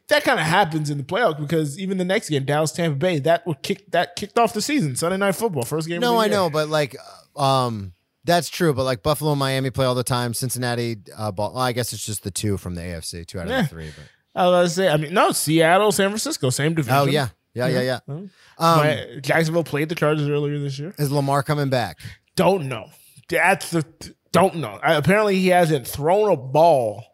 that 0.08 0.24
kind 0.24 0.40
of 0.40 0.46
happens 0.46 0.90
in 0.90 0.98
the 0.98 1.04
playoffs 1.04 1.38
because 1.38 1.78
even 1.78 1.96
the 1.96 2.04
next 2.04 2.28
game, 2.28 2.44
Dallas 2.44 2.72
Tampa 2.72 2.96
Bay, 2.96 3.18
that 3.20 3.46
would 3.46 3.62
kick 3.62 3.90
that 3.92 4.16
kicked 4.16 4.38
off 4.38 4.52
the 4.52 4.60
season. 4.62 4.96
Sunday 4.96 5.16
night 5.16 5.36
football, 5.36 5.62
first 5.64 5.86
game. 5.86 5.98
of 5.98 6.00
No, 6.02 6.18
I 6.18 6.26
know, 6.28 6.50
but 6.50 6.68
like, 6.68 6.96
um, 7.36 7.92
that's 8.24 8.48
true. 8.48 8.74
But 8.74 8.82
like 8.84 9.02
Buffalo 9.02 9.30
and 9.32 9.38
Miami 9.38 9.70
play 9.70 9.86
all 9.86 9.94
the 9.94 10.02
time. 10.04 10.34
Cincinnati, 10.34 10.96
uh, 11.16 11.30
ball, 11.30 11.52
well, 11.52 11.62
I 11.62 11.72
guess 11.72 11.92
it's 11.92 12.04
just 12.04 12.24
the 12.24 12.30
two 12.32 12.56
from 12.56 12.74
the 12.74 12.80
AFC, 12.82 13.24
two 13.26 13.38
out 13.38 13.44
of 13.44 13.50
Yeah. 13.50 13.62
the 13.62 13.68
three. 13.68 13.90
But 13.96 14.06
I 14.34 14.46
was 14.46 14.52
gonna 14.54 14.68
say, 14.88 14.88
I 14.92 14.96
mean, 14.96 15.14
no, 15.14 15.30
Seattle, 15.32 15.92
San 15.92 16.08
Francisco, 16.10 16.50
same 16.50 16.74
division. 16.74 16.98
oh 16.98 17.04
yeah, 17.06 17.28
yeah, 17.54 17.68
yeah, 17.68 17.80
yeah. 17.82 17.98
Um, 18.08 18.30
My- 18.58 19.18
Jacksonville 19.22 19.64
played 19.64 19.88
the 19.88 19.94
Chargers 19.94 20.28
earlier 20.28 20.58
this 20.58 20.78
year. 20.78 20.94
is 20.98 21.10
Lamar 21.12 21.42
coming 21.42 21.68
back? 21.70 21.98
Don't 22.36 22.68
know. 22.68 22.90
That's 23.28 23.70
the 23.70 23.84
don't 24.32 24.56
know. 24.56 24.78
I, 24.82 24.94
apparently, 24.94 25.38
he 25.38 25.48
hasn't 25.48 25.86
thrown 25.86 26.30
a 26.32 26.36
ball 26.36 27.04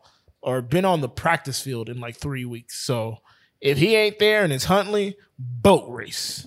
or 0.42 0.62
been 0.62 0.86
on 0.86 1.02
the 1.02 1.08
practice 1.08 1.60
field 1.60 1.88
in 1.90 2.00
like 2.00 2.16
three 2.16 2.46
weeks. 2.46 2.78
So 2.80 3.18
if 3.60 3.76
he 3.76 3.94
ain't 3.94 4.18
there 4.18 4.42
and 4.42 4.52
it's 4.52 4.64
Huntley, 4.64 5.16
boat 5.38 5.84
race. 5.90 6.46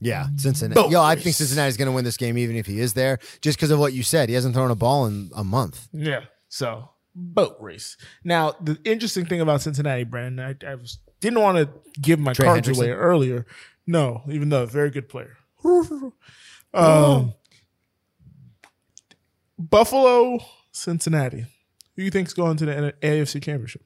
Yeah, 0.00 0.28
Cincinnati. 0.36 0.80
Boat 0.80 0.90
Yo, 0.90 1.00
I 1.02 1.14
race. 1.14 1.22
think 1.24 1.36
Cincinnati's 1.36 1.76
going 1.76 1.86
to 1.86 1.92
win 1.92 2.04
this 2.04 2.16
game 2.16 2.36
even 2.38 2.56
if 2.56 2.66
he 2.66 2.80
is 2.80 2.94
there, 2.94 3.18
just 3.42 3.58
because 3.58 3.70
of 3.70 3.78
what 3.78 3.92
you 3.92 4.02
said. 4.02 4.28
He 4.30 4.34
hasn't 4.34 4.54
thrown 4.54 4.70
a 4.70 4.74
ball 4.74 5.06
in 5.06 5.30
a 5.36 5.44
month. 5.44 5.86
Yeah. 5.92 6.24
So 6.48 6.88
boat 7.16 7.56
race. 7.60 7.96
Now 8.22 8.54
the 8.60 8.78
interesting 8.84 9.26
thing 9.26 9.40
about 9.40 9.62
Cincinnati, 9.62 10.04
Brandon, 10.04 10.56
I, 10.62 10.70
I 10.70 10.74
was, 10.74 10.98
didn't 11.20 11.40
want 11.40 11.58
to 11.58 11.68
give 12.00 12.20
my 12.20 12.34
Trey 12.34 12.46
cards 12.46 12.68
Hendrickson? 12.68 12.78
away 12.78 12.90
earlier. 12.90 13.46
No, 13.86 14.22
even 14.30 14.50
though 14.50 14.62
a 14.62 14.66
very 14.66 14.90
good 14.90 15.08
player. 15.08 15.36
um, 16.74 17.34
Buffalo, 19.58 20.38
Cincinnati. 20.72 21.40
Who 21.40 22.02
do 22.02 22.04
you 22.04 22.10
think's 22.10 22.34
going 22.34 22.56
to 22.58 22.66
the 22.66 22.94
AFC 23.02 23.42
Championship? 23.42 23.82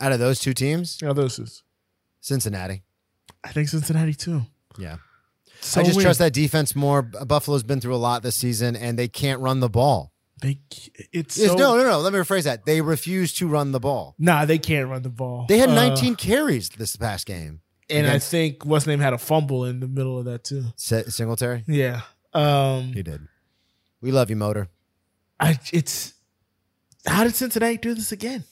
Out 0.00 0.12
of 0.12 0.20
those 0.20 0.38
two 0.38 0.54
teams, 0.54 0.98
Yeah, 1.02 1.12
those 1.12 1.38
is. 1.40 1.64
Cincinnati. 2.20 2.82
I 3.42 3.48
think 3.50 3.68
Cincinnati 3.68 4.14
too. 4.14 4.42
Yeah. 4.78 4.98
So 5.60 5.80
I 5.80 5.84
just 5.84 5.96
weird. 5.96 6.04
trust 6.04 6.18
that 6.20 6.32
defense 6.32 6.76
more. 6.76 7.02
Buffalo's 7.02 7.64
been 7.64 7.80
through 7.80 7.94
a 7.94 7.96
lot 7.96 8.22
this 8.22 8.36
season, 8.36 8.76
and 8.76 8.96
they 8.98 9.08
can't 9.08 9.40
run 9.40 9.58
the 9.58 9.68
ball. 9.68 10.12
They, 10.40 10.60
it's 11.12 11.36
Yes, 11.36 11.48
so, 11.50 11.56
no, 11.56 11.76
no, 11.76 11.82
no. 11.82 11.98
Let 12.00 12.12
me 12.12 12.18
rephrase 12.18 12.44
that. 12.44 12.64
They 12.66 12.80
refuse 12.80 13.32
to 13.34 13.48
run 13.48 13.72
the 13.72 13.80
ball. 13.80 14.14
Nah, 14.18 14.44
they 14.44 14.58
can't 14.58 14.88
run 14.88 15.02
the 15.02 15.08
ball. 15.08 15.46
They 15.48 15.58
had 15.58 15.70
Uh, 15.70 15.74
19 15.74 16.14
carries 16.16 16.68
this 16.70 16.94
past 16.96 17.26
game. 17.26 17.60
and 17.90 18.06
I 18.06 18.18
think 18.18 18.64
what's 18.64 18.86
name 18.86 19.00
had 19.00 19.12
a 19.14 19.18
fumble 19.18 19.64
in 19.64 19.80
the 19.80 19.88
middle 19.88 20.18
of 20.18 20.24
that 20.26 20.44
too. 20.44 20.64
Singletary. 20.76 21.64
Yeah. 21.66 22.02
Um, 22.34 22.92
He 22.92 23.02
did. 23.02 23.26
We 24.00 24.12
love 24.12 24.30
you, 24.30 24.36
Motor. 24.36 24.68
I 25.40 25.58
it's 25.72 26.14
how 27.06 27.24
did 27.24 27.34
Cincinnati 27.34 27.76
do 27.78 27.94
this 27.94 28.12
again? 28.12 28.44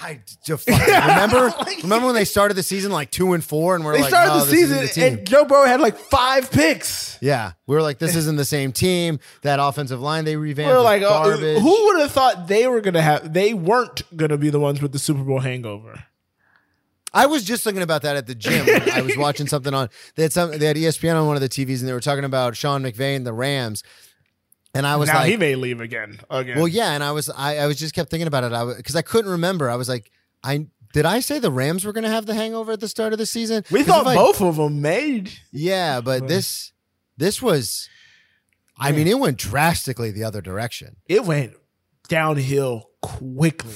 I 0.00 0.20
just 0.44 0.68
remember. 0.68 1.52
remember 1.82 2.06
when 2.06 2.14
they 2.16 2.24
started 2.24 2.54
the 2.54 2.62
season 2.64 2.90
like 2.90 3.10
two 3.10 3.32
and 3.32 3.44
four, 3.44 3.76
and 3.76 3.84
we're 3.84 3.92
They 3.94 4.00
like, 4.00 4.08
started 4.10 4.32
no, 4.34 4.44
the 4.44 4.50
season 4.50 4.78
the 4.82 4.88
team. 4.88 5.04
and 5.18 5.26
Joe 5.26 5.44
Burrow 5.44 5.66
had 5.66 5.80
like 5.80 5.96
five 5.96 6.50
picks. 6.50 7.16
yeah, 7.20 7.52
we 7.66 7.76
were 7.76 7.82
like, 7.82 7.98
this 7.98 8.16
isn't 8.16 8.36
the 8.36 8.44
same 8.44 8.72
team. 8.72 9.20
That 9.42 9.60
offensive 9.60 10.00
line 10.00 10.24
they 10.24 10.36
We 10.36 10.48
revamped. 10.48 10.72
were 10.72 10.78
is 10.78 10.84
like, 10.84 11.02
oh, 11.02 11.08
garbage. 11.08 11.62
who 11.62 11.84
would 11.86 12.00
have 12.00 12.10
thought 12.10 12.48
they 12.48 12.66
were 12.66 12.80
gonna 12.80 13.02
have? 13.02 13.32
They 13.32 13.54
weren't 13.54 14.02
gonna 14.16 14.36
be 14.38 14.50
the 14.50 14.60
ones 14.60 14.82
with 14.82 14.92
the 14.92 14.98
Super 14.98 15.22
Bowl 15.22 15.38
hangover. 15.40 16.04
I 17.12 17.26
was 17.26 17.44
just 17.44 17.62
thinking 17.62 17.84
about 17.84 18.02
that 18.02 18.16
at 18.16 18.26
the 18.26 18.34
gym. 18.34 18.66
I 18.92 19.00
was 19.00 19.16
watching 19.16 19.46
something 19.46 19.72
on. 19.72 19.88
They 20.16 20.24
had 20.24 20.32
some. 20.32 20.50
They 20.58 20.66
had 20.66 20.76
ESPN 20.76 21.14
on 21.14 21.28
one 21.28 21.36
of 21.36 21.42
the 21.42 21.48
TVs, 21.48 21.78
and 21.78 21.88
they 21.88 21.92
were 21.92 22.00
talking 22.00 22.24
about 22.24 22.56
Sean 22.56 22.82
McVay 22.82 23.14
and 23.14 23.24
the 23.24 23.32
Rams. 23.32 23.84
And 24.74 24.86
I 24.86 24.96
was 24.96 25.08
now 25.08 25.20
like, 25.20 25.30
he 25.30 25.36
may 25.36 25.54
leave 25.54 25.80
again. 25.80 26.18
Again. 26.30 26.58
Well, 26.58 26.68
yeah, 26.68 26.92
and 26.92 27.02
I 27.04 27.12
was 27.12 27.30
I, 27.30 27.58
I 27.58 27.66
was 27.66 27.76
just 27.78 27.94
kept 27.94 28.10
thinking 28.10 28.26
about 28.26 28.44
it. 28.44 28.52
I 28.52 28.74
because 28.74 28.96
I 28.96 29.02
couldn't 29.02 29.30
remember. 29.30 29.70
I 29.70 29.76
was 29.76 29.88
like, 29.88 30.10
I 30.42 30.66
did 30.92 31.06
I 31.06 31.20
say 31.20 31.38
the 31.38 31.50
Rams 31.50 31.84
were 31.84 31.92
going 31.92 32.04
to 32.04 32.10
have 32.10 32.26
the 32.26 32.34
hangover 32.34 32.72
at 32.72 32.80
the 32.80 32.88
start 32.88 33.12
of 33.12 33.18
the 33.18 33.26
season? 33.26 33.64
We 33.70 33.82
thought 33.82 34.06
I- 34.06 34.14
both 34.14 34.40
of 34.40 34.56
them 34.56 34.80
made. 34.80 35.30
Yeah, 35.52 36.00
but 36.00 36.28
this 36.28 36.72
this 37.16 37.40
was. 37.40 37.88
I 38.76 38.90
mean, 38.90 39.06
it 39.06 39.18
went 39.20 39.38
drastically 39.38 40.10
the 40.10 40.24
other 40.24 40.40
direction. 40.40 40.96
It 41.06 41.24
went 41.24 41.54
downhill 42.08 42.90
quickly. 43.02 43.74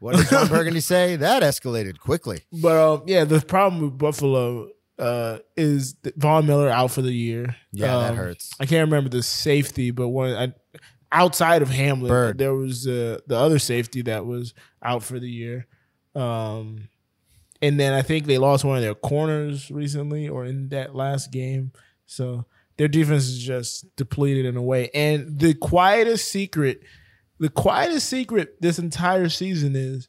What 0.00 0.16
did 0.16 0.28
John 0.28 0.48
Burgundy 0.48 0.80
say? 0.80 1.14
That 1.16 1.42
escalated 1.44 1.98
quickly. 2.00 2.40
But 2.52 2.76
um, 2.76 3.02
yeah, 3.06 3.24
the 3.24 3.40
problem 3.40 3.80
with 3.82 3.98
Buffalo 3.98 4.70
uh, 5.00 5.38
is 5.56 5.94
that 6.02 6.16
Von 6.16 6.46
Miller 6.46 6.68
out 6.68 6.90
for 6.90 7.02
the 7.02 7.12
year. 7.12 7.56
Yeah, 7.72 7.98
that 7.98 8.10
Um, 8.10 8.16
hurts. 8.16 8.50
I 8.60 8.66
can't 8.66 8.86
remember 8.88 9.08
the 9.10 9.22
safety, 9.22 9.90
but 9.90 10.08
one 10.08 10.32
I, 10.34 10.52
outside 11.10 11.62
of 11.62 11.70
Hamlin, 11.70 12.08
Bird. 12.08 12.38
there 12.38 12.54
was 12.54 12.86
uh, 12.86 13.18
the 13.26 13.36
other 13.36 13.58
safety 13.58 14.02
that 14.02 14.26
was 14.26 14.54
out 14.82 15.02
for 15.02 15.18
the 15.18 15.28
year. 15.30 15.66
Um, 16.14 16.88
and 17.62 17.78
then 17.78 17.92
I 17.92 18.02
think 18.02 18.26
they 18.26 18.38
lost 18.38 18.64
one 18.64 18.76
of 18.76 18.82
their 18.82 18.94
corners 18.94 19.70
recently, 19.70 20.28
or 20.28 20.44
in 20.44 20.68
that 20.70 20.94
last 20.94 21.30
game. 21.32 21.72
So 22.06 22.46
their 22.78 22.88
defense 22.88 23.24
is 23.24 23.38
just 23.38 23.94
depleted 23.96 24.46
in 24.46 24.56
a 24.56 24.62
way. 24.62 24.90
And 24.94 25.38
the 25.38 25.54
quietest 25.54 26.28
secret, 26.28 26.80
the 27.38 27.50
quietest 27.50 28.08
secret 28.08 28.60
this 28.60 28.78
entire 28.78 29.28
season 29.28 29.76
is 29.76 30.08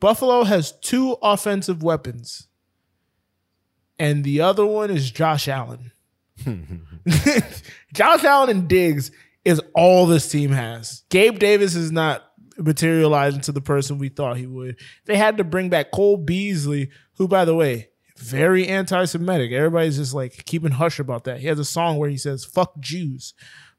Buffalo 0.00 0.44
has 0.44 0.72
two 0.80 1.16
offensive 1.22 1.82
weapons, 1.82 2.47
and 3.98 4.24
the 4.24 4.40
other 4.40 4.66
one 4.66 4.90
is 4.90 5.10
Josh 5.10 5.48
Allen. 5.48 5.92
Josh 7.92 8.24
Allen 8.24 8.50
and 8.50 8.68
Diggs 8.68 9.10
is 9.44 9.60
all 9.74 10.06
this 10.06 10.30
team 10.30 10.50
has. 10.50 11.04
Gabe 11.08 11.38
Davis 11.38 11.74
is 11.74 11.90
not 11.90 12.24
materializing 12.58 13.40
to 13.42 13.52
the 13.52 13.60
person 13.60 13.98
we 13.98 14.08
thought 14.08 14.36
he 14.36 14.46
would. 14.46 14.76
They 15.06 15.16
had 15.16 15.38
to 15.38 15.44
bring 15.44 15.68
back 15.68 15.90
Cole 15.90 16.16
Beasley, 16.16 16.90
who, 17.16 17.28
by 17.28 17.44
the 17.44 17.54
way, 17.54 17.88
very 18.16 18.66
anti-Semitic. 18.66 19.52
Everybody's 19.52 19.96
just 19.96 20.14
like 20.14 20.44
keeping 20.44 20.72
hush 20.72 20.98
about 20.98 21.24
that. 21.24 21.40
He 21.40 21.46
has 21.46 21.58
a 21.58 21.64
song 21.64 21.98
where 21.98 22.10
he 22.10 22.16
says 22.16 22.44
"fuck 22.44 22.78
Jews." 22.80 23.34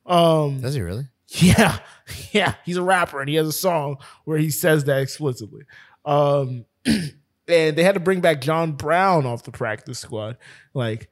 Um, 0.05 0.61
Does 0.61 0.75
he 0.75 0.81
really? 0.81 1.07
yeah, 1.27 1.79
yeah, 2.31 2.55
he's 2.65 2.77
a 2.77 2.83
rapper 2.83 3.19
and 3.19 3.29
he 3.29 3.35
has 3.35 3.47
a 3.47 3.53
song 3.53 3.97
where 4.25 4.37
he 4.37 4.49
says 4.49 4.85
that 4.85 5.01
explicitly. 5.01 5.63
Um, 6.05 6.65
and 7.49 7.75
they 7.77 7.83
had 7.83 7.95
to 7.95 7.99
bring 7.99 8.21
back 8.21 8.41
John 8.41 8.73
Brown 8.73 9.25
off 9.25 9.43
the 9.43 9.51
practice 9.51 9.99
squad. 9.99 10.37
Like 10.73 11.09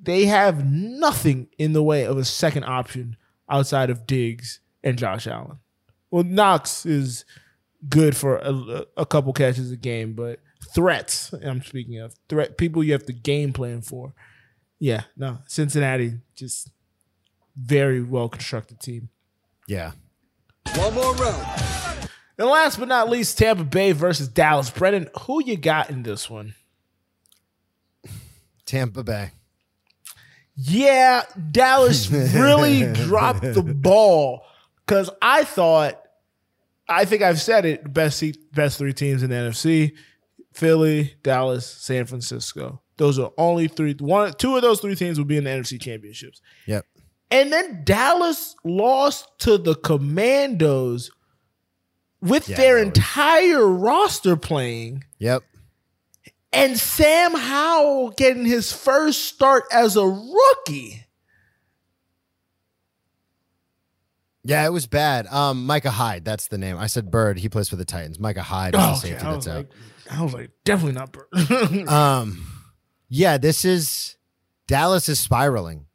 they 0.00 0.26
have 0.26 0.64
nothing 0.64 1.48
in 1.58 1.72
the 1.72 1.82
way 1.82 2.04
of 2.04 2.16
a 2.16 2.24
second 2.24 2.64
option 2.64 3.16
outside 3.48 3.90
of 3.90 4.06
Diggs 4.06 4.60
and 4.82 4.98
Josh 4.98 5.26
Allen. 5.26 5.58
Well, 6.10 6.24
Knox 6.24 6.86
is 6.86 7.24
good 7.88 8.16
for 8.16 8.36
a, 8.38 8.86
a 8.96 9.06
couple 9.06 9.32
catches 9.32 9.70
a 9.70 9.76
game, 9.76 10.14
but 10.14 10.40
threats 10.70 11.32
I'm 11.44 11.62
speaking 11.62 11.98
of 11.98 12.14
threat 12.28 12.58
people 12.58 12.82
you 12.82 12.92
have 12.92 13.06
to 13.06 13.12
game 13.12 13.52
plan 13.52 13.82
for. 13.82 14.14
Yeah, 14.78 15.02
no, 15.16 15.38
Cincinnati 15.46 16.14
just 16.34 16.70
very 17.56 18.02
well 18.02 18.28
constructed 18.28 18.80
team. 18.80 19.08
Yeah. 19.66 19.92
One 20.76 20.94
more 20.94 21.14
round. 21.14 21.87
And 22.38 22.46
last 22.46 22.78
but 22.78 22.88
not 22.88 23.10
least, 23.10 23.36
Tampa 23.36 23.64
Bay 23.64 23.92
versus 23.92 24.28
Dallas. 24.28 24.70
Brennan, 24.70 25.08
who 25.22 25.42
you 25.44 25.56
got 25.56 25.90
in 25.90 26.04
this 26.04 26.30
one? 26.30 26.54
Tampa 28.64 29.02
Bay. 29.02 29.32
Yeah, 30.54 31.22
Dallas 31.50 32.10
really 32.10 32.92
dropped 32.92 33.42
the 33.42 33.62
ball 33.62 34.44
because 34.86 35.10
I 35.20 35.44
thought, 35.44 36.00
I 36.88 37.04
think 37.04 37.22
I've 37.22 37.40
said 37.40 37.64
it, 37.64 37.92
best 37.92 38.24
best 38.52 38.78
three 38.78 38.92
teams 38.92 39.22
in 39.22 39.30
the 39.30 39.36
NFC: 39.36 39.92
Philly, 40.52 41.14
Dallas, 41.22 41.66
San 41.66 42.06
Francisco. 42.06 42.82
Those 42.96 43.18
are 43.18 43.30
only 43.38 43.68
three. 43.68 43.94
One, 43.94 44.32
two 44.34 44.56
of 44.56 44.62
those 44.62 44.80
three 44.80 44.96
teams 44.96 45.18
will 45.18 45.26
be 45.26 45.36
in 45.36 45.44
the 45.44 45.50
NFC 45.50 45.80
championships. 45.80 46.40
Yep. 46.66 46.84
And 47.30 47.52
then 47.52 47.82
Dallas 47.84 48.56
lost 48.64 49.28
to 49.40 49.58
the 49.58 49.74
Commandos 49.76 51.10
with 52.20 52.48
Yeah, 52.48 52.56
their 52.56 52.74
was- 52.76 52.84
entire 52.86 53.66
roster 53.66 54.36
playing. 54.36 55.04
Yep. 55.18 55.42
and 56.52 56.78
Sam 56.78 57.34
Howell 57.34 58.10
getting 58.10 58.46
his 58.46 58.72
first 58.72 59.24
start 59.24 59.64
as 59.70 59.96
a 59.96 60.04
rookie. 60.06 61.04
Yeah, 64.44 64.64
it 64.64 64.72
was 64.72 64.86
bad. 64.86 65.26
Um, 65.26 65.66
Micah 65.66 65.90
Hyde, 65.90 66.24
that's 66.24 66.48
the 66.48 66.56
name. 66.56 66.78
I 66.78 66.86
said 66.86 67.10
Bird. 67.10 67.38
He 67.38 67.48
plays 67.48 67.68
for 67.68 67.76
the 67.76 67.84
Titans. 67.84 68.18
Micah 68.18 68.42
Hyde 68.42 68.74
is 68.74 68.80
Oh, 68.82 68.90
okay. 68.92 68.98
safety 69.10 69.26
I 69.26 69.32
that's 69.32 69.46
was 69.46 69.48
out. 69.48 69.56
like, 69.56 69.70
I 70.10 70.22
was 70.22 70.32
like, 70.32 70.50
definitely 70.64 70.92
not 70.98 71.12
Bird. 71.12 71.88
Um, 71.88 72.46
yeah, 73.10 73.36
this 73.36 73.64
is 73.64 74.16
Dallas 74.66 75.08
is 75.08 75.20
spiraling, 75.20 75.86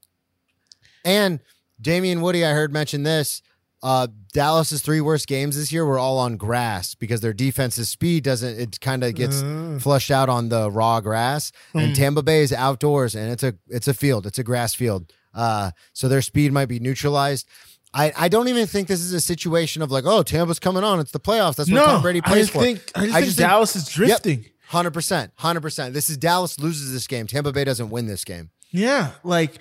and 1.03 1.39
Damien 1.81 2.21
Woody. 2.21 2.45
I 2.45 2.51
heard 2.51 2.71
mention 2.71 3.03
this. 3.03 3.41
Uh, 3.83 4.07
Dallas's 4.31 4.81
three 4.81 5.01
worst 5.01 5.27
games 5.27 5.57
this 5.57 5.73
year 5.73 5.85
were 5.85 5.99
all 5.99 6.17
on 6.17 6.37
grass 6.37 6.95
because 6.95 7.19
their 7.19 7.33
defense's 7.33 7.89
speed 7.89 8.23
doesn't. 8.23 8.57
It 8.57 8.79
kind 8.79 9.03
of 9.03 9.13
gets 9.13 9.43
flushed 9.83 10.09
out 10.09 10.29
on 10.29 10.47
the 10.47 10.71
raw 10.71 11.01
grass, 11.01 11.51
and 11.73 11.93
Tampa 11.93 12.23
Bay 12.23 12.41
is 12.41 12.53
outdoors, 12.53 13.13
and 13.13 13.29
it's 13.29 13.43
a 13.43 13.55
it's 13.67 13.89
a 13.89 13.93
field. 13.93 14.25
It's 14.25 14.39
a 14.39 14.43
grass 14.43 14.73
field. 14.73 15.11
Uh, 15.33 15.71
so 15.91 16.07
their 16.07 16.21
speed 16.21 16.53
might 16.53 16.67
be 16.67 16.79
neutralized. 16.79 17.47
I, 17.93 18.11
I 18.17 18.27
don't 18.27 18.47
even 18.47 18.65
think 18.65 18.87
this 18.87 19.01
is 19.01 19.13
a 19.13 19.21
situation 19.21 19.81
of 19.81 19.91
like, 19.91 20.05
oh, 20.05 20.23
Tampa's 20.23 20.59
coming 20.59 20.83
on. 20.83 20.99
It's 20.99 21.11
the 21.11 21.19
playoffs. 21.19 21.57
That's 21.57 21.69
what 21.69 21.75
no, 21.75 21.85
Tom 21.85 22.01
Brady 22.01 22.21
I 22.23 22.27
plays 22.27 22.43
just 22.43 22.53
for. 22.53 22.61
think 22.61 22.81
I 22.95 23.21
just 23.21 23.37
think 23.37 23.49
Dallas 23.49 23.75
is 23.75 23.87
drifting. 23.87 24.45
Hundred 24.67 24.91
percent, 24.91 25.31
hundred 25.35 25.61
percent. 25.61 25.93
This 25.93 26.09
is 26.09 26.17
Dallas 26.17 26.59
loses 26.59 26.91
this 26.91 27.05
game. 27.05 27.27
Tampa 27.27 27.51
Bay 27.51 27.65
doesn't 27.65 27.89
win 27.89 28.07
this 28.07 28.23
game. 28.23 28.49
Yeah, 28.71 29.11
like 29.23 29.59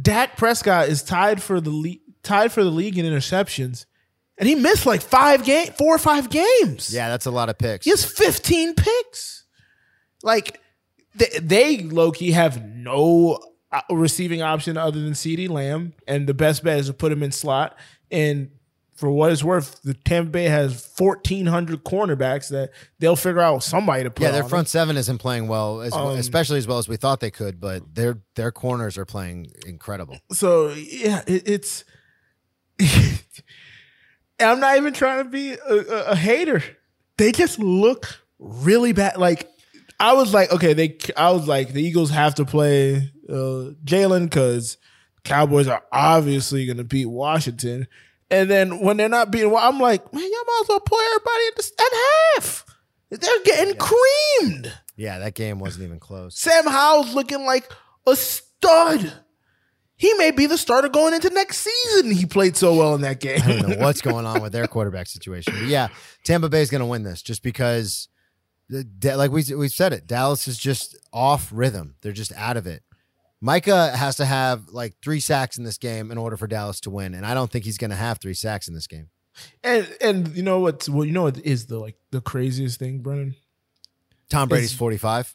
Dak 0.00 0.36
Prescott 0.36 0.88
is 0.88 1.02
tied 1.02 1.40
for 1.40 1.60
the 1.60 1.70
league, 1.70 2.00
tied 2.22 2.52
for 2.52 2.62
the 2.64 2.70
league 2.70 2.98
in 2.98 3.06
interceptions, 3.06 3.86
and 4.38 4.48
he 4.48 4.54
missed 4.54 4.86
like 4.86 5.02
five 5.02 5.44
game, 5.44 5.72
four 5.78 5.94
or 5.94 5.98
five 5.98 6.30
games. 6.30 6.92
Yeah, 6.92 7.08
that's 7.08 7.26
a 7.26 7.30
lot 7.30 7.48
of 7.48 7.58
picks. 7.58 7.84
He 7.84 7.90
has 7.90 8.04
15 8.04 8.74
picks. 8.74 9.44
Like 10.22 10.60
they, 11.14 11.38
they 11.40 11.78
low 11.82 12.12
key 12.12 12.32
have 12.32 12.64
no 12.64 13.38
uh, 13.70 13.80
receiving 13.90 14.42
option 14.42 14.76
other 14.76 15.00
than 15.00 15.12
CeeDee 15.12 15.48
Lamb, 15.48 15.94
and 16.06 16.26
the 16.26 16.34
best 16.34 16.62
bet 16.64 16.78
is 16.78 16.86
to 16.86 16.94
put 16.94 17.12
him 17.12 17.22
in 17.22 17.32
slot. 17.32 17.76
And 18.10 18.50
for 18.94 19.10
what 19.10 19.32
it's 19.32 19.42
worth, 19.42 19.82
the 19.82 19.94
Tampa 19.94 20.30
Bay 20.30 20.44
has 20.44 20.92
1,400 20.96 21.82
cornerbacks 21.82 22.50
that 22.50 22.70
they'll 23.00 23.16
figure 23.16 23.40
out 23.40 23.62
somebody 23.64 24.04
to 24.04 24.10
put. 24.10 24.22
yeah, 24.22 24.30
their 24.30 24.44
on 24.44 24.48
front 24.48 24.68
seven 24.68 24.96
isn't 24.96 25.18
playing 25.18 25.48
well, 25.48 25.80
as 25.80 25.92
Um, 25.92 26.18
especially 26.18 26.58
as 26.58 26.66
well 26.68 26.78
as 26.78 26.88
we 26.88 26.96
thought 26.96 27.20
they 27.20 27.30
could. 27.30 27.58
But 27.60 27.94
their 27.94 28.18
their 28.36 28.52
corners 28.52 28.96
are 28.98 29.04
playing 29.04 29.52
incredible. 29.66 30.18
So 30.32 30.68
yeah, 30.70 31.22
it, 31.26 31.48
it's. 31.48 31.84
I'm 34.40 34.60
not 34.60 34.76
even 34.76 34.92
trying 34.92 35.24
to 35.24 35.30
be 35.30 35.52
a, 35.52 35.74
a, 35.74 36.04
a 36.10 36.16
hater. 36.16 36.62
They 37.16 37.32
just 37.32 37.58
look 37.58 38.20
really 38.38 38.92
bad. 38.92 39.18
Like 39.18 39.48
I 40.00 40.14
was 40.14 40.34
like, 40.34 40.52
okay, 40.52 40.72
they. 40.72 40.98
I 41.16 41.30
was 41.30 41.46
like, 41.46 41.72
the 41.72 41.82
Eagles 41.82 42.10
have 42.10 42.34
to 42.36 42.44
play 42.44 43.12
uh, 43.28 43.70
Jalen 43.84 44.24
because 44.24 44.76
Cowboys 45.24 45.68
are 45.68 45.82
obviously 45.92 46.66
going 46.66 46.78
to 46.78 46.84
beat 46.84 47.06
Washington. 47.06 47.86
And 48.30 48.50
then 48.50 48.80
when 48.80 48.96
they're 48.96 49.08
not 49.08 49.30
beating, 49.30 49.50
well, 49.50 49.66
I'm 49.66 49.78
like, 49.78 50.12
man, 50.12 50.22
y'all 50.22 50.44
might 50.46 50.60
as 50.62 50.68
well 50.70 50.80
play 50.80 51.04
everybody 51.06 51.44
at, 51.48 51.56
the, 51.56 51.70
at 51.78 52.42
half. 52.42 52.66
They're 53.10 53.44
getting 53.44 53.76
creamed. 53.78 54.72
Yeah, 54.96 55.18
that 55.18 55.34
game 55.34 55.58
wasn't 55.58 55.84
even 55.84 56.00
close. 56.00 56.38
Sam 56.38 56.66
Howell's 56.66 57.14
looking 57.14 57.44
like 57.44 57.70
a 58.06 58.16
stud. 58.16 59.12
He 60.02 60.12
may 60.14 60.32
be 60.32 60.46
the 60.46 60.58
starter 60.58 60.88
going 60.88 61.14
into 61.14 61.30
next 61.30 61.58
season. 61.58 62.10
He 62.10 62.26
played 62.26 62.56
so 62.56 62.74
well 62.74 62.96
in 62.96 63.02
that 63.02 63.20
game. 63.20 63.40
I 63.40 63.46
don't 63.46 63.68
know 63.68 63.76
what's 63.76 64.00
going 64.00 64.26
on 64.26 64.42
with 64.42 64.50
their 64.50 64.66
quarterback 64.68 65.06
situation. 65.06 65.54
But 65.56 65.68
yeah, 65.68 65.90
Tampa 66.24 66.48
Bay 66.48 66.60
is 66.60 66.70
going 66.70 66.80
to 66.80 66.86
win 66.86 67.04
this 67.04 67.22
just 67.22 67.44
because, 67.44 68.08
the, 68.68 68.84
like 69.16 69.30
we 69.30 69.44
we 69.54 69.68
said 69.68 69.92
it, 69.92 70.08
Dallas 70.08 70.48
is 70.48 70.58
just 70.58 70.96
off 71.12 71.50
rhythm. 71.54 71.94
They're 72.02 72.10
just 72.10 72.32
out 72.32 72.56
of 72.56 72.66
it. 72.66 72.82
Micah 73.40 73.96
has 73.96 74.16
to 74.16 74.24
have 74.24 74.70
like 74.70 74.94
three 75.04 75.20
sacks 75.20 75.56
in 75.56 75.62
this 75.62 75.78
game 75.78 76.10
in 76.10 76.18
order 76.18 76.36
for 76.36 76.48
Dallas 76.48 76.80
to 76.80 76.90
win, 76.90 77.14
and 77.14 77.24
I 77.24 77.32
don't 77.32 77.52
think 77.52 77.64
he's 77.64 77.78
going 77.78 77.90
to 77.90 77.96
have 77.96 78.18
three 78.18 78.34
sacks 78.34 78.66
in 78.66 78.74
this 78.74 78.88
game. 78.88 79.08
And 79.62 79.88
and 80.00 80.36
you 80.36 80.42
know 80.42 80.58
what? 80.58 80.88
Well, 80.88 81.04
you 81.04 81.12
know 81.12 81.22
what 81.22 81.38
is 81.38 81.66
the 81.66 81.78
like 81.78 81.94
the 82.10 82.20
craziest 82.20 82.80
thing, 82.80 83.02
Brennan? 83.02 83.36
Tom 84.28 84.48
Brady's 84.48 84.74
forty 84.74 84.96
five. 84.96 85.32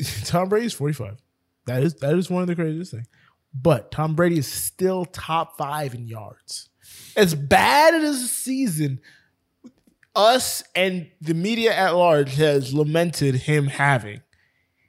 Tom 0.24 0.48
Brady's 0.48 0.74
45. 0.74 1.18
That 1.66 1.82
is 1.84 1.94
that 1.94 2.14
is 2.18 2.28
one 2.28 2.42
of 2.42 2.48
the 2.48 2.56
craziest 2.56 2.90
things. 2.90 3.06
But 3.54 3.90
Tom 3.90 4.14
Brady 4.14 4.38
is 4.38 4.46
still 4.46 5.04
top 5.04 5.56
five 5.56 5.94
in 5.94 6.06
yards. 6.06 6.68
As 7.16 7.34
bad 7.34 7.94
as 7.94 8.20
the 8.22 8.28
season, 8.28 9.00
us 10.14 10.62
and 10.74 11.08
the 11.20 11.34
media 11.34 11.74
at 11.74 11.94
large 11.94 12.34
has 12.36 12.72
lamented 12.74 13.34
him 13.34 13.66
having. 13.66 14.20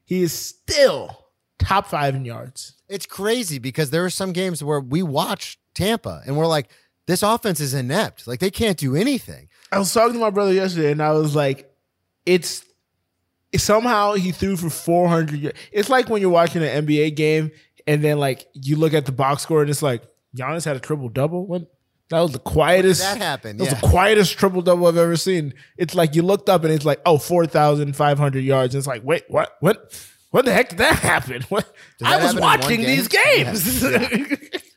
He 0.06 0.22
is 0.22 0.34
still 0.34 1.26
top 1.58 1.88
five 1.88 2.16
in 2.16 2.26
yards. 2.26 2.76
It's 2.88 3.06
crazy 3.06 3.60
because 3.60 3.92
there 3.92 4.04
are 4.06 4.10
some 4.10 4.34
games 4.34 4.64
where 4.64 4.80
we 4.80 5.04
watch 5.04 5.60
Tampa 5.76 6.22
and 6.26 6.36
we're 6.36 6.48
like, 6.48 6.70
this 7.10 7.24
offense 7.24 7.60
is 7.60 7.74
inept. 7.74 8.28
Like 8.28 8.40
they 8.40 8.52
can't 8.52 8.78
do 8.78 8.96
anything. 8.96 9.50
I 9.72 9.80
was 9.80 9.94
talking 9.94 10.14
to 10.14 10.20
my 10.20 10.30
brother 10.30 10.54
yesterday, 10.54 10.92
and 10.92 11.02
I 11.02 11.12
was 11.12 11.36
like, 11.36 11.72
"It's 12.26 12.64
somehow 13.58 14.14
he 14.14 14.32
threw 14.32 14.56
for 14.56 14.70
400. 14.70 15.32
yards. 15.40 15.60
It's 15.72 15.90
like 15.90 16.10
when 16.10 16.22
you're 16.22 16.30
watching 16.30 16.64
an 16.64 16.86
NBA 16.86 17.16
game, 17.16 17.52
and 17.90 18.04
then 18.04 18.20
like 18.20 18.48
you 18.54 18.76
look 18.76 18.94
at 18.94 19.06
the 19.08 19.12
box 19.12 19.42
score, 19.42 19.62
and 19.62 19.70
it's 19.70 19.82
like 19.82 20.04
Giannis 20.38 20.64
had 20.64 20.76
a 20.76 20.80
triple 20.80 21.10
double. 21.10 21.48
What? 21.48 21.64
That 22.10 22.22
was 22.22 22.32
the 22.32 22.40
quietest. 22.40 23.02
that 23.02 23.18
happened. 23.18 23.60
That 23.60 23.72
was 23.72 23.82
the 23.82 23.88
quietest 23.88 24.38
triple 24.38 24.62
double 24.62 24.88
I've 24.88 24.98
ever 24.98 25.16
seen. 25.16 25.54
It's 25.78 25.96
like 25.96 26.16
you 26.16 26.22
looked 26.22 26.50
up, 26.50 26.64
and 26.64 26.72
it's 26.74 26.86
like, 26.86 27.02
oh, 27.06 27.18
4,500 27.18 28.44
yards. 28.44 28.74
And 28.74 28.80
it's 28.80 28.88
like, 28.88 29.04
wait, 29.04 29.24
what? 29.28 29.56
What? 29.60 30.08
What 30.32 30.46
the 30.46 30.54
heck 30.54 30.70
did 30.70 30.78
that 30.78 31.00
happen? 31.00 31.42
What? 31.50 31.72
Did 31.98 32.08
I 32.08 32.18
was 32.18 32.34
happen 32.34 32.42
watching 32.42 32.82
these 32.82 33.08
games. 33.08 33.84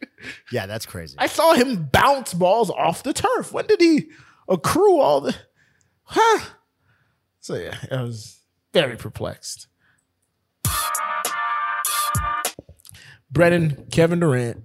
Yeah, 0.52 0.66
that's 0.66 0.86
crazy. 0.86 1.16
I 1.18 1.26
saw 1.26 1.54
him 1.54 1.88
bounce 1.92 2.32
balls 2.32 2.70
off 2.70 3.02
the 3.02 3.12
turf. 3.12 3.52
When 3.52 3.66
did 3.66 3.80
he 3.80 4.10
accrue 4.48 5.00
all 5.00 5.20
the? 5.20 5.34
Huh? 6.04 6.44
So 7.40 7.56
yeah, 7.56 7.76
I 7.90 8.02
was 8.02 8.38
very 8.72 8.96
perplexed. 8.96 9.66
Brennan 13.32 13.86
Kevin 13.90 14.20
Durant 14.20 14.62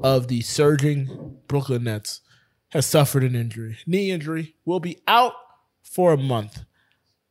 of 0.00 0.26
the 0.26 0.40
surging 0.40 1.38
Brooklyn 1.46 1.84
Nets 1.84 2.20
has 2.70 2.84
suffered 2.84 3.22
an 3.22 3.36
injury, 3.36 3.78
knee 3.86 4.10
injury, 4.10 4.56
will 4.64 4.80
be 4.80 4.98
out 5.06 5.34
for 5.84 6.12
a 6.12 6.16
month. 6.16 6.64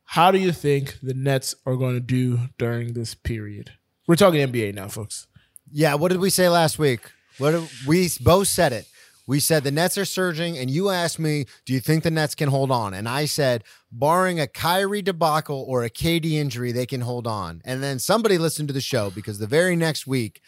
How 0.04 0.30
do 0.30 0.38
you 0.38 0.50
think 0.50 0.98
the 1.02 1.12
Nets 1.12 1.54
are 1.66 1.76
going 1.76 1.94
to 1.94 2.00
do 2.00 2.48
during 2.56 2.94
this 2.94 3.14
period? 3.14 3.72
We're 4.06 4.16
talking 4.16 4.40
NBA 4.40 4.74
now, 4.74 4.88
folks. 4.88 5.26
Yeah, 5.70 5.94
what 5.94 6.10
did 6.10 6.20
we 6.20 6.30
say 6.30 6.48
last 6.48 6.78
week? 6.78 7.00
What 7.36 7.70
we 7.86 8.08
both 8.22 8.48
said 8.48 8.72
it. 8.72 8.86
We 9.26 9.38
said 9.40 9.62
the 9.62 9.70
Nets 9.70 9.96
are 9.96 10.04
surging, 10.04 10.58
and 10.58 10.68
you 10.70 10.90
asked 10.90 11.18
me, 11.18 11.46
"Do 11.64 11.72
you 11.72 11.80
think 11.80 12.02
the 12.02 12.10
Nets 12.10 12.34
can 12.34 12.48
hold 12.48 12.70
on?" 12.72 12.92
And 12.94 13.08
I 13.08 13.24
said, 13.26 13.62
barring 13.92 14.40
a 14.40 14.46
Kyrie 14.46 15.02
debacle 15.02 15.64
or 15.68 15.84
a 15.84 15.90
KD 15.90 16.32
injury, 16.32 16.72
they 16.72 16.86
can 16.86 17.02
hold 17.02 17.26
on. 17.26 17.62
And 17.64 17.82
then 17.82 17.98
somebody 17.98 18.36
listened 18.38 18.68
to 18.68 18.74
the 18.74 18.80
show 18.80 19.10
because 19.10 19.38
the 19.38 19.46
very 19.46 19.76
next 19.76 20.06
week, 20.06 20.40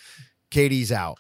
KD's 0.51 0.91
out. 0.91 1.19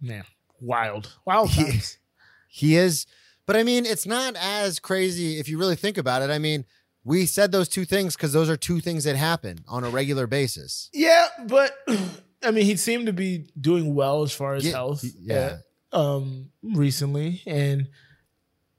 Man, 0.00 0.24
wild, 0.60 1.12
wild 1.24 1.50
He- 1.50 1.80
He 2.48 2.76
is, 2.76 3.06
but 3.46 3.54
I 3.56 3.62
mean, 3.62 3.84
it's 3.84 4.06
not 4.06 4.34
as 4.36 4.78
crazy 4.78 5.38
if 5.38 5.48
you 5.48 5.58
really 5.58 5.76
think 5.76 5.98
about 5.98 6.22
it. 6.22 6.30
I 6.30 6.38
mean, 6.38 6.64
we 7.04 7.26
said 7.26 7.52
those 7.52 7.68
two 7.68 7.84
things 7.84 8.16
because 8.16 8.32
those 8.32 8.48
are 8.50 8.56
two 8.56 8.80
things 8.80 9.04
that 9.04 9.14
happen 9.14 9.58
on 9.68 9.84
a 9.84 9.90
regular 9.90 10.26
basis. 10.26 10.88
Yeah, 10.94 11.28
but 11.46 11.72
I 12.42 12.50
mean, 12.50 12.64
he 12.64 12.76
seemed 12.76 13.06
to 13.06 13.12
be 13.12 13.46
doing 13.60 13.94
well 13.94 14.22
as 14.22 14.32
far 14.32 14.54
as 14.54 14.64
Yeah, 14.64 14.72
health. 14.72 15.04
yeah. 15.20 15.58
Um, 15.92 16.50
recently, 16.62 17.42
and 17.46 17.88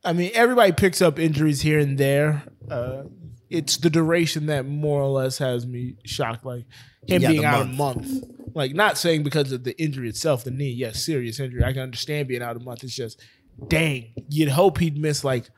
I 0.04 0.14
mean, 0.14 0.32
everybody 0.34 0.72
picks 0.72 1.02
up 1.02 1.20
injuries 1.20 1.62
here 1.62 1.80
and 1.80 1.98
there. 1.98 2.44
Uh, 2.70 3.04
it's 3.50 3.78
the 3.78 3.90
duration 3.90 4.48
that 4.48 4.66
more 4.66 5.02
or 5.02 5.10
less 5.10 5.38
has 5.38 5.66
me 5.66 5.96
shocked. 6.06 6.46
Like 6.46 6.66
him 7.08 7.22
Yeah, 7.22 7.30
being 7.30 7.46
out 7.46 7.68
month. 7.68 8.06
a 8.06 8.10
month. 8.10 8.24
Like 8.54 8.74
not 8.74 8.98
saying 8.98 9.24
because 9.24 9.52
of 9.52 9.64
the 9.64 9.80
injury 9.82 10.10
itself, 10.10 10.44
the 10.44 10.52
knee. 10.52 10.72
Yes, 10.72 11.04
serious 11.04 11.40
injury. 11.40 11.64
I 11.64 11.74
can 11.74 11.82
understand 11.82 12.28
being 12.28 12.42
out 12.42 12.56
a 12.56 12.60
month. 12.60 12.84
It's 12.84 12.96
just, 12.96 13.22
dang, 13.68 14.14
you'd 14.30 14.50
hope 14.50 14.80
he'd 14.80 14.98
miss 14.98 15.24
like 15.24 15.50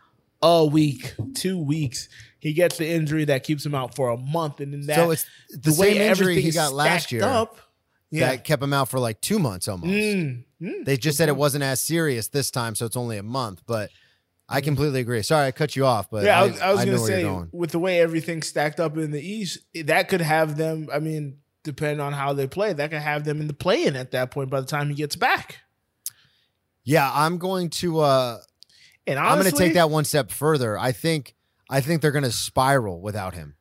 a 0.42 0.66
week, 0.66 1.16
two 1.36 1.58
weeks. 1.62 2.10
He 2.40 2.54
gets 2.54 2.78
the 2.78 2.88
injury 2.88 3.26
that 3.26 3.44
keeps 3.44 3.66
him 3.66 3.76
out 3.76 3.96
for 3.96 4.10
a 4.10 4.18
month, 4.18 4.60
and 4.62 4.72
then 4.72 4.86
that 4.88 4.96
so 4.96 5.12
it's 5.12 5.26
the, 5.52 5.72
way 5.72 5.94
same 5.94 6.02
injury 6.02 6.10
everything 6.10 6.44
he 6.44 6.52
got 6.52 6.74
last 6.74 7.12
year 7.12 7.24
Up, 7.24 7.58
yeah. 8.12 8.30
that 8.30 8.44
kept 8.44 8.62
him 8.64 8.74
out 8.74 8.90
for 8.90 9.00
like 9.00 9.22
two 9.22 9.40
months 9.40 9.68
almost. 9.68 9.92
Mm, 9.92 10.44
mm. 10.62 10.86
They 10.86 10.98
just 10.98 11.18
said 11.18 11.30
it 11.30 11.36
wasn't 11.36 11.64
as 11.64 11.82
serious 11.82 12.28
this 12.28 12.52
time, 12.52 12.76
so 12.76 12.86
it's 12.86 12.98
only 12.98 13.18
a 13.18 13.24
month. 13.24 13.64
But 13.66 13.90
I 14.48 14.62
completely 14.62 15.00
agree. 15.02 15.22
Sorry, 15.22 15.48
I 15.48 15.52
cut 15.52 15.76
you 15.76 15.86
off, 15.86 16.10
but 16.10 16.24
yeah, 16.24 16.40
I 16.40 16.44
I, 16.44 16.48
was, 16.48 16.60
I 16.62 16.72
was 16.72 16.86
know 16.86 16.92
gonna 16.94 17.06
say 17.06 17.24
going. 17.24 17.50
with 17.52 17.72
the 17.72 17.80
way 17.80 18.00
everything's 18.02 18.48
stacked 18.48 18.80
up 18.80 18.98
in 18.98 19.12
the 19.12 19.22
East, 19.22 19.60
that 19.86 20.10
could 20.10 20.22
have 20.22 20.58
them. 20.58 20.90
I 20.92 21.00
mean, 21.00 21.38
depending 21.64 22.00
on 22.00 22.14
how 22.14 22.34
they 22.34 22.48
play, 22.48 22.74
that 22.74 22.90
could 22.90 23.02
have 23.02 23.26
them 23.26 23.42
in 23.42 23.48
the 23.48 23.54
play-in 23.54 23.96
at 23.96 24.12
that 24.12 24.32
point. 24.32 24.50
By 24.50 24.60
the 24.62 24.68
time 24.68 24.90
he 24.90 24.96
gets 24.96 25.16
back, 25.16 25.58
Yeah, 26.84 27.12
I'm 27.14 27.38
going 27.38 27.70
to. 27.72 28.00
uh 28.00 28.40
and 29.08 29.18
I'm 29.18 29.40
going 29.40 29.50
to 29.52 29.58
take 29.58 29.74
that 29.74 29.90
one 29.90 30.06
step 30.06 30.30
further. 30.32 30.78
I 30.78 30.92
think. 30.92 31.36
I 31.72 31.82
think 31.82 32.02
they're 32.02 32.12
going 32.12 32.24
to 32.24 32.32
spiral 32.32 33.00
without 33.00 33.36
him. 33.36 33.56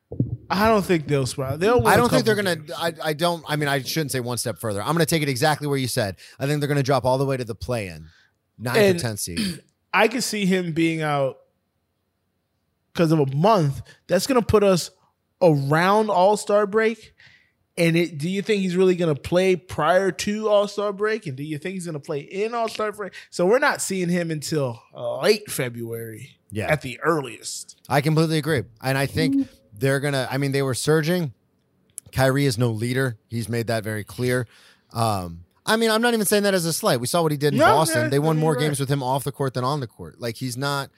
I 0.49 0.67
don't 0.67 0.83
think 0.83 1.07
they'll 1.07 1.25
spiral. 1.25 1.57
They'll. 1.57 1.77
win 1.79 1.87
I 1.87 1.93
a 1.93 1.97
don't 1.97 2.09
think 2.09 2.25
they're 2.25 2.35
going 2.41 2.65
to. 2.65 2.73
I, 2.79 2.93
I 3.03 3.13
don't. 3.13 3.43
I 3.47 3.55
mean, 3.55 3.69
I 3.69 3.81
shouldn't 3.81 4.11
say 4.11 4.19
one 4.19 4.37
step 4.37 4.59
further. 4.59 4.81
I'm 4.81 4.87
going 4.93 4.99
to 4.99 5.05
take 5.05 5.21
it 5.21 5.29
exactly 5.29 5.67
where 5.67 5.77
you 5.77 5.87
said. 5.87 6.15
I 6.39 6.47
think 6.47 6.59
they're 6.59 6.67
going 6.67 6.77
to 6.77 6.83
drop 6.83 7.05
all 7.05 7.17
the 7.17 7.25
way 7.25 7.37
to 7.37 7.43
the 7.45 7.55
play-in, 7.55 8.07
ninth 8.57 8.77
And- 8.77 8.97
or 8.97 8.99
tenth 8.99 9.19
seed. 9.19 9.63
I 9.93 10.07
can 10.07 10.21
see 10.21 10.45
him 10.45 10.73
being 10.73 11.01
out 11.01 11.37
because 12.93 13.11
of 13.11 13.19
a 13.19 13.25
month. 13.35 13.81
That's 14.07 14.27
going 14.27 14.39
to 14.39 14.45
put 14.45 14.63
us 14.63 14.91
around 15.41 16.09
All 16.09 16.37
Star 16.37 16.65
break. 16.67 17.13
And 17.77 17.95
it, 17.95 18.17
do 18.17 18.29
you 18.29 18.41
think 18.41 18.61
he's 18.61 18.75
really 18.75 18.95
going 18.95 19.13
to 19.15 19.19
play 19.19 19.55
prior 19.55 20.11
to 20.11 20.49
All 20.49 20.67
Star 20.67 20.91
break? 20.91 21.25
And 21.27 21.37
do 21.37 21.43
you 21.43 21.57
think 21.57 21.73
he's 21.75 21.85
going 21.85 21.93
to 21.93 21.99
play 21.99 22.19
in 22.19 22.53
All 22.53 22.67
Star 22.67 22.91
break? 22.91 23.13
So 23.29 23.45
we're 23.45 23.59
not 23.59 23.81
seeing 23.81 24.09
him 24.09 24.31
until 24.31 24.81
uh, 24.93 25.19
late 25.21 25.49
February 25.49 26.37
Yeah. 26.51 26.67
at 26.71 26.81
the 26.81 26.99
earliest. 26.99 27.77
I 27.87 28.01
completely 28.01 28.37
agree. 28.37 28.63
And 28.81 28.97
I 28.97 29.05
think 29.05 29.47
they're 29.79 29.99
going 29.99 30.13
to, 30.13 30.27
I 30.29 30.37
mean, 30.37 30.51
they 30.51 30.61
were 30.61 30.73
surging. 30.73 31.33
Kyrie 32.11 32.45
is 32.45 32.57
no 32.57 32.69
leader. 32.69 33.17
He's 33.29 33.49
made 33.49 33.67
that 33.67 33.83
very 33.83 34.03
clear. 34.03 34.47
Um, 34.93 35.45
I 35.65 35.75
mean, 35.75 35.91
I'm 35.91 36.01
not 36.01 36.13
even 36.13 36.25
saying 36.25 36.43
that 36.43 36.53
as 36.53 36.65
a 36.65 36.73
slight. 36.73 36.99
We 36.99 37.07
saw 37.07 37.21
what 37.21 37.31
he 37.31 37.37
did 37.37 37.53
in 37.53 37.59
No, 37.59 37.65
Boston. 37.65 38.03
yeah, 38.03 38.09
they 38.09 38.19
won 38.19 38.37
more 38.37 38.53
right. 38.53 38.61
games 38.61 38.79
with 38.79 38.89
him 38.89 39.03
off 39.03 39.23
the 39.23 39.31
court 39.31 39.53
than 39.53 39.63
on 39.63 39.79
the 39.79 39.87
court. 39.87 40.19
Like 40.19 40.37
he's 40.37 40.57
not, 40.57 40.89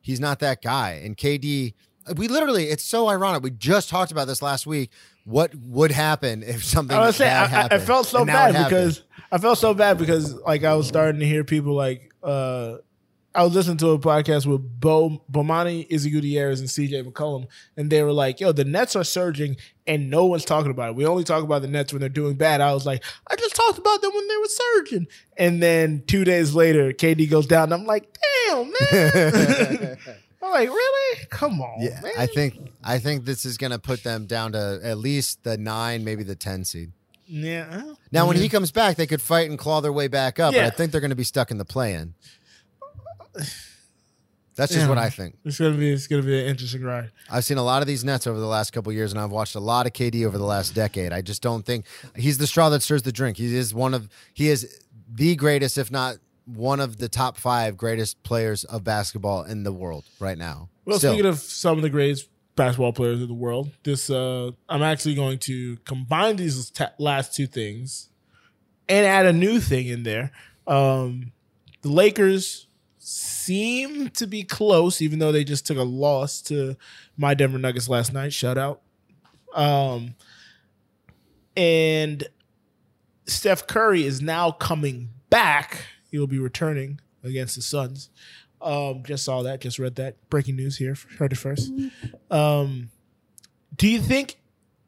he's 0.00 0.20
not 0.20 0.38
that 0.40 0.62
guy. 0.62 1.00
And 1.04 1.16
KD, 1.16 1.74
we 2.16 2.28
literally, 2.28 2.66
it's 2.66 2.84
so 2.84 3.08
ironic. 3.08 3.42
We 3.42 3.50
just 3.50 3.88
talked 3.88 4.12
about 4.12 4.26
this 4.28 4.40
last 4.40 4.66
week. 4.66 4.90
What 5.24 5.54
would 5.54 5.90
happen 5.90 6.42
if 6.42 6.64
something 6.76 6.96
I 6.96 7.06
was 7.06 7.16
saying, 7.16 7.32
I, 7.32 7.68
I, 7.72 7.78
felt 7.78 8.06
so 8.06 8.18
And 8.18 8.28
now 8.28 8.48
it 8.48 8.52
bad 8.52 8.68
because 8.68 9.02
I 9.32 9.38
felt 9.38 9.58
so 9.58 9.74
bad 9.74 9.98
because 9.98 10.34
like 10.34 10.64
I 10.64 10.74
was 10.74 10.86
starting 10.86 11.20
to 11.20 11.26
hear 11.26 11.44
people 11.44 11.74
like 11.74 12.12
uh 12.22 12.76
I 13.32 13.44
was 13.44 13.54
listening 13.54 13.76
to 13.78 13.90
a 13.90 13.98
podcast 13.98 14.44
with 14.46 14.80
Bo 14.80 15.22
Bomani 15.30 15.86
Izzy 15.88 16.10
Gutierrez 16.10 16.58
and 16.58 16.68
CJ 16.68 17.04
McCollum, 17.04 17.46
and 17.76 17.88
they 17.88 18.02
were 18.02 18.12
like, 18.12 18.40
"Yo, 18.40 18.50
the 18.50 18.64
Nets 18.64 18.96
are 18.96 19.04
surging, 19.04 19.56
and 19.86 20.10
no 20.10 20.26
one's 20.26 20.44
talking 20.44 20.72
about 20.72 20.90
it. 20.90 20.96
We 20.96 21.06
only 21.06 21.22
talk 21.22 21.44
about 21.44 21.62
the 21.62 21.68
Nets 21.68 21.92
when 21.92 22.00
they're 22.00 22.08
doing 22.08 22.34
bad." 22.34 22.60
I 22.60 22.74
was 22.74 22.86
like, 22.86 23.04
"I 23.28 23.36
just 23.36 23.54
talked 23.54 23.78
about 23.78 24.02
them 24.02 24.10
when 24.12 24.26
they 24.26 24.36
were 24.36 24.48
surging," 24.48 25.06
and 25.36 25.62
then 25.62 26.02
two 26.08 26.24
days 26.24 26.54
later, 26.54 26.92
KD 26.92 27.30
goes 27.30 27.46
down. 27.46 27.72
And 27.72 27.74
I'm 27.74 27.86
like, 27.86 28.18
"Damn, 28.48 28.72
man!" 28.90 29.96
I'm 30.42 30.50
like, 30.50 30.68
"Really? 30.68 31.18
Come 31.30 31.60
on, 31.60 31.82
yeah, 31.82 32.00
man." 32.02 32.12
I 32.18 32.26
think, 32.26 32.58
I 32.82 32.98
think 32.98 33.26
this 33.26 33.44
is 33.44 33.58
going 33.58 33.72
to 33.72 33.78
put 33.78 34.02
them 34.02 34.26
down 34.26 34.52
to 34.52 34.80
at 34.82 34.98
least 34.98 35.44
the 35.44 35.56
nine, 35.56 36.02
maybe 36.02 36.24
the 36.24 36.34
10 36.34 36.64
seed. 36.64 36.90
yeah. 37.26 37.68
Uh-huh. 37.70 37.94
Now, 38.10 38.26
when 38.26 38.36
he 38.36 38.46
mm-hmm. 38.46 38.56
comes 38.56 38.72
back, 38.72 38.96
they 38.96 39.06
could 39.06 39.22
fight 39.22 39.48
and 39.48 39.56
claw 39.56 39.80
their 39.80 39.92
way 39.92 40.08
back 40.08 40.40
up. 40.40 40.52
But 40.52 40.64
I 40.64 40.70
think 40.70 40.90
they're 40.90 41.00
going 41.00 41.10
to 41.10 41.16
be 41.16 41.22
stuck 41.22 41.52
in 41.52 41.58
the 41.58 41.64
play-in. 41.64 42.14
That's 44.56 44.72
just 44.72 44.84
Yeah. 44.84 44.88
what 44.88 44.98
I 44.98 45.08
think. 45.08 45.36
it's 45.44 45.58
gonna 45.58 45.76
be 45.76 45.90
it's 45.90 46.06
gonna 46.06 46.22
be 46.22 46.38
an 46.38 46.46
interesting 46.46 46.82
ride. 46.82 47.10
I've 47.30 47.44
seen 47.44 47.56
a 47.56 47.62
lot 47.62 47.80
of 47.82 47.88
these 47.88 48.04
Nets 48.04 48.26
over 48.26 48.38
the 48.38 48.46
last 48.46 48.72
couple 48.72 48.92
years, 48.92 49.10
and 49.12 49.20
I've 49.20 49.30
watched 49.30 49.54
a 49.54 49.60
lot 49.60 49.86
of 49.86 49.92
KD 49.94 50.26
over 50.26 50.36
the 50.36 50.44
last 50.44 50.74
decade. 50.74 51.12
I 51.12 51.22
just 51.22 51.40
don't 51.40 51.64
think 51.64 51.86
he's 52.14 52.36
the 52.38 52.46
straw 52.46 52.68
that 52.70 52.82
stirs 52.82 53.02
the 53.02 53.12
drink. 53.12 53.38
He 53.38 53.54
is 53.56 53.72
one 53.72 53.94
of 53.94 54.08
he 54.34 54.48
is 54.48 54.80
the 55.12 55.34
greatest, 55.36 55.78
if 55.78 55.90
not 55.90 56.16
one 56.44 56.80
of 56.80 56.98
the 56.98 57.08
top 57.08 57.36
five 57.38 57.76
greatest 57.76 58.22
players 58.22 58.64
of 58.64 58.84
basketball 58.84 59.44
in 59.44 59.62
the 59.62 59.72
world 59.72 60.04
right 60.18 60.36
now. 60.36 60.68
Well, 60.84 60.98
Still. 60.98 61.12
speaking 61.12 61.26
of 61.30 61.38
some 61.38 61.76
of 61.78 61.82
the 61.82 61.90
greatest 61.90 62.28
basketball 62.56 62.92
players 62.92 63.20
in 63.22 63.28
the 63.28 63.34
world, 63.34 63.70
this 63.84 64.10
uh, 64.10 64.50
I'm 64.68 64.82
actually 64.82 65.14
going 65.14 65.38
to 65.40 65.76
combine 65.86 66.36
these 66.36 66.68
ta- 66.70 66.92
last 66.98 67.34
two 67.34 67.46
things 67.46 68.10
and 68.88 69.06
add 69.06 69.24
a 69.26 69.32
new 69.32 69.58
thing 69.60 69.86
in 69.86 70.02
there. 70.02 70.32
Um, 70.66 71.32
the 71.82 71.88
Lakers 71.88 72.66
seem 73.10 74.08
to 74.10 74.26
be 74.26 74.44
close, 74.44 75.02
even 75.02 75.18
though 75.18 75.32
they 75.32 75.42
just 75.42 75.66
took 75.66 75.76
a 75.76 75.82
loss 75.82 76.40
to 76.42 76.76
my 77.16 77.34
Denver 77.34 77.58
Nuggets 77.58 77.88
last 77.88 78.12
night. 78.12 78.32
Shout 78.32 78.56
out. 78.56 78.82
Um, 79.52 80.14
and 81.56 82.22
Steph 83.26 83.66
Curry 83.66 84.04
is 84.04 84.22
now 84.22 84.52
coming 84.52 85.10
back. 85.28 85.82
He 86.10 86.18
will 86.20 86.28
be 86.28 86.38
returning 86.38 87.00
against 87.24 87.56
the 87.56 87.62
Suns. 87.62 88.10
Um, 88.62 89.02
just 89.02 89.24
saw 89.24 89.42
that, 89.42 89.60
just 89.60 89.80
read 89.80 89.96
that. 89.96 90.16
Breaking 90.30 90.54
news 90.54 90.76
here. 90.76 90.96
Heard 91.18 91.32
it 91.32 91.36
first. 91.36 91.72
Um, 92.30 92.90
do 93.76 93.88
you 93.88 94.00
think 94.00 94.36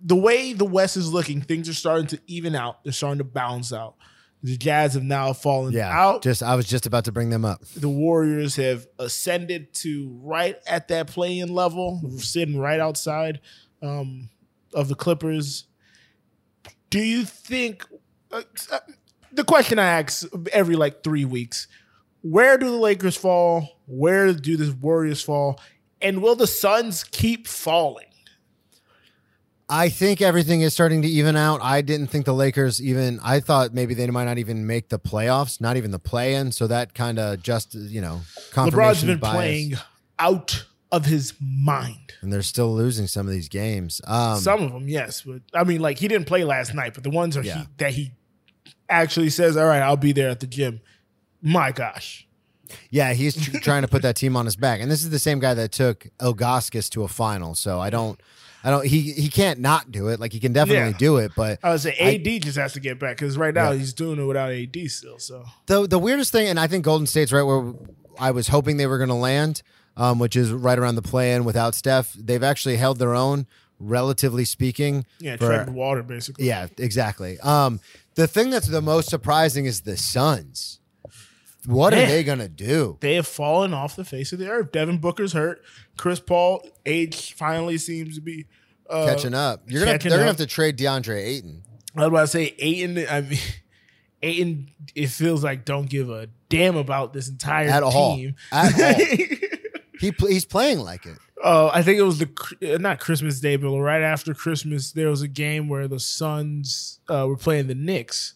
the 0.01 0.17
way 0.17 0.53
the 0.53 0.65
West 0.65 0.97
is 0.97 1.13
looking, 1.13 1.41
things 1.41 1.69
are 1.69 1.75
starting 1.75 2.07
to 2.09 2.21
even 2.29 2.55
out? 2.55 2.85
They're 2.85 2.93
starting 2.93 3.19
to 3.19 3.25
balance 3.25 3.73
out. 3.73 3.97
The 4.45 4.57
Jazz 4.57 4.95
have 4.95 5.05
now 5.05 5.33
fallen 5.33 5.73
yeah, 5.73 5.89
out. 5.89 6.23
just 6.23 6.43
I 6.43 6.57
was 6.57 6.67
just 6.67 6.85
about 6.87 7.05
to 7.05 7.13
bring 7.13 7.31
them 7.31 7.45
up. 7.45 7.65
the 7.77 7.89
Warriors 7.89 8.57
have 8.57 8.87
ascended 8.99 9.73
to 9.75 10.19
right 10.21 10.57
at 10.67 10.89
that 10.89 11.07
playing 11.07 11.49
level, 11.55 12.01
sitting 12.19 12.59
right 12.59 12.81
outside 12.81 13.41
um, 13.83 14.31
of 14.75 14.89
the 14.89 14.97
Clippers. 14.97 15.67
Do 16.91 17.01
you 17.01 17.25
think 17.25 17.87
uh, 18.33 18.43
uh, 18.71 18.81
the 19.33 19.45
question 19.45 19.79
I 19.79 19.87
ask 19.87 20.27
every 20.53 20.75
like 20.75 21.05
three 21.05 21.25
weeks? 21.25 21.69
Where 22.23 22.59
do 22.59 22.67
the 22.67 22.77
Lakers 22.77 23.17
fall? 23.17 23.81
Where 23.87 24.33
do 24.33 24.57
the 24.57 24.77
Warriors 24.81 25.23
fall? 25.23 25.61
And 26.01 26.21
will 26.21 26.35
the 26.35 26.47
Suns 26.47 27.05
keep 27.05 27.47
falling? 27.47 28.12
I 29.75 29.89
think 29.89 30.21
everything 30.21 30.61
is 30.61 30.75
starting 30.75 31.01
to 31.01 31.09
even 31.09 31.35
out. 31.35 31.61
I 31.63 31.81
didn't 31.81 32.09
think 32.09 32.27
the 32.27 32.35
Lakers 32.35 32.81
even. 32.83 33.19
I 33.25 33.41
thought 33.41 33.73
maybe 33.73 33.95
they 33.95 34.07
might 34.09 34.27
not 34.27 34.37
even 34.37 34.67
make 34.67 34.91
the 34.91 34.99
playoffs, 34.99 35.63
not 35.63 35.79
even 35.79 35.93
the 35.93 35.99
play-in. 35.99 36.53
So 36.53 36.67
that 36.67 36.93
kind 36.93 37.19
of 37.19 37.43
just 37.43 37.75
you 37.75 38.03
know 38.03 38.21
LeBron's 38.53 39.03
been 39.03 39.19
bias. 39.19 39.35
playing 39.35 39.73
out 40.19 40.67
of 40.93 41.07
his 41.07 41.33
mind. 41.41 42.13
and 42.21 42.31
they're 42.31 42.43
still 42.43 42.75
losing 42.75 43.07
some 43.07 43.27
of 43.27 43.33
these 43.33 43.49
games. 43.49 44.03
Um, 44.07 44.39
Some 44.39 44.63
of 44.63 44.73
them, 44.73 44.89
yes, 44.89 45.23
but 45.23 45.41
I 45.55 45.65
mean, 45.65 45.81
like 45.81 45.99
he 45.99 46.07
didn't 46.07 46.27
play 46.27 46.45
last 46.45 46.75
night, 46.75 46.93
but 46.93 47.03
the 47.03 47.09
ones 47.11 47.35
are 47.39 47.43
Yeah. 47.43 47.61
he, 47.61 47.67
that 47.79 47.93
he 47.95 48.13
actually 48.91 49.31
says, 49.31 49.57
"All 49.57 49.65
right, 49.67 49.81
I'll 49.81 49.97
be 49.97 50.13
there 50.13 50.29
at 50.29 50.41
the 50.41 50.47
gym." 50.47 50.81
My 51.41 51.73
gosh, 51.73 52.29
yeah, 52.91 53.15
he's 53.15 53.35
trying 53.63 53.83
to 53.83 53.89
put 53.89 54.03
that 54.03 54.17
team 54.17 54.37
on 54.37 54.45
his 54.45 54.55
back, 54.55 54.83
and 54.83 54.91
this 54.91 55.03
is 55.03 55.09
the 55.09 55.19
same 55.19 55.39
guy 55.39 55.55
that 55.55 55.73
took 55.73 56.07
Ilgauskas 56.21 56.91
to 56.91 57.05
a 57.05 57.09
final. 57.09 57.55
So 57.55 57.81
I 57.81 57.89
don't, 57.89 58.21
I 58.65 58.71
don't. 58.71 58.87
He 58.87 59.13
he 59.13 59.29
can't 59.29 59.59
not 59.61 59.91
do 59.91 60.09
it. 60.09 60.21
Like 60.21 60.33
he 60.33 60.39
can 60.41 60.53
definitely 60.53 60.93
Yeah. 60.93 60.99
do 60.99 61.17
it, 61.17 61.33
but 61.37 61.59
I 61.63 61.71
would 61.73 61.81
say 61.81 61.95
AD 61.99 62.43
just 62.43 62.57
has 62.59 62.73
to 62.75 62.81
get 62.81 62.99
back 62.99 63.17
because 63.17 63.37
right 63.37 63.53
now 63.55 63.71
Yeah. 63.73 63.79
he's 63.79 63.93
doing 63.93 64.19
it 64.21 64.25
without 64.25 64.51
AD 64.53 64.89
still. 64.89 65.19
So 65.19 65.45
the 65.67 65.87
the 65.87 65.99
weirdest 65.99 66.31
thing, 66.33 66.49
and 66.49 66.61
I 66.61 66.67
think 66.69 66.85
Golden 66.85 67.07
State's 67.07 67.33
right 67.33 67.43
where 67.43 67.73
I 68.19 68.31
was 68.31 68.49
hoping 68.49 68.77
they 68.77 68.87
were 68.87 68.99
going 68.99 69.09
to 69.09 69.15
land, 69.15 69.63
um, 69.97 70.19
which 70.19 70.37
is 70.37 70.53
right 70.53 70.79
around 70.79 70.95
the 70.95 71.03
play-in 71.03 71.45
without 71.45 71.75
Steph. 71.75 72.13
They've 72.13 72.43
actually 72.43 72.77
held 72.77 72.99
their 72.99 73.15
own 73.15 73.47
relatively 73.81 74.45
speaking. 74.45 75.07
Yeah, 75.19 75.37
for- 75.37 75.47
treading 75.47 75.75
water 75.75 76.03
basically. 76.05 76.47
yeah, 76.47 76.67
exactly. 76.79 77.41
Um, 77.41 77.81
the 78.15 78.27
thing 78.29 78.51
that's 78.51 78.69
the 78.69 78.83
most 78.83 79.09
surprising 79.09 79.65
is 79.67 79.81
the 79.81 79.97
Suns. 79.97 80.79
What 81.67 81.95
are 81.95 82.07
they 82.07 82.25
gonna 82.25 82.49
do? 82.49 82.99
They 83.01 83.15
have 83.15 83.27
fallen 83.27 83.73
off 83.73 83.95
the 83.97 84.05
face 84.05 84.33
of 84.33 84.39
the 84.39 84.49
earth. 84.49 84.73
Devin 84.73 84.99
Booker's 84.99 85.33
hurt. 85.33 85.63
Chris 85.97 86.19
Paul 86.21 86.67
age 86.85 87.35
finally 87.35 87.79
seems 87.79 88.17
to 88.17 88.21
be 88.21 88.47
uh, 88.91 89.07
Catching 89.07 89.35
up. 89.35 89.63
You're 89.69 89.85
gonna 89.85 89.99
they're 89.99 90.11
gonna 90.11 90.25
have 90.25 90.37
to 90.39 90.47
trade 90.47 90.77
DeAndre 90.77 91.17
Ayton. 91.19 91.63
I 91.97 92.01
was 92.01 92.09
about 92.09 92.21
to 92.23 92.27
say 92.27 92.55
Aiton. 92.61 93.09
I 93.11 93.21
mean, 93.21 93.39
Aiton. 94.23 94.69
It 94.95 95.09
feels 95.09 95.45
like 95.45 95.65
don't 95.65 95.89
give 95.89 96.11
a 96.11 96.29
damn 96.49 96.77
about 96.77 97.13
this 97.13 97.29
entire 97.29 97.69
At 97.69 97.83
all. 97.83 98.17
team. 98.17 98.35
At 98.51 98.81
all. 98.81 99.07
He 100.01 100.13
he's 100.19 100.45
playing 100.45 100.81
like 100.81 101.07
it. 101.07 101.17
Uh, 101.45 101.71
I 101.73 101.85
think 101.85 101.97
it 101.97 102.03
was 102.03 102.19
the 102.19 102.75
uh, 102.75 102.79
not 102.79 102.99
Christmas 102.99 103.39
Day, 103.39 103.55
but 103.55 103.71
right 103.79 104.03
after 104.03 104.35
Christmas, 104.35 104.91
there 104.91 105.09
was 105.09 105.23
a 105.23 105.29
game 105.29 105.69
where 105.69 105.87
the 105.87 106.01
Suns 106.01 106.99
uh, 107.09 107.25
were 107.29 107.37
playing 107.37 107.69
the 107.69 107.77
Knicks, 107.77 108.35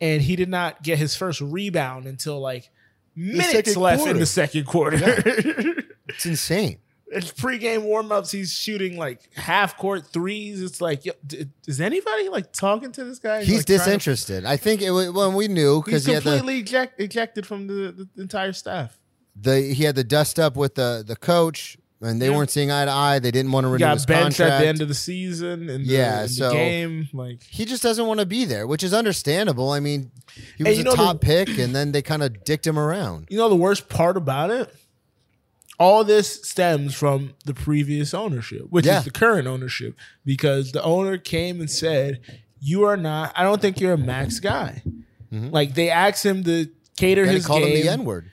and 0.00 0.22
he 0.22 0.36
did 0.36 0.48
not 0.48 0.82
get 0.82 0.98
his 0.98 1.14
first 1.16 1.40
rebound 1.40 2.06
until 2.06 2.40
like 2.40 2.70
minutes 3.16 3.76
left 3.76 4.06
in 4.06 4.18
the 4.18 4.26
second 4.26 4.64
quarter. 4.66 4.98
It's 6.10 6.24
insane. 6.24 6.78
it's 7.08 7.30
pregame 7.32 7.82
warmups. 7.82 8.32
He's 8.32 8.50
shooting 8.50 8.96
like 8.96 9.28
half 9.36 9.76
court 9.76 10.06
threes. 10.06 10.62
It's 10.62 10.80
like, 10.80 11.04
yo, 11.04 11.12
d- 11.26 11.46
is 11.66 11.82
anybody 11.82 12.30
like 12.30 12.50
talking 12.50 12.92
to 12.92 13.04
this 13.04 13.18
guy? 13.18 13.44
He's 13.44 13.56
like, 13.58 13.66
trying 13.66 13.78
to- 13.78 13.84
disinterested. 13.84 14.44
I 14.46 14.56
think 14.56 14.80
it 14.80 14.90
was, 14.90 15.10
when 15.10 15.34
we 15.34 15.48
knew 15.48 15.82
because 15.84 16.06
he 16.06 16.14
had 16.14 16.22
the, 16.22 16.30
completely 16.38 16.60
eject, 16.60 16.98
ejected 16.98 17.46
from 17.46 17.66
the, 17.66 18.08
the 18.14 18.22
entire 18.22 18.54
staff. 18.54 18.98
the 19.38 19.60
he 19.74 19.84
had 19.84 19.96
the 19.96 20.04
dust 20.04 20.38
up 20.38 20.56
with 20.56 20.76
the 20.76 21.04
the 21.06 21.14
coach, 21.16 21.76
and 22.00 22.20
they 22.22 22.28
Yeah. 22.30 22.36
weren't 22.36 22.50
seeing 22.50 22.70
eye 22.70 22.84
to 22.84 22.90
eye. 22.90 23.18
They 23.18 23.30
didn't 23.30 23.52
want 23.52 23.64
to 23.64 23.68
renew 23.68 23.78
got 23.80 23.94
his 23.94 24.06
benched 24.06 24.38
contract. 24.38 24.52
at 24.52 24.58
the 24.60 24.66
end 24.68 24.80
of 24.80 24.88
the 24.88 24.94
season 24.94 25.68
and 25.68 25.84
Yeah, 25.86 26.22
the, 26.22 26.28
so- 26.28 26.52
game. 26.52 27.08
Like, 27.12 27.42
he 27.42 27.64
just 27.64 27.82
doesn't 27.82 28.06
want 28.06 28.20
to 28.20 28.26
be 28.26 28.44
there, 28.44 28.66
which 28.66 28.82
is 28.82 28.94
understandable. 28.94 29.70
I 29.70 29.80
mean, 29.80 30.10
he 30.56 30.64
was 30.64 30.78
a 30.78 30.82
know 30.84 30.90
the- 30.92 30.96
top 30.96 31.20
pick, 31.20 31.48
and 31.58 31.74
then 31.74 31.92
they 31.92 32.02
kind 32.02 32.22
of 32.22 32.44
dicked 32.44 32.66
him 32.66 32.78
around. 32.78 33.26
you 33.30 33.36
know, 33.38 33.48
the 33.48 33.56
worst 33.56 33.88
part 33.88 34.16
about 34.16 34.50
it. 34.50 34.72
All 35.80 36.02
this 36.02 36.42
stems 36.42 36.94
from 36.94 37.34
the 37.44 37.54
previous 37.54 38.12
ownership, 38.12 38.62
which 38.70 38.86
Yeah. 38.86 38.98
is 38.98 39.04
the 39.04 39.12
current 39.12 39.46
ownership, 39.46 39.94
because 40.24 40.72
the 40.72 40.82
owner 40.82 41.16
came 41.18 41.60
and 41.60 41.70
said, 41.70 42.18
"You 42.60 42.82
are 42.84 42.96
not. 42.96 43.32
I 43.36 43.44
don't 43.44 43.60
think 43.62 43.80
you're 43.80 43.92
a 43.92 43.98
max 43.98 44.40
guy." 44.40 44.82
Mm-hmm. 45.32 45.50
Like 45.50 45.74
they 45.74 45.88
asked 45.88 46.26
him 46.26 46.42
to 46.44 46.66
cater 46.96 47.26
his 47.26 47.46
called 47.46 47.62
game. 47.62 47.76
him 47.76 47.82
the 47.84 47.92
N 47.92 48.04
word. 48.04 48.30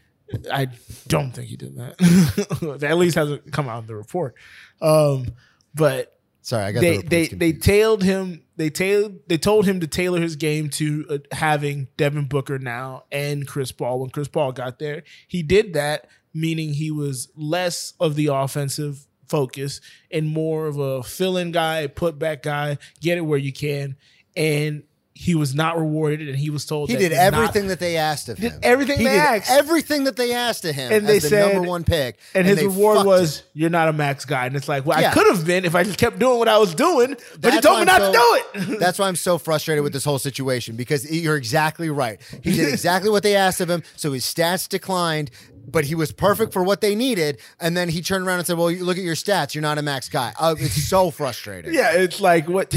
I 0.52 0.68
don't 1.08 1.32
think 1.32 1.48
he 1.48 1.56
did 1.56 1.76
that. 1.76 1.98
that 2.80 2.90
at 2.90 2.98
least 2.98 3.16
hasn't 3.16 3.52
come 3.52 3.70
out 3.70 3.82
in 3.82 3.88
the 3.88 3.96
report. 3.96 4.36
Um, 4.82 5.28
but 5.74 6.16
Sorry, 6.42 6.66
I 6.66 6.72
got 6.74 6.82
they 6.82 6.98
the 6.98 7.08
they 7.08 7.28
they 7.28 7.54
tailed 7.54 8.04
him. 8.04 8.44
They 8.56 8.70
tailed. 8.70 9.20
They 9.28 9.40
told 9.40 9.66
him 9.66 9.80
to 9.80 9.88
tailor 9.88 10.22
his 10.22 10.36
game 10.36 10.70
to 10.72 11.06
uh, 11.10 11.18
having 11.32 11.88
Devin 11.98 12.28
Booker 12.28 12.60
now 12.60 13.06
and 13.12 13.48
Chris 13.48 13.72
Paul. 13.72 14.00
When 14.00 14.12
Chris 14.12 14.28
Paul 14.28 14.52
got 14.52 14.78
there, 14.78 15.02
he 15.28 15.42
did 15.42 15.74
that, 15.74 16.08
meaning 16.36 16.74
he 16.74 16.92
was 16.92 17.30
less 17.36 17.94
of 18.00 18.16
the 18.16 18.28
offensive 18.28 19.08
focus 19.28 19.82
and 20.12 20.28
more 20.28 20.68
of 20.68 20.78
a 20.78 21.02
fill-in 21.02 21.52
guy, 21.52 21.88
put 21.88 22.20
back 22.20 22.44
guy, 22.44 22.78
get 23.02 23.18
it 23.18 23.22
where 23.22 23.40
you 23.40 23.52
can, 23.52 23.96
and 24.36 24.84
he 25.18 25.34
was 25.34 25.56
not 25.56 25.78
rewarded. 25.80 26.28
And 26.28 26.38
he 26.38 26.50
was 26.50 26.66
told 26.66 26.90
He 26.90 26.98
did 26.98 27.12
he's 27.14 27.20
not- 27.20 27.34
everything 27.34 27.68
that 27.70 27.80
they 27.80 27.96
asked 27.96 28.28
of 28.28 28.38
Did 28.38 28.52
him. 28.52 28.60
everything 28.62 28.98
he 28.98 29.06
they 29.06 29.12
did 29.12 29.20
asked. 29.22 29.50
everything 29.50 30.04
that 30.04 30.18
they 30.18 30.34
asked 30.34 30.66
of 30.66 30.76
him, 30.76 30.92
And 30.92 31.04
as 31.04 31.08
they 31.08 31.20
the 31.20 31.28
said- 31.30 31.54
number 31.54 31.68
one 31.70 31.86
pick. 31.86 32.18
and 32.34 32.46
his 32.46 32.62
reward 32.62 33.06
was 33.08 33.38
it. 33.40 33.44
you're 33.54 33.70
not 33.70 33.88
a 33.88 33.94
max 33.94 34.26
guy. 34.26 34.46
And 34.46 34.56
it's 34.58 34.68
like, 34.68 34.86
well, 34.86 34.98
I 35.00 35.12
could 35.14 35.26
have 35.28 35.46
been 35.46 35.64
if 35.64 35.74
I 35.74 35.84
just 35.84 35.98
kept 35.98 36.20
doing 36.20 36.38
what 36.38 36.50
I 36.50 36.58
was 36.58 36.76
doing, 36.76 37.16
but 37.40 37.54
you 37.54 37.62
told 37.62 37.80
me 37.80 37.86
not 37.86 38.02
so- 38.02 38.12
to 38.12 38.18
do 38.18 38.74
it. 38.74 38.80
That's 38.80 39.00
why 39.00 39.08
I'm 39.08 39.16
so 39.16 39.38
frustrated 39.38 39.84
with 39.86 39.94
this 39.94 40.04
whole 40.04 40.20
situation 40.20 40.76
because 40.76 41.10
you're 41.10 41.38
exactly 41.38 41.90
right. 41.90 42.20
He 42.44 42.52
did 42.52 42.68
exactly 42.68 43.10
what 43.10 43.24
they 43.24 43.36
asked 43.38 43.62
of 43.62 43.70
him, 43.70 43.84
so 43.96 44.12
his 44.12 44.26
stats 44.26 44.68
declined, 44.68 45.32
but 45.66 45.86
he 45.86 45.96
was 45.96 46.12
perfect 46.12 46.52
for 46.52 46.62
what 46.62 46.82
they 46.82 46.94
needed. 46.94 47.40
And 47.62 47.76
then 47.78 47.88
he 47.88 48.02
turned 48.02 48.28
around 48.28 48.40
and 48.40 48.48
said, 48.48 48.58
"Well, 48.58 48.70
you 48.70 48.84
look 48.84 48.98
at 48.98 49.04
your 49.04 49.16
stats. 49.16 49.56
You're 49.56 49.62
not 49.62 49.78
a 49.78 49.82
max 49.82 50.10
guy." 50.10 50.34
Uh, 50.38 50.56
it's 50.60 50.84
so 50.90 51.10
frustrating. 51.10 51.74
yeah, 51.80 51.94
it's 51.94 52.20
like 52.22 52.48
what 52.50 52.76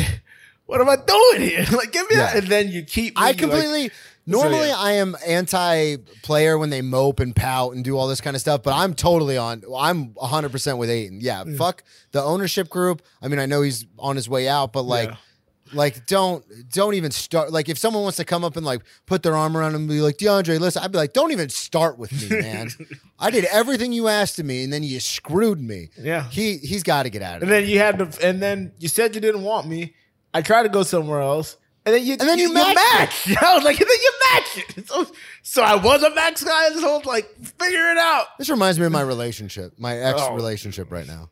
what 0.69 0.81
am 0.81 0.89
I 0.89 0.97
doing 0.97 1.49
here? 1.51 1.67
Like 1.73 1.91
give 1.93 2.09
me 2.11 2.17
Yeah. 2.17 2.35
a, 2.35 2.39
and 2.39 2.47
then 2.47 2.69
you 2.69 2.83
keep 2.85 3.19
I 3.19 3.21
you, 3.23 3.27
like- 3.29 3.39
completely. 3.39 3.91
Normally, 4.31 4.69
yeah. 4.69 4.77
I 4.77 4.93
am 4.93 5.17
anti-player 5.27 6.59
when 6.59 6.69
they 6.69 6.83
mope 6.83 7.19
and 7.19 7.35
pout 7.35 7.75
and 7.75 7.83
do 7.83 7.97
all 7.97 8.07
this 8.09 8.21
kind 8.21 8.35
of 8.37 8.43
stuff, 8.43 8.63
but 8.63 8.75
I'm 8.75 8.93
totally 8.93 9.39
on. 9.39 9.63
I'm 9.75 10.13
100 10.15 10.53
percent 10.53 10.77
with 10.77 10.91
Aiden. 10.91 11.19
Yeah, 11.23 11.45
mm. 11.45 11.57
fuck 11.57 11.83
the 12.13 12.23
ownership 12.23 12.69
group. 12.69 13.01
I 13.23 13.29
mean, 13.29 13.39
I 13.39 13.47
know 13.47 13.63
he's 13.63 13.87
on 13.99 14.17
his 14.17 14.29
way 14.29 14.47
out, 14.47 14.75
but 14.75 14.83
like, 14.83 15.09
Yeah. 15.09 15.17
like 15.73 16.07
don't 16.07 16.45
don't 16.71 16.93
even 16.93 17.11
start. 17.11 17.53
Like, 17.53 17.71
if 17.71 17.79
someone 17.79 18.03
wants 18.03 18.19
to 18.19 18.27
come 18.27 18.45
up 18.45 18.57
and 18.59 18.67
like 18.67 18.83
put 19.07 19.23
their 19.23 19.35
arm 19.35 19.57
around 19.57 19.71
him 19.75 19.83
and 19.83 19.89
be 19.89 20.03
like, 20.03 20.19
DeAndre, 20.19 20.61
listen, 20.61 20.83
I'd 20.83 20.93
be 20.93 20.99
like, 20.99 21.15
don't 21.15 21.33
even 21.33 21.49
start 21.49 21.97
with 21.99 22.13
me, 22.13 22.39
man. 22.41 22.69
I 23.19 23.31
did 23.31 23.47
everything 23.47 23.93
you 23.95 24.09
asked 24.09 24.39
of 24.39 24.45
me, 24.45 24.63
and 24.63 24.71
then 24.71 24.83
you 24.83 25.01
screwed 25.01 25.59
me. 25.59 25.89
Yeah. 25.99 26.29
he 26.29 26.59
he's 26.59 26.83
got 26.83 27.05
to 27.05 27.09
get 27.11 27.23
out 27.23 27.37
of 27.37 27.43
and 27.45 27.51
it. 27.51 27.55
then 27.63 27.69
you 27.71 27.79
had 27.79 27.99
to 27.99 28.27
and 28.27 28.43
then 28.43 28.73
you 28.79 28.89
said 28.89 29.15
you 29.15 29.23
didn't 29.23 29.43
want 29.43 29.67
me. 29.67 29.95
I 30.35 30.43
tried 30.43 30.65
to 30.65 30.69
go 30.69 30.83
somewhere 30.83 31.21
else. 31.21 31.57
And 31.87 31.95
then 31.95 32.05
you 32.05 32.13
And 32.13 32.21
then 32.21 32.39
you 32.39 32.53
matched 32.53 32.75
matched. 33.27 33.43
I 33.43 33.55
was 33.55 33.65
like, 33.65 33.81
and 33.81 33.89
then 33.89 33.99
you 34.01 34.13
matched 34.33 34.59
it. 34.79 34.89
So, 34.89 35.07
so 35.43 35.63
I 35.63 35.75
was 35.77 36.03
a 36.03 36.15
max 36.15 36.43
guy. 36.45 36.69
This 36.71 36.83
whole 36.83 37.03
like 37.07 37.27
figure 37.59 37.91
it 37.91 37.97
out. 37.99 38.27
This 38.39 38.51
reminds 38.51 38.79
me 38.79 38.87
of 38.87 38.93
my 38.93 39.01
relationship, 39.03 39.73
my 39.79 39.97
ex 39.99 40.21
Oh. 40.21 40.35
relationship 40.35 40.91
right 40.93 41.07
now. 41.07 41.31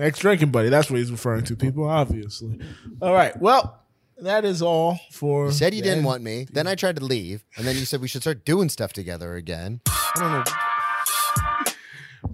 Ex 0.00 0.18
drinking 0.18 0.50
buddy. 0.50 0.68
That's 0.68 0.90
what 0.90 0.98
he's 0.98 1.10
referring 1.10 1.44
to. 1.44 1.56
People, 1.56 1.84
obviously. 1.88 2.60
All 3.02 3.12
right. 3.14 3.36
Well, 3.40 3.82
that 4.18 4.44
is 4.44 4.62
all 4.62 4.98
for. 5.10 5.46
You 5.46 5.52
said 5.52 5.74
you 5.74 5.82
didn't 5.82 6.04
want 6.04 6.22
me. 6.22 6.46
Then 6.52 6.66
I 6.66 6.74
tried 6.76 6.96
to 6.96 7.04
leave, 7.04 7.44
and 7.56 7.66
then 7.66 7.74
you 7.76 7.84
said 7.84 8.00
we 8.00 8.08
should 8.08 8.22
start 8.22 8.44
doing 8.44 8.68
stuff 8.68 8.92
together 8.92 9.34
again. 9.34 9.80
I 9.88 10.12
don't 10.16 10.30
know. 10.30 11.72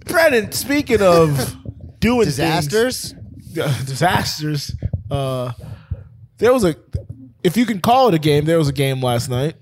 Brennan. 0.05 0.51
Speaking 0.51 1.01
of 1.01 1.55
doing 1.99 2.25
things- 2.25 2.35
Disasters. 2.67 3.15
uh, 3.61 3.83
disasters. 3.85 4.75
Uh, 5.09 5.51
there 6.41 6.53
was 6.53 6.63
a, 6.63 6.75
if 7.43 7.55
you 7.55 7.65
can 7.65 7.79
call 7.79 8.09
it 8.09 8.13
a 8.13 8.19
game, 8.19 8.45
there 8.45 8.57
was 8.57 8.67
a 8.67 8.73
game 8.73 9.01
last 9.01 9.29
night. 9.29 9.55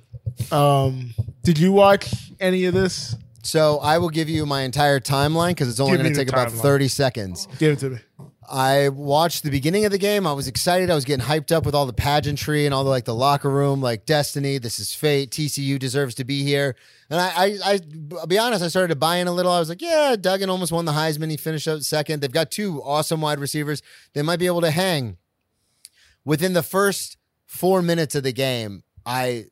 Um, 0.52 1.14
did 1.44 1.60
you 1.60 1.72
watch 1.72 2.12
any 2.40 2.66
of 2.66 2.74
this? 2.74 3.16
So 3.44 3.80
I 3.80 3.98
will 3.98 4.10
give 4.10 4.30
you 4.30 4.46
my 4.46 4.62
entire 4.62 5.00
timeline 5.00 5.50
because 5.50 5.70
it's 5.70 5.80
only 5.80 5.94
Give 5.98 6.02
going 6.02 6.14
to 6.14 6.20
the 6.20 6.26
take 6.26 6.34
about 6.34 6.50
timeline. 6.50 6.62
30 6.62 6.88
seconds. 6.88 7.48
Give 7.58 7.74
it 7.74 7.80
to 7.80 7.90
me. 7.92 7.98
I 8.52 8.90
watched 8.90 9.44
the 9.44 9.52
beginning 9.52 9.86
of 9.86 9.92
the 9.92 10.00
game. 10.00 10.26
I 10.26 10.34
was 10.34 10.48
excited. 10.48 10.90
I 10.90 10.96
was 10.96 11.06
getting 11.06 11.26
hyped 11.26 11.52
up 11.52 11.66
with 11.66 11.76
all 11.76 11.86
the 11.86 11.94
pageantry 11.94 12.66
and 12.66 12.74
all 12.74 12.84
the 12.84 12.90
like 12.90 13.06
the 13.06 13.14
locker 13.14 13.50
room, 13.50 13.80
like 13.80 14.06
destiny. 14.06 14.58
This 14.58 14.80
is 14.80 14.94
fate. 14.94 15.30
TCU 15.30 15.78
deserves 15.78 16.16
to 16.16 16.24
be 16.24 16.44
here. 16.44 16.76
And 17.12 17.20
I, 17.20 17.28
I, 17.28 17.58
I, 17.64 17.80
I'll 18.18 18.28
be 18.28 18.40
honest. 18.40 18.64
I 18.64 18.68
started 18.70 18.88
to 18.88 18.96
buy 18.96 19.18
in 19.18 19.28
a 19.28 19.32
little. 19.32 19.52
I 19.52 19.60
was 19.60 19.70
like, 19.70 19.82
yeah, 19.82 20.16
Duggan 20.20 20.50
almost 20.50 20.72
won 20.72 20.86
the 20.86 20.94
Heisman. 20.94 21.30
He 21.30 21.38
finished 21.38 21.68
up 21.68 21.82
second. 21.82 22.22
They've 22.22 22.32
got 22.32 22.50
two 22.50 22.82
awesome 22.84 23.22
wide 23.22 23.40
receivers. 23.40 23.84
They 24.14 24.24
might 24.24 24.40
be 24.40 24.48
able 24.48 24.62
to 24.62 24.72
hang. 24.72 25.18
Within 26.30 26.54
the 26.54 26.62
first 26.62 27.18
four 27.48 27.82
minutes 27.82 28.14
of 28.14 28.22
the 28.22 28.32
game, 28.32 28.84
I, 29.04 29.46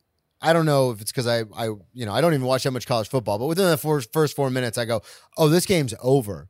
I 0.44 0.54
don't 0.54 0.68
know 0.68 0.92
if 0.92 1.02
it's 1.02 1.12
because 1.12 1.26
I, 1.26 1.40
I, 1.56 1.70
you 1.92 2.06
know, 2.06 2.14
I 2.14 2.22
don't 2.22 2.36
even 2.36 2.46
watch 2.46 2.66
that 2.66 2.70
much 2.70 2.86
college 2.86 3.10
football. 3.10 3.40
But 3.40 3.48
within 3.48 3.68
the 3.68 3.78
first 3.78 4.14
first 4.14 4.36
four 4.36 4.52
minutes, 4.52 4.78
I 4.78 4.86
go, 4.86 5.02
oh, 5.40 5.50
this 5.50 5.66
game's 5.66 5.96
over. 6.04 6.50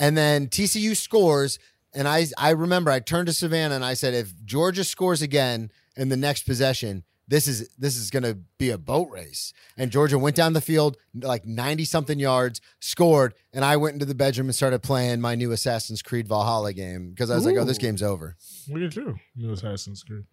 And 0.00 0.16
then 0.16 0.48
TCU 0.48 0.96
scores. 0.96 1.60
And 1.94 2.08
I 2.08 2.26
I 2.36 2.50
remember 2.50 2.90
I 2.90 2.98
turned 2.98 3.28
to 3.28 3.32
Savannah 3.32 3.76
and 3.76 3.84
I 3.84 3.94
said, 3.94 4.14
if 4.14 4.34
Georgia 4.44 4.82
scores 4.82 5.22
again 5.22 5.70
in 5.96 6.08
the 6.08 6.16
next 6.16 6.42
possession, 6.42 7.04
this 7.32 7.48
is 7.48 7.70
this 7.78 7.96
is 7.96 8.10
gonna 8.10 8.34
be 8.58 8.68
a 8.68 8.76
boat 8.76 9.08
race. 9.10 9.54
And 9.78 9.90
Georgia 9.90 10.18
went 10.18 10.36
down 10.36 10.52
the 10.52 10.60
field 10.60 10.98
like 11.14 11.46
90 11.46 11.86
something 11.86 12.18
yards, 12.18 12.60
scored, 12.78 13.32
and 13.54 13.64
I 13.64 13.78
went 13.78 13.94
into 13.94 14.04
the 14.04 14.14
bedroom 14.14 14.48
and 14.48 14.54
started 14.54 14.82
playing 14.82 15.22
my 15.22 15.34
new 15.34 15.50
Assassin's 15.50 16.02
Creed 16.02 16.28
Valhalla 16.28 16.74
game 16.74 17.08
because 17.08 17.30
I 17.30 17.34
was 17.34 17.46
like, 17.46 17.56
oh, 17.56 17.64
this 17.64 17.78
game's 17.78 18.02
over. 18.02 18.36
You 18.66 18.86
do? 18.90 19.16
New 19.34 19.50
Assassin's 19.50 20.02
Creed. 20.02 20.24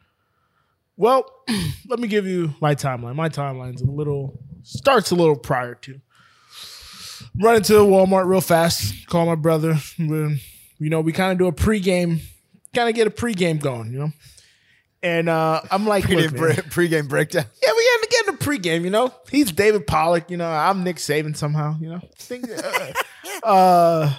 Well, 0.97 1.23
let 1.87 1.99
me 1.99 2.09
give 2.09 2.27
you 2.27 2.53
my 2.59 2.75
timeline. 2.75 3.15
My 3.15 3.29
timeline's 3.29 3.81
a 3.81 3.89
little 3.89 4.37
starts 4.63 5.11
a 5.11 5.15
little 5.15 5.37
prior 5.37 5.75
to. 5.75 6.01
Run 7.41 7.55
into 7.55 7.75
Walmart 7.75 8.27
real 8.27 8.41
fast. 8.41 9.07
Call 9.07 9.25
my 9.25 9.35
brother. 9.35 9.77
You 9.97 10.39
know, 10.79 10.99
we 10.99 11.13
kind 11.13 11.31
of 11.31 11.37
do 11.37 11.47
a 11.47 11.53
pregame, 11.53 12.19
kind 12.75 12.89
of 12.89 12.95
get 12.95 13.07
a 13.07 13.09
pregame 13.09 13.61
going. 13.61 13.93
You 13.93 13.99
know, 13.99 14.11
and 15.01 15.29
uh, 15.29 15.61
I'm 15.71 15.85
like, 15.85 16.07
look, 16.09 16.33
man. 16.33 16.55
Pre-game 16.69 17.07
breakdown. 17.07 17.45
Yeah, 17.63 17.71
we 17.75 17.89
had 17.91 17.97
to 18.01 18.07
get 18.09 18.27
in 18.27 18.35
the 18.35 18.45
pregame, 18.45 18.83
you 18.83 18.89
know. 18.89 19.13
He's 19.29 19.51
David 19.51 19.85
Pollack, 19.85 20.31
you 20.31 20.37
know. 20.37 20.49
I'm 20.49 20.83
Nick 20.83 20.97
Saban 20.97 21.35
somehow, 21.35 21.75
you 21.79 21.89
know. 21.89 22.01
Uh, 22.31 22.93
uh, 23.43 24.15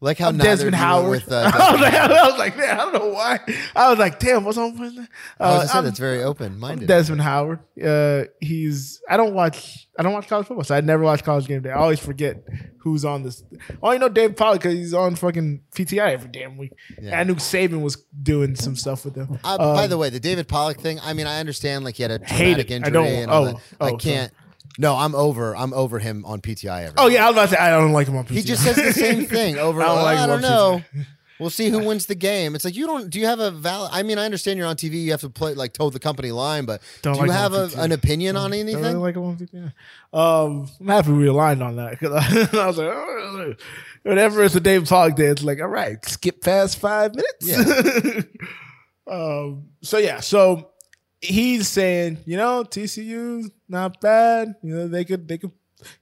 Like 0.00 0.18
how 0.18 0.30
Desmond 0.30 0.50
of 0.52 0.60
you 0.60 0.64
went 0.66 0.74
Howard. 0.76 1.10
with 1.10 1.32
uh, 1.32 1.36
I, 1.54 1.72
was 1.72 1.80
Desmond 1.80 1.82
like. 1.82 1.94
I 1.94 2.28
was 2.28 2.38
like, 2.38 2.56
man, 2.56 2.70
I 2.70 2.76
don't 2.76 2.92
know 2.94 3.08
why. 3.08 3.40
I 3.74 3.90
was 3.90 3.98
like, 3.98 4.20
damn, 4.20 4.44
what's 4.44 4.56
on? 4.56 4.78
I 5.40 5.42
Uh, 5.44 5.66
say 5.66 5.72
I'm- 5.74 5.84
that's 5.84 5.98
very 5.98 6.22
open 6.22 6.56
minded. 6.60 6.86
Desmond 6.86 7.20
Howard. 7.20 7.58
Uh, 7.84 8.24
he's. 8.40 9.00
I 9.10 9.16
don't 9.16 9.34
watch. 9.34 9.88
I 9.98 10.04
don't 10.04 10.12
watch 10.12 10.28
college 10.28 10.46
football, 10.46 10.62
so 10.62 10.76
I 10.76 10.80
never 10.82 11.02
watch 11.02 11.24
college 11.24 11.48
game 11.48 11.62
day. 11.62 11.70
I 11.70 11.74
always 11.78 11.98
forget 11.98 12.44
who's 12.78 13.04
on 13.04 13.24
this. 13.24 13.42
I 13.82 13.94
you 13.94 13.98
know 13.98 14.08
David 14.08 14.36
Pollack 14.36 14.60
because 14.60 14.74
he's 14.74 14.94
on 14.94 15.16
fucking 15.16 15.62
PTI 15.74 16.12
every 16.12 16.30
damn 16.30 16.56
week. 16.56 16.72
Yeah. 17.02 17.18
I 17.18 17.24
knew 17.24 17.34
Saban 17.34 17.80
was 17.82 17.96
doing 18.22 18.54
some 18.54 18.76
stuff 18.76 19.04
with 19.04 19.14
them. 19.14 19.40
Uh, 19.42 19.58
by 19.74 19.88
the 19.88 19.98
way, 19.98 20.10
the 20.10 20.20
David 20.20 20.46
Pollack 20.46 20.80
thing. 20.80 21.00
I 21.02 21.12
mean, 21.12 21.26
I 21.26 21.40
understand 21.40 21.84
like 21.84 21.96
he 21.96 22.04
had 22.04 22.12
a 22.12 22.20
traumatic 22.20 22.70
it. 22.70 22.74
I 22.74 22.76
injury 22.76 22.92
don't- 22.92 23.06
and 23.08 23.30
all 23.32 23.42
oh, 23.42 23.46
that. 23.46 23.56
oh, 23.80 23.86
I 23.86 23.90
can't. 23.96 24.30
sorry. 24.32 24.44
No, 24.76 24.96
I'm 24.96 25.14
over. 25.14 25.56
I'm 25.56 25.72
over 25.72 25.98
him 25.98 26.24
on 26.24 26.40
PTI. 26.40 26.84
Every 26.84 26.94
oh 26.98 27.08
yeah, 27.08 27.24
I 27.24 27.30
was 27.30 27.34
about 27.34 27.48
to 27.50 27.54
say 27.54 27.58
I 27.58 27.70
don't 27.70 27.92
like 27.92 28.06
him 28.06 28.16
on 28.16 28.24
PTI. 28.24 28.30
He 28.30 28.42
just 28.42 28.62
says 28.62 28.76
the 28.76 28.92
same 28.92 29.24
thing 29.26 29.56
over. 29.58 29.80
I 29.80 29.84
I 29.84 29.88
don't 29.88 30.02
like 30.02 30.18
I 30.18 30.24
him 30.24 30.28
don't 30.28 30.36
on 30.36 30.40
know. 30.42 30.82
We'll 31.38 31.50
see 31.50 31.68
who 31.68 31.84
wins 31.84 32.06
the 32.06 32.16
game. 32.16 32.56
It's 32.56 32.64
like 32.64 32.74
you 32.74 32.86
don't. 32.86 33.10
Do 33.10 33.20
you 33.20 33.26
have 33.26 33.38
a 33.38 33.50
valid? 33.50 33.90
I 33.92 34.02
mean, 34.02 34.18
I 34.18 34.24
understand 34.24 34.58
you're 34.58 34.66
on 34.66 34.76
TV. 34.76 35.02
You 35.02 35.12
have 35.12 35.20
to 35.20 35.30
play 35.30 35.54
like 35.54 35.72
toe 35.72 35.88
the 35.88 36.00
company 36.00 36.32
line, 36.32 36.64
but 36.64 36.82
Don't 37.02 37.14
do 37.16 37.24
you 37.24 37.30
have 37.30 37.54
a, 37.54 37.70
an 37.76 37.92
opinion 37.92 38.36
on 38.36 38.52
anything? 38.52 38.84
I 38.84 38.92
don't 38.92 39.00
really 39.00 39.12
like 39.12 39.16
him 39.16 39.22
on 39.22 39.36
PTI. 39.36 39.72
Um, 40.12 40.68
I'm 40.80 40.88
happy 40.88 41.12
we 41.12 41.28
aligned 41.28 41.62
on 41.62 41.76
that 41.76 41.92
because 41.92 42.12
I, 42.54 42.66
was 42.66 42.78
like, 42.78 42.88
oh, 42.88 43.54
whenever 44.02 44.42
it's 44.42 44.56
a 44.56 44.60
David 44.60 44.88
Pollack 44.88 45.14
day, 45.14 45.26
it's 45.26 45.44
like, 45.44 45.60
all 45.60 45.68
right, 45.68 46.04
skip 46.04 46.40
past 46.40 46.78
five 46.78 47.14
minutes. 47.14 48.26
um, 49.06 49.68
so 49.82 49.98
yeah, 49.98 50.18
so 50.18 50.70
he's 51.20 51.68
saying, 51.68 52.18
you 52.24 52.36
know, 52.36 52.64
TCU 52.64 53.50
not 53.68 54.00
bad. 54.00 54.54
You 54.62 54.74
know, 54.74 54.88
they 54.88 55.04
could 55.04 55.28
they 55.28 55.38
could 55.38 55.52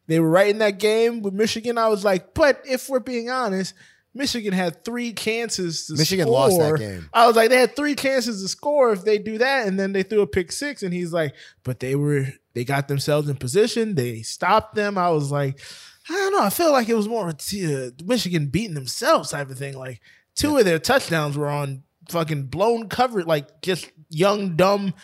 they 0.07 0.21
were 0.21 0.31
right 0.31 0.49
in 0.49 0.59
that 0.59 0.79
game 0.79 1.23
with 1.23 1.35
Michigan. 1.35 1.79
I 1.79 1.89
was 1.89 2.05
like, 2.05 2.35
but 2.35 2.63
if 2.65 2.89
we're 2.89 3.01
being 3.01 3.31
honest, 3.31 3.75
Michigan 4.15 4.53
had 4.53 4.85
three 4.85 5.13
chances 5.13 5.87
to 5.87 5.95
Michigan 5.95 6.27
score. 6.27 6.35
lost 6.35 6.59
that 6.59 6.79
game. 6.79 7.09
I 7.13 7.27
was 7.27 7.37
like, 7.37 7.51
they 7.51 7.59
had 7.59 7.77
three 7.77 7.95
chances 7.95 8.43
to 8.43 8.49
score 8.49 8.93
if 8.93 9.05
they 9.05 9.19
do 9.19 9.39
that, 9.39 9.67
and 9.67 9.79
then 9.79 9.93
they 9.93 10.03
threw 10.03 10.23
a 10.23 10.27
pick 10.27 10.53
six, 10.53 10.83
and 10.83 10.93
he's 10.93 11.13
like, 11.13 11.35
but 11.63 11.81
they 11.81 11.95
were 11.95 12.27
they 12.55 12.65
got 12.65 12.89
themselves 12.89 13.29
in 13.29 13.37
position, 13.37 13.95
they 13.95 14.23
stopped 14.23 14.75
them. 14.75 14.97
I 14.97 15.11
was 15.11 15.31
like, 15.31 15.61
I 16.09 16.13
don't 16.13 16.33
know, 16.33 16.43
I 16.43 16.51
feel 16.51 16.73
like 16.73 16.89
it 16.89 16.95
was 16.95 17.09
more 17.09 17.29
a 17.29 17.33
uh, 17.33 17.91
Michigan 18.05 18.47
beating 18.47 18.75
themselves 18.75 19.31
type 19.31 19.51
of 19.51 19.59
thing. 19.59 19.77
Like 19.77 20.01
two 20.35 20.57
of 20.57 20.65
their 20.65 20.79
touchdowns 20.79 21.37
were 21.37 21.49
on 21.49 21.83
fucking 22.09 22.45
blown 22.45 22.89
cover, 22.89 23.23
like 23.25 23.61
just 23.61 23.91
young 24.09 24.57
dumb 24.57 24.95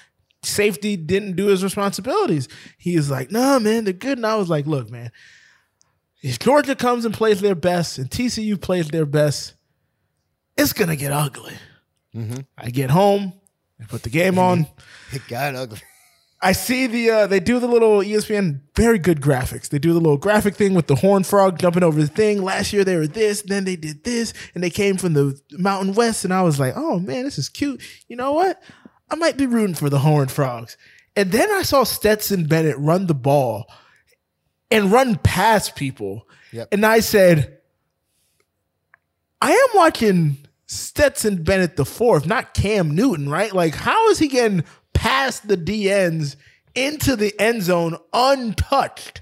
safety 0.43 0.97
didn't 0.97 1.37
do 1.37 1.47
his 1.47 1.63
responsibilities. 1.63 2.49
He 2.79 2.97
was 2.97 3.11
like, 3.11 3.31
nah, 3.31 3.59
man, 3.59 3.85
they're 3.85 3.93
good. 3.93 4.19
And 4.19 4.27
I 4.27 4.37
was 4.37 4.51
like, 4.51 4.67
look, 4.67 4.91
man, 4.91 5.11
if 6.23 6.39
Georgia 6.39 6.75
comes 6.75 7.05
and 7.05 7.15
plays 7.15 7.41
their 7.41 7.55
best 7.55 7.99
and 7.99 8.11
TCU 8.11 8.61
plays 8.61 8.89
their 8.89 9.07
best, 9.07 9.55
it's 10.57 10.73
gonna 10.73 10.97
get 10.97 11.13
ugly. 11.13 11.55
I 12.59 12.71
get 12.71 12.91
home, 12.91 13.33
I 13.81 13.85
put 13.85 14.03
the 14.03 14.11
game 14.11 14.39
on. 14.39 14.67
It 15.15 15.23
got 15.29 15.55
ugly. 15.55 15.79
I 16.41 16.53
see 16.53 16.87
the 16.87 17.11
uh, 17.11 17.27
they 17.27 17.39
do 17.39 17.61
the 17.61 17.69
little 17.69 17.99
ESPN 17.99 18.63
very 18.75 18.99
good 18.99 19.21
graphics. 19.21 19.69
They 19.69 19.79
do 19.79 19.93
the 19.93 20.01
little 20.01 20.17
graphic 20.17 20.57
thing 20.57 20.75
with 20.75 20.87
the 20.89 20.97
horn 20.97 21.23
frog 21.23 21.59
jumping 21.59 21.83
over 21.83 22.01
the 22.01 22.09
thing. 22.09 22.43
Last 22.43 22.73
year 22.73 22.83
they 22.83 22.97
were 22.97 23.07
this, 23.07 23.43
then 23.43 23.65
they 23.65 23.77
did 23.77 24.05
this, 24.05 24.33
and 24.55 24.65
they 24.65 24.71
came 24.71 24.97
from 24.97 25.13
the 25.13 25.39
Mountain 25.53 25.95
West, 25.95 26.25
and 26.25 26.33
I 26.33 26.43
was 26.43 26.59
like, 26.59 26.73
oh 26.77 26.99
man, 26.99 27.25
this 27.25 27.39
is 27.39 27.49
cute. 27.49 27.81
You 28.09 28.17
know 28.17 28.33
what? 28.33 28.61
I 29.13 29.17
might 29.17 29.37
be 29.37 29.47
rooting 29.47 29.75
for 29.75 29.91
the 29.91 29.99
horned 29.99 30.31
frogs. 30.33 30.77
And 31.15 31.31
then 31.31 31.51
I 31.53 31.63
saw 31.63 31.85
Stetson 31.85 32.47
Bennett 32.47 32.79
run 32.79 33.07
the 33.07 33.15
ball 33.15 33.71
and 34.71 34.91
run 34.91 35.17
past 35.17 35.77
people, 35.77 36.27
Yep. 36.53 36.69
and 36.73 36.87
I 36.87 37.01
said, 37.01 37.59
I 39.43 39.53
am 39.53 39.69
watching 39.75 40.39
Stetson 40.67 41.43
Bennett 41.43 41.77
the 41.77 41.85
fourth, 41.85 42.27
not 42.27 42.55
Cam 42.55 42.95
Newton, 42.95 43.29
right? 43.29 43.53
Like, 43.53 43.75
how 43.75 44.09
is 44.09 44.19
he 44.19 44.29
getting 44.29 44.65
past 44.95 45.47
the 45.47 45.57
DNs 45.59 46.37
into 46.75 47.17
the 47.17 47.39
end 47.39 47.63
zone 47.63 47.99
untouched? 48.15 49.21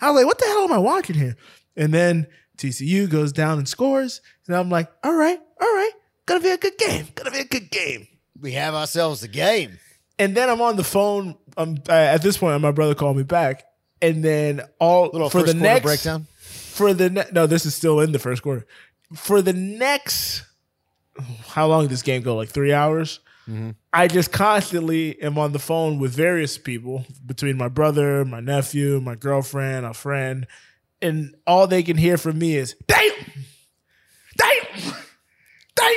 I 0.00 0.10
was 0.10 0.16
like, 0.20 0.26
what 0.26 0.38
the 0.38 0.46
hell 0.46 0.64
am 0.64 0.72
I 0.72 0.78
watching 0.78 1.16
here? 1.16 1.36
And 1.76 1.94
then 1.94 2.26
TCU 2.56 3.08
goes 3.08 3.32
down 3.32 3.58
and 3.58 3.68
scores, 3.68 4.20
and 4.48 4.56
I'm 4.56 4.70
like, 4.70 4.90
all 5.04 5.14
right, 5.14 5.38
all 5.60 5.74
right, 5.74 5.92
gonna 6.26 6.40
be 6.40 6.50
a 6.50 6.56
good 6.58 6.76
game, 6.78 7.06
gonna 7.14 7.30
be 7.30 7.38
a 7.40 7.44
good 7.44 7.70
game. 7.70 8.08
We 8.40 8.52
have 8.52 8.74
ourselves 8.74 9.22
a 9.22 9.28
game. 9.28 9.78
And 10.18 10.36
then 10.36 10.48
I'm 10.50 10.60
on 10.60 10.76
the 10.76 10.84
phone. 10.84 11.36
Um, 11.56 11.78
uh, 11.88 11.92
at 11.92 12.22
this 12.22 12.36
point, 12.38 12.60
my 12.60 12.72
brother 12.72 12.94
called 12.94 13.16
me 13.16 13.22
back, 13.22 13.64
and 14.02 14.22
then 14.24 14.62
all 14.80 15.10
Little 15.12 15.30
for 15.30 15.42
the 15.42 15.54
next 15.54 15.84
breakdown. 15.84 16.26
for 16.40 16.92
the 16.94 17.10
ne- 17.10 17.26
no, 17.32 17.46
this 17.46 17.66
is 17.66 17.74
still 17.74 18.00
in 18.00 18.12
the 18.12 18.18
first 18.18 18.42
quarter. 18.42 18.66
For 19.14 19.40
the 19.42 19.52
next, 19.52 20.42
how 21.46 21.66
long 21.68 21.82
did 21.82 21.90
this 21.90 22.02
game 22.02 22.22
go? 22.22 22.36
Like 22.36 22.48
three 22.48 22.72
hours. 22.72 23.20
I 23.94 24.08
just 24.08 24.30
constantly 24.30 25.18
am 25.22 25.38
on 25.38 25.52
the 25.52 25.58
phone 25.58 25.98
with 25.98 26.12
various 26.12 26.58
people 26.58 27.06
between 27.24 27.56
my 27.56 27.68
brother, 27.68 28.22
my 28.26 28.40
nephew, 28.40 29.00
my 29.00 29.14
girlfriend, 29.14 29.86
a 29.86 29.94
friend, 29.94 30.46
and 31.00 31.34
all 31.46 31.66
they 31.66 31.82
can 31.82 31.96
hear 31.96 32.18
from 32.18 32.38
me 32.38 32.56
is 32.56 32.74
"damn, 32.86 33.10
damn, 34.36 34.94
damn," 35.74 35.94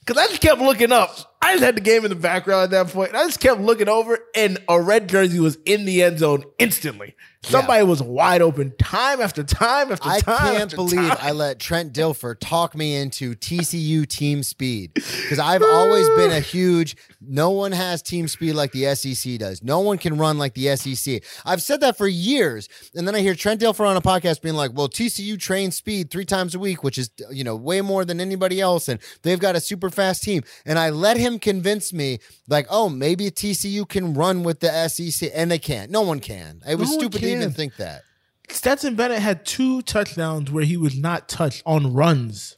because 0.00 0.16
I 0.16 0.26
just 0.26 0.40
kept 0.40 0.60
looking 0.60 0.90
up. 0.90 1.31
I 1.42 1.54
just 1.54 1.64
had 1.64 1.76
the 1.76 1.80
game 1.80 2.04
in 2.04 2.10
the 2.10 2.16
background 2.16 2.62
at 2.64 2.70
that 2.70 2.92
point. 2.92 3.08
And 3.10 3.18
I 3.18 3.24
just 3.24 3.40
kept 3.40 3.60
looking 3.60 3.88
over, 3.88 4.18
and 4.34 4.58
a 4.68 4.80
red 4.80 5.08
jersey 5.08 5.40
was 5.40 5.58
in 5.66 5.84
the 5.84 6.02
end 6.02 6.20
zone 6.20 6.44
instantly. 6.58 7.16
Somebody 7.44 7.82
was 7.84 8.00
wide 8.00 8.40
open 8.40 8.72
time 8.78 9.20
after 9.20 9.42
time 9.42 9.90
after 9.90 10.08
I 10.08 10.20
time. 10.20 10.34
I 10.38 10.58
can't 10.58 10.74
believe 10.74 11.08
time. 11.08 11.18
I 11.20 11.32
let 11.32 11.58
Trent 11.58 11.92
Dilfer 11.92 12.36
talk 12.38 12.76
me 12.76 12.94
into 12.94 13.34
TCU 13.34 14.06
team 14.06 14.44
speed 14.44 14.94
because 14.94 15.38
I've 15.40 15.62
always 15.62 16.08
been 16.10 16.30
a 16.30 16.38
huge. 16.38 16.96
No 17.20 17.50
one 17.50 17.72
has 17.72 18.00
team 18.00 18.28
speed 18.28 18.52
like 18.52 18.70
the 18.70 18.94
SEC 18.94 19.38
does. 19.38 19.60
No 19.62 19.80
one 19.80 19.98
can 19.98 20.18
run 20.18 20.38
like 20.38 20.54
the 20.54 20.76
SEC. 20.76 21.22
I've 21.44 21.62
said 21.62 21.80
that 21.80 21.98
for 21.98 22.06
years, 22.06 22.68
and 22.94 23.08
then 23.08 23.16
I 23.16 23.20
hear 23.20 23.34
Trent 23.34 23.60
Dilfer 23.60 23.86
on 23.88 23.96
a 23.96 24.00
podcast 24.00 24.40
being 24.40 24.54
like, 24.54 24.70
"Well, 24.72 24.88
TCU 24.88 25.36
trains 25.36 25.76
speed 25.76 26.12
three 26.12 26.24
times 26.24 26.54
a 26.54 26.60
week, 26.60 26.84
which 26.84 26.96
is 26.96 27.10
you 27.30 27.42
know 27.42 27.56
way 27.56 27.80
more 27.80 28.04
than 28.04 28.20
anybody 28.20 28.60
else, 28.60 28.88
and 28.88 29.00
they've 29.22 29.40
got 29.40 29.56
a 29.56 29.60
super 29.60 29.90
fast 29.90 30.22
team." 30.22 30.44
And 30.64 30.78
I 30.78 30.90
let 30.90 31.16
him 31.16 31.31
convince 31.38 31.92
me, 31.92 32.18
like, 32.48 32.66
"Oh, 32.70 32.88
maybe 32.88 33.30
TCU 33.30 33.88
can 33.88 34.14
run 34.14 34.42
with 34.42 34.60
the 34.60 34.88
SEC," 34.88 35.30
and 35.34 35.50
they 35.50 35.58
can't. 35.58 35.90
No 35.90 36.02
one 36.02 36.20
can. 36.20 36.62
It 36.68 36.76
was 36.78 36.90
No 36.90 36.98
stupid 36.98 37.20
to 37.20 37.30
even 37.30 37.52
think 37.52 37.76
that. 37.76 38.02
Stetson 38.48 38.94
Bennett 38.96 39.20
had 39.20 39.46
two 39.46 39.82
touchdowns 39.82 40.50
where 40.50 40.64
he 40.64 40.76
was 40.76 40.96
not 40.96 41.28
touched 41.28 41.62
on 41.64 41.94
runs. 41.94 42.56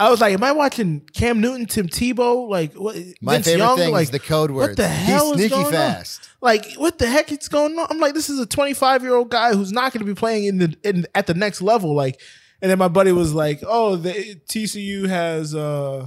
I 0.00 0.10
was 0.10 0.20
like, 0.20 0.32
am 0.32 0.44
I 0.44 0.52
watching 0.52 1.00
Cam 1.12 1.40
Newton, 1.40 1.66
Tim 1.66 1.88
Tebow? 1.88 2.48
Like, 2.48 2.72
what, 2.74 2.94
My 3.20 3.32
Vince 3.34 3.46
favorite 3.46 3.64
Young? 3.64 3.76
thing 3.78 3.90
like, 3.92 4.04
is 4.04 4.10
the 4.10 4.20
code 4.20 4.52
What 4.52 4.76
the 4.76 4.86
hell 4.86 5.32
He's 5.32 5.46
is 5.46 5.50
sneaky 5.50 5.62
going 5.64 5.72
fast. 5.74 6.20
on? 6.22 6.28
Like, 6.40 6.72
what 6.74 6.98
the 6.98 7.08
heck 7.08 7.32
is 7.32 7.48
going 7.48 7.76
on? 7.76 7.88
I'm 7.90 7.98
like, 7.98 8.14
this 8.14 8.30
is 8.30 8.38
a 8.38 8.46
25 8.46 9.02
year 9.02 9.16
old 9.16 9.28
guy 9.28 9.54
who's 9.54 9.72
not 9.72 9.92
going 9.92 10.06
to 10.06 10.06
be 10.06 10.14
playing 10.14 10.44
in 10.44 10.58
the 10.58 10.76
in 10.84 11.04
at 11.16 11.26
the 11.26 11.34
next 11.34 11.60
level. 11.62 11.96
Like, 11.96 12.20
and 12.62 12.70
then 12.70 12.78
my 12.78 12.86
buddy 12.86 13.10
was 13.10 13.34
like, 13.34 13.58
oh, 13.66 13.96
the 13.96 14.12
TCU 14.48 15.08
has. 15.08 15.52
uh 15.54 16.06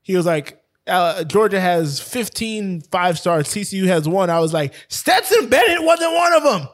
He 0.00 0.16
was 0.16 0.24
like. 0.24 0.55
Uh, 0.86 1.24
Georgia 1.24 1.60
has 1.60 1.98
15 2.00 2.82
five 2.92 3.18
stars. 3.18 3.48
TCU 3.48 3.86
has 3.86 4.08
one. 4.08 4.30
I 4.30 4.38
was 4.38 4.52
like, 4.52 4.72
Stetson 4.88 5.48
Bennett 5.48 5.82
wasn't 5.82 6.14
one 6.14 6.32
of 6.32 6.42
them. 6.42 6.68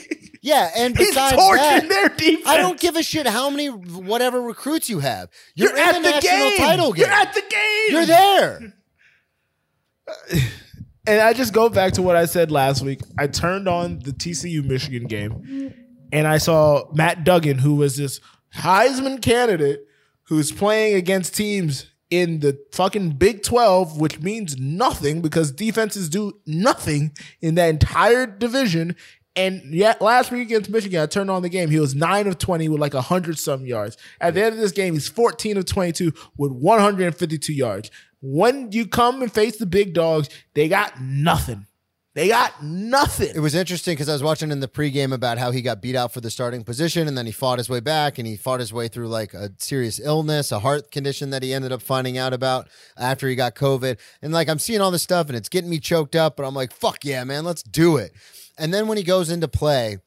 Yeah, 0.40 0.70
and 0.76 0.94
besides 0.94 1.36
torching 1.36 1.60
that, 1.60 1.88
their 1.88 2.08
defense. 2.08 2.46
I 2.46 2.56
don't 2.58 2.78
give 2.78 2.96
a 2.96 3.02
shit 3.02 3.26
how 3.26 3.50
many 3.50 3.66
whatever 3.66 4.40
recruits 4.40 4.88
you 4.88 5.00
have. 5.00 5.28
You're, 5.54 5.70
You're 5.70 5.78
at 5.78 5.92
the 5.94 6.00
national 6.00 6.22
game. 6.22 6.56
title 6.58 6.92
game. 6.92 7.04
You're 7.04 7.14
at 7.14 7.34
the 7.34 7.42
game. 7.42 7.90
You're 7.90 8.06
there. 8.06 8.74
And 11.06 11.22
I 11.22 11.32
just 11.32 11.54
go 11.54 11.70
back 11.70 11.94
to 11.94 12.02
what 12.02 12.16
I 12.16 12.26
said 12.26 12.50
last 12.50 12.82
week. 12.82 13.00
I 13.18 13.28
turned 13.28 13.66
on 13.66 14.00
the 14.00 14.10
TCU 14.10 14.62
Michigan 14.62 15.04
game 15.06 15.72
and 16.12 16.26
I 16.26 16.36
saw 16.36 16.84
Max 16.92 17.20
Duggan, 17.24 17.56
who 17.56 17.76
was 17.76 17.96
this 17.96 18.20
Heisman 18.54 19.22
candidate 19.22 19.86
who's 20.24 20.52
playing 20.52 20.96
against 20.96 21.34
teams 21.34 21.86
in 22.10 22.40
the 22.40 22.58
fucking 22.72 23.10
Big 23.12 23.42
12, 23.42 24.00
which 24.00 24.20
means 24.20 24.58
nothing 24.58 25.20
because 25.20 25.52
defenses 25.52 26.08
do 26.08 26.40
nothing 26.46 27.12
in 27.40 27.54
that 27.56 27.68
entire 27.68 28.26
division. 28.26 28.96
And 29.36 29.62
yet 29.72 30.02
last 30.02 30.32
week 30.32 30.42
against 30.42 30.68
Michigan, 30.68 31.00
I 31.00 31.06
turned 31.06 31.30
on 31.30 31.42
the 31.42 31.48
game. 31.48 31.70
He 31.70 31.78
was 31.78 31.94
9 31.94 32.26
of 32.26 32.38
20 32.38 32.68
with 32.68 32.80
like 32.80 32.94
100 32.94 33.38
some 33.38 33.64
yards. 33.66 33.96
At 34.20 34.34
the 34.34 34.42
end 34.42 34.54
of 34.56 34.60
this 34.60 34.72
game, 34.72 34.94
he's 34.94 35.08
14 35.08 35.58
of 35.58 35.64
22 35.64 36.12
with 36.36 36.50
152 36.50 37.52
yards. 37.52 37.90
When 38.20 38.72
you 38.72 38.88
come 38.88 39.22
and 39.22 39.32
face 39.32 39.58
the 39.58 39.66
big 39.66 39.94
dogs, 39.94 40.28
they 40.54 40.66
got 40.66 41.00
nothing. 41.00 41.67
They 42.18 42.26
got 42.26 42.64
nothing. 42.64 43.30
It 43.32 43.38
was 43.38 43.54
interesting 43.54 43.92
because 43.92 44.08
I 44.08 44.12
was 44.12 44.24
watching 44.24 44.50
in 44.50 44.58
the 44.58 44.66
pregame 44.66 45.14
about 45.14 45.38
how 45.38 45.52
he 45.52 45.62
got 45.62 45.80
beat 45.80 45.94
out 45.94 46.12
for 46.12 46.20
the 46.20 46.30
starting 46.32 46.64
position 46.64 47.06
and 47.06 47.16
then 47.16 47.26
he 47.26 47.30
fought 47.30 47.58
his 47.58 47.68
way 47.68 47.78
back 47.78 48.18
and 48.18 48.26
he 48.26 48.36
fought 48.36 48.58
his 48.58 48.72
way 48.72 48.88
through 48.88 49.06
like 49.06 49.34
a 49.34 49.52
serious 49.58 50.00
illness, 50.00 50.50
a 50.50 50.58
heart 50.58 50.90
condition 50.90 51.30
that 51.30 51.44
he 51.44 51.54
ended 51.54 51.70
up 51.70 51.80
finding 51.80 52.18
out 52.18 52.32
about 52.32 52.68
after 52.96 53.28
he 53.28 53.36
got 53.36 53.54
COVID. 53.54 54.00
And 54.20 54.32
like 54.32 54.48
I'm 54.48 54.58
seeing 54.58 54.80
all 54.80 54.90
this 54.90 55.04
stuff 55.04 55.28
and 55.28 55.36
it's 55.36 55.48
getting 55.48 55.70
me 55.70 55.78
choked 55.78 56.16
up, 56.16 56.36
but 56.36 56.44
I'm 56.44 56.56
like, 56.56 56.72
fuck 56.72 57.04
yeah, 57.04 57.22
man, 57.22 57.44
let's 57.44 57.62
do 57.62 57.98
it. 57.98 58.10
And 58.58 58.74
then 58.74 58.88
when 58.88 58.98
he 58.98 59.04
goes 59.04 59.30
into 59.30 59.46
play, 59.46 59.98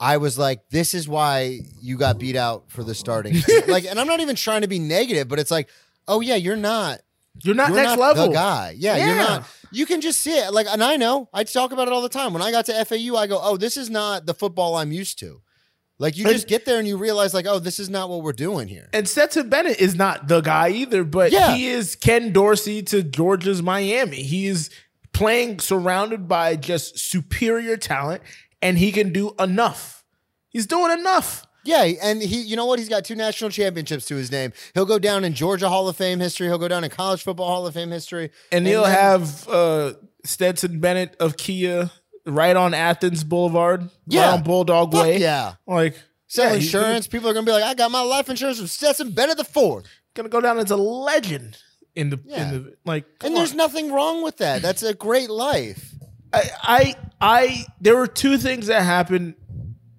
I 0.00 0.16
was 0.16 0.36
like, 0.36 0.70
this 0.70 0.92
is 0.92 1.08
why 1.08 1.60
you 1.80 1.96
got 1.96 2.18
beat 2.18 2.34
out 2.34 2.64
for 2.66 2.82
the 2.82 2.96
starting. 2.96 3.36
like, 3.68 3.84
and 3.84 4.00
I'm 4.00 4.08
not 4.08 4.18
even 4.18 4.34
trying 4.34 4.62
to 4.62 4.68
be 4.68 4.80
negative, 4.80 5.28
but 5.28 5.38
it's 5.38 5.52
like, 5.52 5.68
oh 6.08 6.20
yeah, 6.20 6.34
you're 6.34 6.56
not 6.56 6.98
You're 7.42 7.54
not 7.54 7.68
you're 7.70 7.76
next 7.78 7.90
not 7.90 7.98
level. 7.98 8.28
the 8.28 8.32
guy. 8.34 8.74
Yeah, 8.78 8.96
you're 8.96 9.16
not. 9.16 9.46
You 9.72 9.86
can 9.86 10.00
just 10.00 10.20
see 10.20 10.38
it. 10.38 10.52
Like, 10.52 10.66
and 10.70 10.82
I 10.84 10.96
know. 10.96 11.28
I 11.32 11.42
talk 11.44 11.72
about 11.72 11.88
it 11.88 11.92
all 11.92 12.02
the 12.02 12.08
time. 12.08 12.32
When 12.32 12.42
I 12.42 12.50
got 12.52 12.66
to 12.66 12.84
FAU, 12.84 13.16
I 13.16 13.26
go, 13.26 13.40
"Oh, 13.42 13.56
this 13.56 13.76
is 13.76 13.90
not 13.90 14.24
the 14.26 14.34
football 14.34 14.76
I'm 14.76 14.92
used 14.92 15.18
to." 15.20 15.40
Like, 15.98 16.16
you 16.16 16.24
And- 16.24 16.32
just 16.34 16.46
get 16.48 16.64
there 16.64 16.78
and 16.78 16.86
you 16.86 16.96
realize, 16.96 17.34
like, 17.34 17.46
"Oh, 17.46 17.58
this 17.58 17.78
is 17.80 17.88
not 17.90 18.08
what 18.08 18.22
we're 18.22 18.32
doing 18.32 18.68
here." 18.68 18.88
And 18.92 19.08
Stetson 19.08 19.48
Bennett 19.48 19.78
is 19.80 19.94
not 19.96 20.28
the 20.28 20.40
guy 20.42 20.68
either, 20.70 21.02
but 21.04 21.32
Yeah. 21.32 21.54
he 21.54 21.66
is 21.66 21.96
Ken 21.96 22.32
Dorsey 22.32 22.82
to 22.84 23.02
Georgia's 23.02 23.62
Miami. 23.62 24.22
He 24.22 24.46
is 24.46 24.70
playing 25.12 25.58
surrounded 25.60 26.26
by 26.28 26.56
just 26.56 26.98
superior 26.98 27.76
talent, 27.76 28.22
and 28.62 28.78
he 28.78 28.92
can 28.92 29.12
do 29.12 29.34
enough. 29.40 30.04
He's 30.48 30.66
doing 30.66 30.92
enough. 30.98 31.44
Yeah, 31.64 31.82
and 32.02 32.20
he, 32.22 32.42
you 32.42 32.56
know 32.56 32.66
what? 32.66 32.78
He's 32.78 32.88
got 32.88 33.04
two 33.04 33.14
national 33.14 33.50
championships 33.50 34.06
to 34.06 34.16
his 34.16 34.30
name. 34.30 34.52
He'll 34.74 34.84
go 34.86 34.98
down 34.98 35.24
in 35.24 35.32
Georgia 35.34 35.68
Hall 35.68 35.88
of 35.88 35.96
Fame 35.96 36.20
history. 36.20 36.46
He'll 36.46 36.58
go 36.58 36.68
down 36.68 36.84
in 36.84 36.90
college 36.90 37.22
football 37.22 37.48
Hall 37.48 37.66
of 37.66 37.74
Fame 37.74 37.90
history. 37.90 38.30
And 38.52 38.66
he'll 38.66 38.82
then- 38.84 38.92
have 38.92 39.48
uh, 39.48 39.92
Stetson 40.24 40.80
Bennett 40.80 41.16
of 41.20 41.36
Kia 41.36 41.90
right 42.26 42.56
on 42.56 42.74
Athens 42.74 43.24
Boulevard, 43.24 43.88
Yeah. 44.06 44.22
right 44.26 44.32
on 44.34 44.42
Bulldog 44.42 44.92
Fuck 44.92 45.02
Way. 45.04 45.18
yeah. 45.18 45.54
Like 45.66 45.96
sell 46.26 46.50
yeah, 46.50 46.56
insurance. 46.56 47.06
People 47.06 47.28
are 47.28 47.34
gonna 47.34 47.46
be 47.46 47.52
like, 47.52 47.64
"I 47.64 47.74
got 47.74 47.90
my 47.90 48.02
life 48.02 48.28
insurance 48.30 48.58
from 48.58 48.66
Stetson 48.66 49.10
Bennett 49.12 49.36
the 49.36 49.44
fourth. 49.44 49.86
Gonna 50.14 50.28
go 50.28 50.40
down 50.40 50.58
as 50.58 50.70
a 50.70 50.76
legend 50.76 51.58
in 51.94 52.10
the 52.10 52.18
Yeah. 52.24 52.48
in 52.48 52.50
the 52.64 52.74
like. 52.84 53.04
And 53.22 53.36
there's 53.36 53.54
nothing 53.54 53.92
wrong 53.92 54.22
with 54.22 54.38
that. 54.38 54.62
That's 54.62 54.82
a 54.82 54.94
great 54.94 55.28
life. 55.30 55.92
I, 56.32 56.50
I 56.62 56.94
I 57.20 57.66
there 57.80 57.96
were 57.96 58.06
two 58.06 58.38
things 58.38 58.66
that 58.68 58.82
happened. 58.82 59.34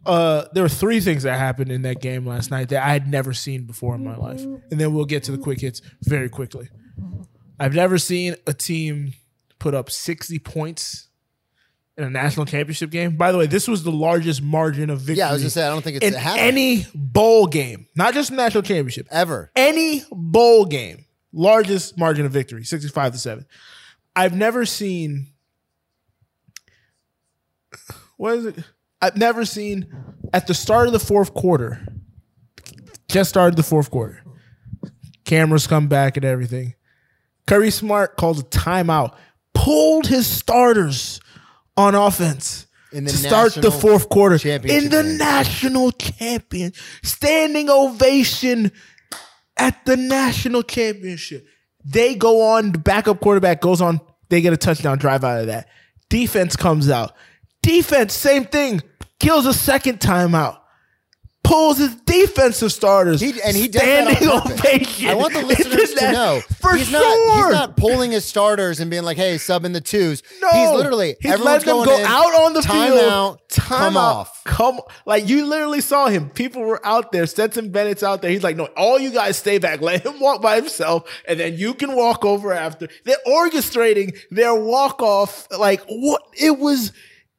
Uh, 0.06 0.46
there 0.54 0.64
were 0.64 0.70
three 0.70 1.00
things 1.00 1.24
that 1.24 1.38
happened 1.38 1.72
in 1.72 1.82
that 1.84 2.02
game 2.02 2.26
last 2.26 2.52
night 2.52 2.70
that 2.70 2.84
I 2.84 2.90
had 2.94 3.08
never 3.10 3.34
seen 3.34 3.64
before 3.64 3.96
in 3.96 4.04
my 4.04 4.16
life, 4.16 4.42
and 4.42 4.80
then 4.80 4.94
we'll 4.94 5.06
get 5.06 5.24
to 5.24 5.32
the 5.32 5.38
quick 5.38 5.62
hits 5.62 5.82
very 6.04 6.30
quickly. 6.30 6.70
I've 7.60 7.74
never 7.74 7.98
seen 7.98 8.36
a 8.46 8.54
team 8.54 9.14
put 9.60 9.74
up 9.74 9.90
sixty 9.90 10.40
points 10.40 11.08
in 11.98 12.04
a 12.04 12.10
national 12.10 12.46
championship 12.46 12.90
game. 12.92 13.16
By 13.16 13.32
the 13.32 13.38
way, 13.38 13.48
this 13.48 13.68
was 13.68 13.84
the 13.84 13.92
largest 13.92 14.42
margin 14.42 14.90
of 14.90 15.00
victory. 15.00 15.20
Yeah, 15.20 15.30
I 15.30 15.34
was 15.34 15.42
gonna 15.42 15.50
say 15.50 15.66
I 15.66 15.70
don't 15.70 15.82
think 15.82 15.98
it's 15.98 16.06
in 16.06 16.14
happened 16.14 16.42
any 16.42 16.86
bowl 16.94 17.48
game, 17.48 17.88
not 17.96 18.14
just 18.14 18.32
national 18.32 18.64
championship, 18.64 19.08
ever. 19.12 19.52
any 19.56 20.04
bowl 20.12 20.66
game, 20.66 21.06
largest 21.32 21.98
margin 21.98 22.26
of 22.26 22.32
victory, 22.32 22.64
65 22.64 23.14
to 23.14 23.18
7. 23.18 23.46
I've 24.16 24.36
never 24.36 24.66
seen 24.66 25.28
what 28.18 28.38
is 28.38 28.46
it? 28.46 28.56
I've 29.02 29.18
never 29.18 29.46
seen 29.46 29.88
at 30.34 30.48
the 30.48 30.54
start 30.54 30.88
of 30.88 30.94
the 30.94 31.00
fourth 31.00 31.34
quarter. 31.34 31.86
Just 33.08 33.30
started 33.30 33.56
the 33.56 33.64
fourth 33.64 33.92
quarter. 33.92 34.24
Cameras 35.26 35.68
come 35.68 35.88
back 35.88 36.18
and 36.18 36.26
everything. 36.26 36.76
Kirby 37.48 37.72
Smart 37.72 38.18
calls 38.18 38.40
a 38.40 38.44
timeout, 38.44 39.16
pulled 39.54 40.08
his 40.08 40.26
starters 40.26 41.20
on 41.78 41.94
offense 41.96 42.68
In 42.92 43.04
the 43.04 43.12
to 43.12 43.18
start 43.18 43.54
the 43.54 43.72
fourth 43.72 44.10
quarter 44.10 44.36
in 44.48 44.90
the 44.90 45.04
game. 45.04 45.18
national 45.18 45.92
champion 45.92 46.74
standing 47.04 47.70
ovation 47.70 48.72
at 49.58 49.86
the 49.86 49.98
national 49.98 50.64
championship. 50.64 51.46
They 51.84 52.16
go 52.16 52.42
on, 52.42 52.72
the 52.72 52.80
backup 52.80 53.20
quarterback 53.20 53.62
goes 53.62 53.82
on, 53.82 54.02
they 54.30 54.42
get 54.42 54.54
a 54.54 54.58
touchdown 54.58 54.98
drive 54.98 55.24
out 55.24 55.42
of 55.42 55.48
that. 55.48 55.70
Defense 56.10 56.56
comes 56.56 56.90
out. 56.90 57.14
Defense, 57.66 58.14
same 58.14 58.46
thing, 58.46 58.82
kills 59.20 59.46
a 59.48 59.54
second 59.54 60.00
timeout. 60.00 60.60
Pulls 61.44 61.78
his 61.78 61.96
defensive 61.98 62.72
starters. 62.72 63.22
He, 63.22 63.40
and 63.46 63.56
he 63.56 63.68
that 63.68 64.08
on 64.08 64.14
standing 64.16 64.30
ovation. 64.30 65.10
I 65.10 65.14
want 65.14 65.34
the 65.34 65.44
listeners 65.46 65.94
to 65.94 66.12
know 66.12 66.42
For 66.60 66.76
he's 66.76 66.88
sure. 66.90 67.00
not 67.00 67.36
he's 67.38 67.54
not 67.54 67.78
pulling 67.78 68.12
his 68.12 68.26
starters 68.26 68.80
and 68.80 68.90
being 68.90 69.04
like, 69.04 69.16
"Hey, 69.16 69.38
sub 69.38 69.64
in 69.64 69.72
the 69.72 69.80
twos. 69.80 70.24
No, 70.42 70.50
he's 70.50 70.72
literally 70.72 71.16
he's 71.22 71.32
everyone's 71.34 71.66
letting 71.66 71.68
them 71.68 71.86
going 71.86 71.90
go 71.90 72.00
in, 72.00 72.06
out 72.06 72.34
on 72.42 72.54
the 72.54 72.62
time 72.62 72.94
field. 72.94 73.12
out, 73.12 73.50
time 73.50 73.78
come 73.78 73.98
out, 73.98 74.16
off. 74.16 74.44
Come 74.46 74.80
like 75.06 75.28
you 75.30 75.46
literally 75.46 75.82
saw 75.82 76.08
him. 76.08 76.32
People 76.32 76.64
were 76.64 76.84
out 76.84 77.12
there. 77.12 77.28
Stetson 77.28 77.72
Bennett's 77.72 78.02
out 78.02 78.24
there. 78.24 78.32
He's 78.32 78.44
like, 78.44 78.56
no, 78.58 78.66
all 78.76 78.98
you 78.98 79.12
guys 79.12 79.38
stay 79.38 79.60
back. 79.60 79.82
Let 79.86 80.04
him 80.04 80.20
walk 80.20 80.42
by 80.42 80.56
himself, 80.56 81.08
and 81.28 81.40
then 81.40 81.58
you 81.58 81.76
can 81.76 81.96
walk 81.96 82.26
over 82.26 82.54
after. 82.54 82.88
They're 83.04 83.18
orchestrating 83.28 84.18
their 84.32 84.56
walk 84.56 85.00
off. 85.04 85.48
Like 85.56 85.84
what? 85.88 86.24
It 86.34 86.58
was 86.58 86.92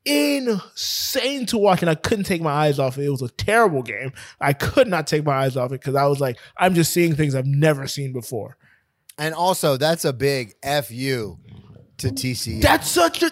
insane 0.07 1.47
to 1.47 1.59
watch, 1.59 1.83
and 1.83 1.91
I 1.91 1.95
couldn't 1.95 2.25
take 2.25 2.41
my 2.41 2.53
eyes 2.53 2.79
off 2.79 2.97
it. 2.97 3.05
It 3.05 3.11
was 3.11 3.23
a 3.23 3.29
terrible 3.29 3.83
game. 3.83 4.13
I 4.41 4.53
could 4.53 4.89
not 4.89 5.07
take 5.07 5.25
my 5.25 5.35
eyes 5.35 5.57
off 5.57 5.73
it 5.73 5.81
because 5.81 5.95
I 5.95 6.07
was 6.07 6.21
like, 6.21 6.39
I'm 6.57 6.75
just 6.75 6.93
seeing 6.93 7.15
things 7.15 7.35
I've 7.35 7.47
never 7.47 7.87
seen 7.87 8.13
before. 8.13 8.57
And 9.19 9.35
also, 9.35 9.77
that's 9.77 10.05
a 10.05 10.13
big 10.13 10.55
fu 10.63 11.39
to 11.99 12.09
TCU. 12.09 12.63
That's 12.63 12.89
such 12.89 13.23
a. 13.23 13.31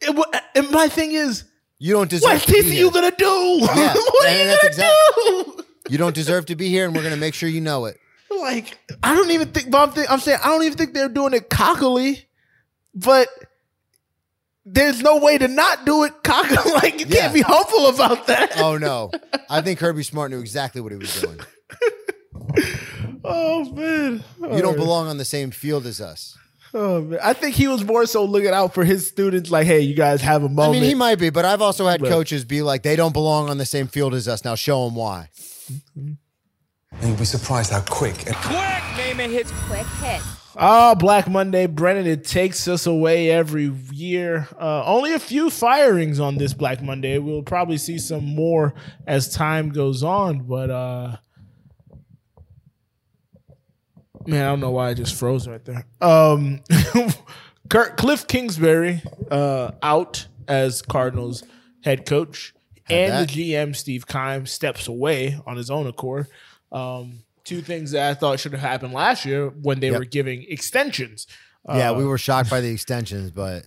It, 0.00 0.42
and 0.54 0.70
my 0.70 0.88
thing 0.88 1.12
is, 1.12 1.44
you 1.78 1.92
don't 1.92 2.08
deserve. 2.08 2.30
What's 2.30 2.46
to 2.46 2.52
be 2.52 2.62
TCU 2.62 2.92
gonna 2.92 3.12
do? 3.16 3.58
Yeah, 3.60 3.94
what 3.94 4.28
are 4.28 4.38
you 4.38 4.44
gonna 4.44 4.58
exact- 4.62 4.94
do? 5.26 5.64
You 5.88 5.98
don't 5.98 6.14
deserve 6.14 6.46
to 6.46 6.56
be 6.56 6.68
here, 6.68 6.86
and 6.86 6.94
we're 6.94 7.02
gonna 7.02 7.16
make 7.16 7.34
sure 7.34 7.48
you 7.48 7.60
know 7.60 7.84
it. 7.84 7.98
Like, 8.30 8.78
I 9.02 9.14
don't 9.14 9.30
even 9.30 9.48
think. 9.48 9.70
But 9.70 9.88
I'm, 9.88 9.90
think, 9.90 10.10
I'm 10.10 10.20
saying 10.20 10.38
I 10.42 10.48
don't 10.48 10.62
even 10.64 10.78
think 10.78 10.94
they're 10.94 11.08
doing 11.08 11.32
it 11.34 11.50
cockily. 11.50 12.24
But 12.94 13.28
there's 14.66 15.00
no 15.00 15.18
way 15.18 15.38
to 15.38 15.48
not 15.48 15.86
do 15.86 16.04
it 16.04 16.12
cockily. 16.22 16.72
Like, 16.74 17.00
you 17.00 17.06
Yeah. 17.08 17.20
can't 17.22 17.34
be 17.34 17.40
hopeful 17.40 17.86
about 17.88 18.26
that. 18.26 18.58
Oh 18.58 18.76
no, 18.76 19.10
I 19.48 19.60
think 19.62 19.78
Kirby 19.78 20.02
Smart 20.02 20.30
knew 20.30 20.40
exactly 20.40 20.80
what 20.82 20.92
he 20.92 20.98
was 20.98 21.20
doing. 21.20 21.38
Oh 23.28 23.64
man, 23.72 24.22
You 24.40 24.62
don't 24.62 24.76
belong 24.76 25.08
on 25.08 25.18
the 25.18 25.24
same 25.24 25.50
field 25.50 25.84
as 25.86 26.00
us. 26.00 26.36
Oh 26.72 27.00
man, 27.02 27.18
I 27.22 27.32
think 27.32 27.56
he 27.56 27.66
was 27.66 27.84
more 27.84 28.06
so 28.06 28.24
looking 28.24 28.50
out 28.50 28.72
for 28.72 28.84
his 28.84 29.06
students. 29.08 29.50
Like, 29.50 29.66
hey, 29.66 29.80
you 29.80 29.94
guys 29.96 30.20
have 30.22 30.44
a 30.44 30.48
moment. 30.48 30.68
I 30.76 30.80
mean, 30.80 30.88
he 30.88 30.94
might 30.94 31.16
be, 31.18 31.30
but 31.30 31.44
I've 31.44 31.60
also 31.62 31.86
had 31.88 32.00
But- 32.00 32.10
coaches 32.10 32.44
be 32.44 32.62
like, 32.62 32.82
they 32.84 32.94
don't 32.94 33.12
belong 33.12 33.48
on 33.50 33.58
the 33.58 33.66
same 33.66 33.88
field 33.88 34.14
as 34.14 34.28
us. 34.28 34.44
Now 34.44 34.54
show 34.54 34.84
them 34.84 34.94
why. 34.94 35.30
And 35.98 36.18
you'll 37.02 37.16
be 37.16 37.24
surprised 37.24 37.72
how 37.72 37.80
quick 37.80 38.26
and 38.26 38.36
Quick! 38.36 39.16
Name 39.16 39.30
hits 39.30 39.50
quick 39.66 39.86
hit. 40.02 40.22
Oh, 40.58 40.94
Black 40.94 41.28
Monday, 41.28 41.66
Brennan, 41.66 42.06
it 42.06 42.24
takes 42.24 42.66
us 42.66 42.86
away 42.86 43.30
every 43.30 43.66
year. 43.92 44.48
Uh, 44.58 44.84
only 44.86 45.12
a 45.12 45.18
few 45.18 45.50
firings 45.50 46.18
on 46.18 46.38
this 46.38 46.54
Black 46.54 46.82
Monday. 46.82 47.18
We'll 47.18 47.42
probably 47.42 47.76
see 47.76 47.98
some 47.98 48.24
more 48.24 48.72
as 49.06 49.28
time 49.34 49.68
goes 49.68 50.02
on, 50.02 50.40
but 50.46 50.70
uh 50.70 51.16
man, 54.26 54.44
I 54.44 54.48
don't 54.48 54.60
know 54.60 54.70
why 54.70 54.88
I 54.88 54.94
just 54.94 55.14
froze 55.14 55.46
right 55.46 55.64
there. 55.64 55.84
Um 56.00 56.60
Kurt 57.68 57.96
Cliff 57.98 58.26
Kingsbury 58.26 59.02
uh 59.30 59.72
out 59.82 60.26
as 60.48 60.80
Cardinals 60.80 61.44
head 61.84 62.06
coach. 62.06 62.54
and 62.88 63.12
that. 63.12 63.28
the 63.28 63.52
GM 63.52 63.76
Steve 63.76 64.06
Keim 64.06 64.46
steps 64.46 64.88
away 64.88 65.38
on 65.46 65.56
his 65.58 65.70
own 65.70 65.86
accord. 65.86 66.28
Um, 66.72 67.22
two 67.46 67.62
things 67.62 67.92
that 67.92 68.10
I 68.10 68.14
thought 68.14 68.40
should 68.40 68.52
have 68.52 68.60
happened 68.60 68.92
last 68.92 69.24
year 69.24 69.48
when 69.48 69.80
they 69.80 69.90
Yep. 69.90 69.98
were 69.98 70.04
giving 70.04 70.44
extensions. 70.48 71.26
Yeah, 71.68 71.90
Uh, 71.90 71.94
we 71.94 72.04
were 72.04 72.18
shocked 72.18 72.50
by 72.50 72.60
the 72.60 72.68
extensions, 72.70 73.30
but 73.30 73.64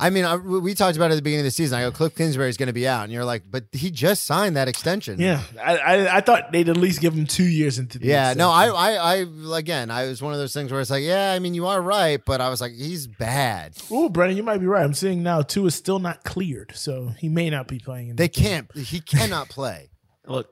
I 0.00 0.10
mean, 0.10 0.24
I, 0.24 0.36
we 0.36 0.74
talked 0.74 0.96
about 0.96 1.10
it 1.10 1.14
at 1.14 1.16
the 1.16 1.22
beginning 1.22 1.40
of 1.40 1.46
the 1.46 1.50
season. 1.50 1.76
I 1.78 1.82
go, 1.82 1.90
Cliff 1.90 2.14
Kingsbury's 2.14 2.56
going 2.56 2.68
to 2.68 2.72
be 2.72 2.86
out, 2.86 3.02
and 3.04 3.12
you're 3.12 3.24
like, 3.24 3.42
but 3.50 3.64
he 3.72 3.90
just 3.90 4.24
signed 4.26 4.56
that 4.56 4.68
extension. 4.68 5.20
Yeah, 5.20 5.42
I, 5.60 5.76
I 5.76 6.16
I 6.16 6.20
thought 6.20 6.52
they'd 6.52 6.68
at 6.68 6.76
least 6.76 7.00
give 7.00 7.14
him 7.14 7.26
two 7.26 7.44
years 7.44 7.78
into 7.80 7.98
the 7.98 8.06
Yeah, 8.06 8.32
no. 8.36 8.48
I, 8.50 8.68
I, 8.68 9.14
I, 9.22 9.26
again, 9.58 9.90
I 9.90 10.06
was 10.06 10.22
one 10.22 10.32
of 10.32 10.38
those 10.38 10.52
things 10.52 10.70
where 10.70 10.80
it's 10.80 10.90
like, 10.90 11.02
yeah, 11.02 11.32
I 11.32 11.40
mean, 11.40 11.54
you 11.54 11.66
are 11.66 11.82
right, 11.82 12.20
but 12.24 12.40
I 12.40 12.48
was 12.48 12.60
like, 12.60 12.72
he's 12.74 13.08
bad. 13.08 13.76
Ooh, 13.90 14.08
Brennan, 14.08 14.36
you 14.36 14.44
might 14.44 14.58
be 14.58 14.66
right. 14.66 14.84
I'm 14.84 14.94
seeing 14.94 15.22
now 15.24 15.42
Tua 15.42 15.66
is 15.66 15.74
still 15.74 15.98
not 15.98 16.22
cleared, 16.22 16.72
so 16.76 17.12
he 17.18 17.28
may 17.28 17.50
not 17.50 17.66
be 17.66 17.80
playing. 17.80 18.10
In 18.10 18.16
They 18.16 18.28
the 18.28 18.40
can't, 18.40 18.76
he 18.76 19.00
cannot 19.00 19.48
play. 19.48 19.90
look. 20.26 20.48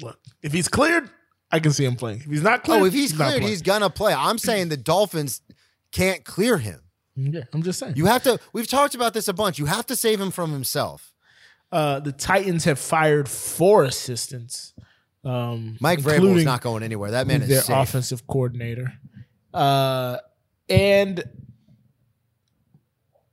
Look, 0.00 0.18
if 0.42 0.52
he's 0.52 0.68
cleared, 0.68 1.08
I 1.50 1.60
can 1.60 1.72
see 1.72 1.84
him 1.84 1.96
playing. 1.96 2.20
If 2.20 2.26
he's 2.26 2.42
not 2.42 2.62
cleared, 2.64 2.82
Oh, 2.82 2.84
if 2.84 2.92
he's 2.92 3.18
not 3.18 3.28
cleared, 3.30 3.42
he's 3.42 3.62
gonna 3.62 3.90
play. 3.90 4.12
I'm 4.14 4.38
saying 4.38 4.68
the 4.68 4.76
Dolphins 4.76 5.40
can't 5.92 6.24
clear 6.24 6.58
him. 6.58 6.80
Yeah, 7.16 7.44
I'm 7.52 7.62
just 7.62 7.78
saying. 7.78 7.94
You 7.96 8.06
have 8.06 8.22
to. 8.24 8.38
We've 8.52 8.68
talked 8.68 8.94
about 8.94 9.14
this 9.14 9.26
a 9.28 9.32
bunch. 9.32 9.58
You 9.58 9.66
have 9.66 9.86
to 9.86 9.96
save 9.96 10.20
him 10.20 10.30
from 10.30 10.52
himself. 10.52 11.12
uh, 11.72 12.00
the 12.00 12.12
Titans 12.12 12.64
have 12.64 12.78
fired 12.78 13.28
four 13.28 13.84
assistants. 13.84 14.72
Um, 15.24 15.76
Mike 15.80 15.98
Vrabel's 16.00 16.38
is 16.38 16.44
not 16.44 16.60
going 16.60 16.82
anywhere. 16.82 17.10
That 17.12 17.26
man 17.26 17.40
their 17.40 17.58
is 17.58 17.64
safe. 17.64 17.76
offensive 17.76 18.26
coordinator. 18.26 18.92
Uh, 19.52 20.18
and 20.68 21.24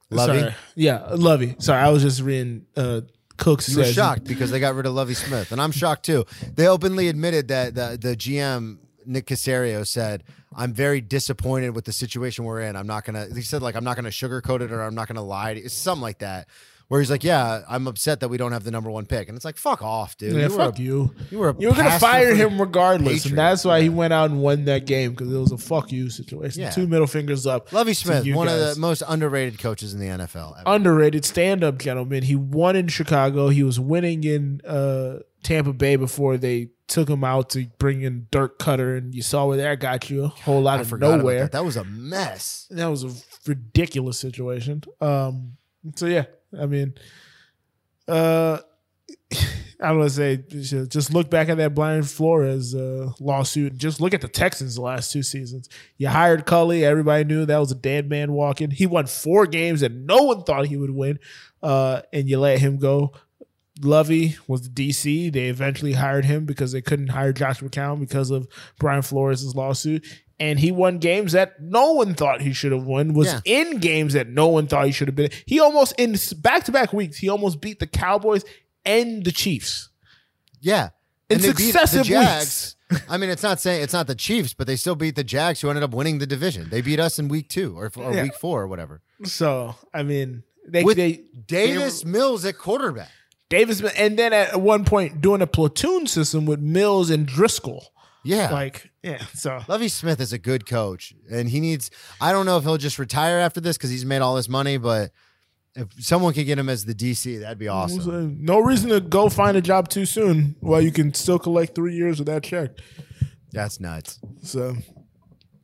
Lovie? 0.09 0.39
Sorry. 0.39 0.55
yeah, 0.75 1.07
Lovie. 1.13 1.55
Sorry, 1.59 1.81
I 1.81 1.89
was 1.89 2.01
just 2.01 2.21
reading. 2.21 2.65
Uh, 2.75 3.01
Cooks 3.37 3.69
You 3.69 3.77
were 3.77 3.85
shocked 3.85 4.25
because 4.25 4.51
they 4.51 4.59
got 4.59 4.75
rid 4.75 4.85
of 4.85 4.93
Lovie 4.93 5.13
Smith, 5.13 5.51
and 5.51 5.61
I'm 5.61 5.71
shocked 5.71 6.05
too. 6.05 6.25
They 6.55 6.67
openly 6.67 7.07
admitted 7.07 7.47
that 7.49 7.75
the 7.75 7.97
the 7.99 8.15
GM 8.15 8.77
Nick 9.05 9.27
Caserio 9.27 9.85
said, 9.85 10.23
"I'm 10.55 10.73
very 10.73 11.01
disappointed 11.01 11.75
with 11.75 11.85
the 11.85 11.93
situation 11.93 12.45
we're 12.45 12.61
in. 12.61 12.75
I'm 12.75 12.87
not 12.87 13.05
gonna." 13.05 13.27
He 13.33 13.41
said 13.41 13.61
like, 13.61 13.75
"I'm 13.75 13.83
not 13.83 13.95
gonna 13.95 14.09
sugarcoat 14.09 14.61
it 14.61 14.71
or 14.71 14.81
I'm 14.81 14.95
not 14.95 15.07
gonna 15.07 15.23
lie." 15.23 15.53
to 15.53 15.61
you." 15.63 15.69
Something 15.69 16.01
like 16.01 16.19
that. 16.19 16.47
Where 16.87 17.01
he's 17.01 17.09
like, 17.09 17.23
"Yeah, 17.23 17.63
I'm 17.67 17.87
upset 17.87 18.19
that 18.19 18.27
we 18.29 18.37
don't 18.37 18.51
have 18.51 18.63
the 18.63 18.69
number 18.71 18.91
one 18.91 19.05
pick," 19.07 19.27
and 19.27 19.35
it's 19.35 19.43
like, 19.45 19.57
"Fuck 19.57 19.81
off, 19.81 20.17
dude. 20.17 20.33
Yeah, 20.35 20.43
you, 20.43 20.49
fuck 20.49 20.75
were 20.77 20.81
a, 20.81 20.85
you. 20.85 21.15
you 21.31 21.39
were 21.39 21.55
You 21.57 21.69
were 21.69 21.75
gonna 21.75 21.99
fire 21.99 22.35
him 22.35 22.61
regardless, 22.61 23.07
Patriots. 23.07 23.25
and 23.25 23.37
that's 23.37 23.65
why 23.65 23.81
he 23.81 23.89
went 23.89 24.13
out 24.13 24.29
and 24.29 24.41
won 24.41 24.65
that 24.65 24.85
game 24.85 25.11
because 25.11 25.33
it 25.33 25.37
was 25.37 25.51
a 25.51 25.57
fuck 25.57 25.91
you 25.91 26.09
situation. 26.11 26.61
Yeah. 26.61 26.69
Two 26.69 26.85
middle 26.87 27.07
fingers 27.07 27.47
up. 27.47 27.73
Lovie 27.73 27.93
Smith, 27.95 28.27
one 28.35 28.47
of 28.47 28.59
the 28.59 28.75
most 28.77 29.01
underrated 29.07 29.57
coaches 29.59 29.93
in 29.95 29.99
the 29.99 30.07
NFL. 30.07 30.59
ever. 30.59 30.63
underrated 30.65 31.25
stand-up 31.25 31.79
gentleman. 31.79 32.21
He 32.23 32.35
won 32.35 32.75
in 32.75 32.87
Chicago. 32.87 33.49
He 33.49 33.63
was 33.63 33.79
winning 33.79 34.23
in 34.23 34.61
uh, 34.63 35.19
Tampa 35.43 35.73
Bay 35.73 35.95
before 35.95 36.37
they 36.37 36.69
took 36.87 37.09
him 37.09 37.23
out 37.23 37.49
to 37.49 37.65
bring 37.79 38.01
in 38.03 38.27
Dirk 38.29 38.59
Koetter, 38.59 38.95
and 38.97 39.15
you 39.15 39.23
saw 39.23 39.47
where 39.47 39.57
that 39.57 39.79
got 39.79 40.07
you 40.11 40.25
a 40.25 40.27
whole 40.27 40.61
lot 40.61 40.77
I 40.77 40.81
of 40.83 40.99
nowhere. 40.99 41.39
that. 41.41 41.51
That 41.53 41.65
was 41.65 41.77
a 41.77 41.83
mess. 41.83 42.67
That 42.69 42.85
was 42.87 43.03
a 43.03 43.09
ridiculous 43.49 44.19
situation. 44.19 44.83
Um, 45.01 45.53
so 45.95 46.05
yeah, 46.05 46.25
I 46.59 46.65
mean, 46.65 46.93
uh, 48.07 48.59
I 49.81 49.89
don't 49.89 49.99
want 49.99 50.09
to 50.11 50.15
say 50.15 50.37
just- 50.87 51.13
look 51.13 51.29
back 51.29 51.49
at 51.49 51.57
that 51.57 51.75
Brian 51.75 52.03
Flores 52.03 52.73
uh, 52.73 53.11
lawsuit. 53.19 53.77
Just 53.77 53.99
look 53.99 54.13
at 54.13 54.21
the 54.21 54.27
Texans 54.27 54.75
the 54.75 54.81
last 54.81 55.11
two 55.11 55.21
seasons. 55.23 55.69
You 55.97 56.07
hired 56.07 56.45
Culley. 56.45 56.85
Everybody 56.85 57.23
knew 57.25 57.45
that 57.45 57.57
was 57.57 57.71
a 57.71 57.75
dead 57.75 58.09
man 58.09 58.31
walking. 58.31 58.71
He 58.71 58.85
won 58.85 59.05
four 59.07 59.45
games 59.47 59.81
and 59.81 60.07
no 60.07 60.23
one 60.23 60.43
thought 60.43 60.67
he 60.67 60.77
would 60.77 60.91
win, 60.91 61.19
uh, 61.61 62.01
and 62.13 62.29
you 62.29 62.39
let 62.39 62.59
him 62.59 62.77
go. 62.77 63.11
Lovie 63.81 64.37
was 64.47 64.61
the 64.61 64.69
DC. 64.69 65.33
They 65.33 65.47
eventually 65.47 65.93
hired 65.93 66.23
him 66.23 66.45
because 66.45 66.71
they 66.71 66.81
couldn't 66.81 67.09
hire 67.09 67.33
Josh 67.33 67.59
McCown 67.59 67.99
because 67.99 68.31
of 68.31 68.47
Brian 68.79 69.01
Flores' 69.01 69.53
lawsuit. 69.53 70.05
And 70.39 70.59
he 70.59 70.71
won 70.71 70.97
games 70.97 71.31
that 71.31 71.61
no 71.61 71.93
one 71.93 72.13
thought 72.13 72.41
he 72.41 72.51
should 72.51 72.73
have 72.73 72.83
won. 72.83 73.13
Was 73.13 73.27
Yeah. 73.27 73.39
in 73.45 73.77
games 73.77 74.13
that 74.13 74.27
no 74.27 74.47
one 74.47 74.67
thought 74.67 74.85
he 74.85 74.91
should 74.91 75.07
have 75.07 75.15
been. 75.15 75.29
He 75.45 75.59
almost 75.61 75.93
in 75.97 76.15
back 76.41 76.65
to 76.65 76.71
back 76.73 76.91
weeks. 76.91 77.17
He 77.17 77.29
almost 77.29 77.61
beat 77.61 77.79
the 77.79 77.87
Cowboys 77.87 78.43
and 78.83 79.23
the 79.23 79.31
Chiefs. 79.31 79.89
Yeah. 80.59 80.89
In 81.29 81.39
they 81.39 81.47
successive 81.47 82.07
weeks. 82.09 82.75
I 83.09 83.17
mean, 83.17 83.29
it's 83.29 83.41
not 83.43 83.59
saying 83.59 83.81
it's 83.81 83.93
not 83.93 84.07
the 84.07 84.15
Chiefs, 84.15 84.53
but 84.53 84.67
they 84.67 84.75
still 84.75 84.95
beat 84.95 85.15
the 85.15 85.23
Jags, 85.23 85.61
who 85.61 85.69
ended 85.69 85.83
up 85.83 85.91
winning 85.93 86.19
the 86.19 86.27
division. 86.27 86.69
They 86.69 86.81
beat 86.81 86.99
us 86.99 87.17
in 87.17 87.29
week 87.29 87.49
two 87.49 87.77
or, 87.77 87.89
or 87.95 88.13
Yeah. 88.13 88.23
week 88.23 88.35
four 88.35 88.61
or 88.61 88.67
whatever. 88.67 89.01
So 89.23 89.75
I 89.93 90.03
mean, 90.03 90.43
they 90.67 90.83
With 90.83 90.97
they 90.97 91.21
Davis 91.47 92.03
Mills 92.05 92.43
at 92.45 92.57
quarterback. 92.57 93.09
Davis, 93.49 93.81
and 93.81 94.19
then 94.19 94.33
at 94.33 94.59
one 94.59 94.83
point 94.85 95.21
doing 95.21 95.41
a 95.41 95.47
platoon 95.47 96.07
system 96.07 96.45
with 96.45 96.59
Mills 96.59 97.09
and 97.09 97.25
Driscoll. 97.25 97.85
Yeah. 98.23 98.51
Like 98.51 98.89
yeah, 99.05 99.23
so 99.33 99.61
Lovie 99.67 99.87
Smith 99.87 100.19
is 100.19 100.33
a 100.33 100.37
good 100.37 100.65
coach, 100.65 101.13
and 101.31 101.47
he 101.49 101.59
needs. 101.59 101.91
I 102.19 102.31
don't 102.31 102.45
know 102.45 102.57
if 102.57 102.63
he'll 102.63 102.77
just 102.77 102.97
retire 102.99 103.37
after 103.39 103.61
this 103.61 103.77
because 103.77 103.89
he's 103.91 104.05
made 104.05 104.21
all 104.21 104.35
this 104.35 104.49
money, 104.49 104.77
but 104.77 105.11
if 105.75 105.87
someone 106.03 106.33
could 106.33 106.45
get 106.45 106.57
him 106.57 106.69
as 106.69 106.85
the 106.85 106.95
DC, 106.95 107.39
that'd 107.41 107.57
be 107.59 107.67
awesome. 107.67 108.37
no 108.43 108.59
reason 108.59 108.89
to 108.89 108.99
go 108.99 109.29
find 109.29 109.55
a 109.57 109.61
job 109.61 109.89
too 109.89 110.05
soon 110.05 110.55
while 110.59 110.81
you 110.81 110.91
can 110.91 111.13
still 111.13 111.37
collect 111.37 111.75
three 111.75 111.93
years 111.95 112.19
of 112.19 112.25
that 112.25 112.43
check. 112.43 112.71
That's 113.51 113.79
nuts. 113.79 114.19
So 114.43 114.73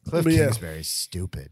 Cliff 0.08 0.24
But 0.24 0.34
yeah. 0.34 0.46
Kingsbury's 0.46 0.90
stupid. 0.90 1.50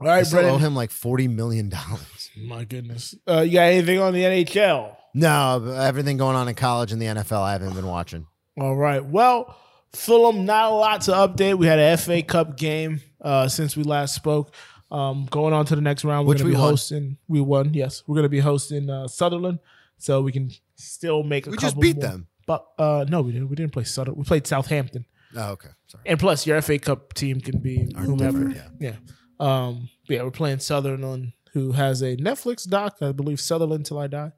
all 0.00 0.06
right, 0.08 0.26
still 0.26 0.46
owe 0.46 0.58
him 0.58 0.74
like 0.74 0.90
forty 0.90 1.28
million 1.28 1.68
dollars. 1.68 2.30
My 2.36 2.64
goodness, 2.64 3.14
uh, 3.28 3.40
you 3.42 3.52
got 3.52 3.64
anything 3.64 3.98
on 4.00 4.12
the 4.12 4.22
NHL? 4.22 4.96
No, 5.14 5.64
everything 5.76 6.16
going 6.16 6.34
on 6.34 6.48
in 6.48 6.54
college 6.56 6.90
and 6.90 7.00
the 7.00 7.06
NFL, 7.06 7.40
I 7.40 7.52
haven't 7.52 7.74
been 7.74 7.86
watching. 7.86 8.26
All 8.58 8.74
right. 8.74 9.04
Well, 9.04 9.56
Fulham, 9.94 10.44
not 10.44 10.70
a 10.72 10.74
lot 10.74 11.00
to 11.02 11.12
update. 11.12 11.56
We 11.58 11.66
had 11.66 11.78
a 11.78 11.96
FA 11.96 12.22
Cup 12.22 12.56
game 12.56 13.00
uh, 13.20 13.48
since 13.48 13.76
we 13.76 13.82
last 13.84 14.14
spoke. 14.14 14.54
Um, 14.90 15.26
going 15.30 15.52
on 15.52 15.64
to 15.66 15.74
the 15.76 15.82
next 15.82 16.04
round, 16.04 16.26
we're 16.26 16.30
Which 16.34 16.38
going 16.38 16.52
to 16.52 16.56
we 16.56 16.56
be 16.56 16.60
won. 16.60 16.70
hosting. 16.70 17.16
We 17.26 17.40
won, 17.40 17.74
yes. 17.74 18.02
We're 18.06 18.14
going 18.14 18.24
to 18.24 18.28
be 18.28 18.38
hosting 18.40 18.88
uh, 18.90 19.08
Sunderland, 19.08 19.58
so 19.98 20.20
we 20.22 20.30
can 20.32 20.50
still 20.76 21.22
make 21.22 21.46
a 21.46 21.50
We 21.50 21.56
just 21.56 21.78
beat 21.80 21.96
more. 21.96 22.02
them. 22.10 22.26
But 22.46 22.66
uh, 22.78 23.04
no, 23.08 23.22
we 23.22 23.32
didn't. 23.32 23.48
We 23.48 23.56
didn't 23.56 23.72
play 23.72 23.84
Sunderland. 23.84 24.18
We 24.24 24.28
played 24.28 24.46
Southampton. 24.46 25.06
Oh, 25.36 25.52
okay. 25.52 25.70
Sorry. 25.88 26.02
And 26.06 26.18
plus, 26.20 26.46
your 26.46 26.60
FA 26.62 26.78
Cup 26.78 27.12
team 27.14 27.40
can 27.40 27.58
be 27.58 27.90
whomever. 27.96 28.44
different, 28.48 28.72
yeah. 28.80 28.94
Um, 29.40 29.88
yeah, 30.08 30.22
we're 30.22 30.30
playing 30.30 30.60
Sunderland, 30.60 31.32
who 31.52 31.72
has 31.72 32.02
a 32.02 32.16
Netflix 32.16 32.68
doc, 32.68 32.98
I 33.00 33.10
believe, 33.12 33.40
Sunderland 33.40 33.86
Till 33.86 33.98
I 33.98 34.06
Die. 34.06 34.32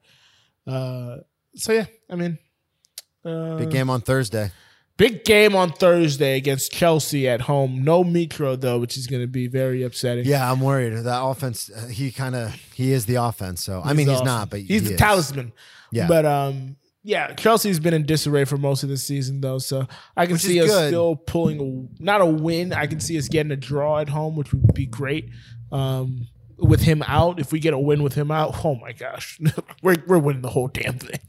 Uh, 0.65 1.17
so 1.55 1.73
yeah, 1.73 1.85
I 2.09 2.15
mean, 2.15 2.39
uh, 3.23 3.57
Big 3.57 3.69
game 3.69 3.89
on 3.91 4.01
Thursday. 4.01 4.51
Big 4.97 5.23
game 5.25 5.55
on 5.55 5.71
Thursday 5.71 6.37
against 6.37 6.71
Chelsea 6.71 7.29
at 7.29 7.41
home. 7.41 7.83
No 7.83 8.03
Mitro 8.03 8.59
though, 8.59 8.79
which 8.79 8.97
is 8.97 9.05
going 9.07 9.21
to 9.21 9.27
be 9.27 9.47
very 9.47 9.83
upsetting. 9.83 10.25
Yeah, 10.25 10.51
I'm 10.51 10.59
worried. 10.59 10.93
That 10.93 11.23
offense, 11.23 11.69
uh, 11.69 11.85
he 11.87 12.11
kind 12.11 12.35
of 12.35 12.53
he 12.73 12.91
is 12.91 13.05
the 13.05 13.15
offense. 13.15 13.63
So 13.63 13.81
I 13.85 13.93
mean, 13.93 14.07
he's 14.07 14.19
off. 14.19 14.25
not, 14.25 14.49
but 14.49 14.61
he's 14.61 14.69
he 14.69 14.79
the 14.79 14.93
is. 14.93 14.99
talisman. 14.99 15.53
Yeah. 15.91 16.07
but 16.07 16.25
um, 16.25 16.77
yeah, 17.03 17.33
Chelsea's 17.35 17.79
been 17.79 17.93
in 17.93 18.05
disarray 18.05 18.43
for 18.45 18.57
most 18.57 18.83
of 18.83 18.89
the 18.89 18.97
season 18.97 19.39
though, 19.39 19.59
so 19.59 19.87
I 20.17 20.25
can 20.25 20.33
Which 20.33 20.41
see 20.41 20.59
us 20.61 20.67
good. 20.69 20.87
still 20.89 21.15
pulling 21.15 21.61
a 21.99 22.03
not 22.03 22.21
a 22.21 22.25
win. 22.25 22.73
I 22.73 22.87
can 22.87 22.99
see 22.99 23.17
us 23.17 23.29
getting 23.29 23.51
a 23.51 23.55
draw 23.55 23.99
at 23.99 24.09
home, 24.09 24.35
which 24.35 24.51
would 24.51 24.73
be 24.73 24.85
great. 24.87 25.29
Um, 25.71 26.27
with 26.57 26.81
him 26.81 27.03
out, 27.05 27.39
if 27.39 27.51
we 27.51 27.59
get 27.59 27.73
a 27.73 27.79
win 27.79 28.01
with 28.01 28.15
him 28.15 28.31
out, 28.31 28.65
oh 28.65 28.75
my 28.75 28.91
gosh, 28.93 29.39
we're 29.83 29.95
we're 30.07 30.17
winning 30.17 30.41
the 30.41 30.49
whole 30.49 30.67
damn 30.67 30.97
thing. 30.97 31.19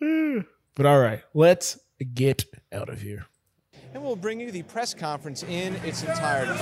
but 0.76 0.86
all 0.86 1.00
right, 1.00 1.22
let's 1.34 1.78
get 2.14 2.44
out 2.72 2.88
of 2.88 3.00
here. 3.00 3.26
and 3.94 4.02
we'll 4.04 4.14
bring 4.14 4.38
you 4.38 4.50
the 4.52 4.62
press 4.62 4.92
conference 4.94 5.42
in 5.42 5.74
its 5.76 6.02
entirety. 6.02 6.52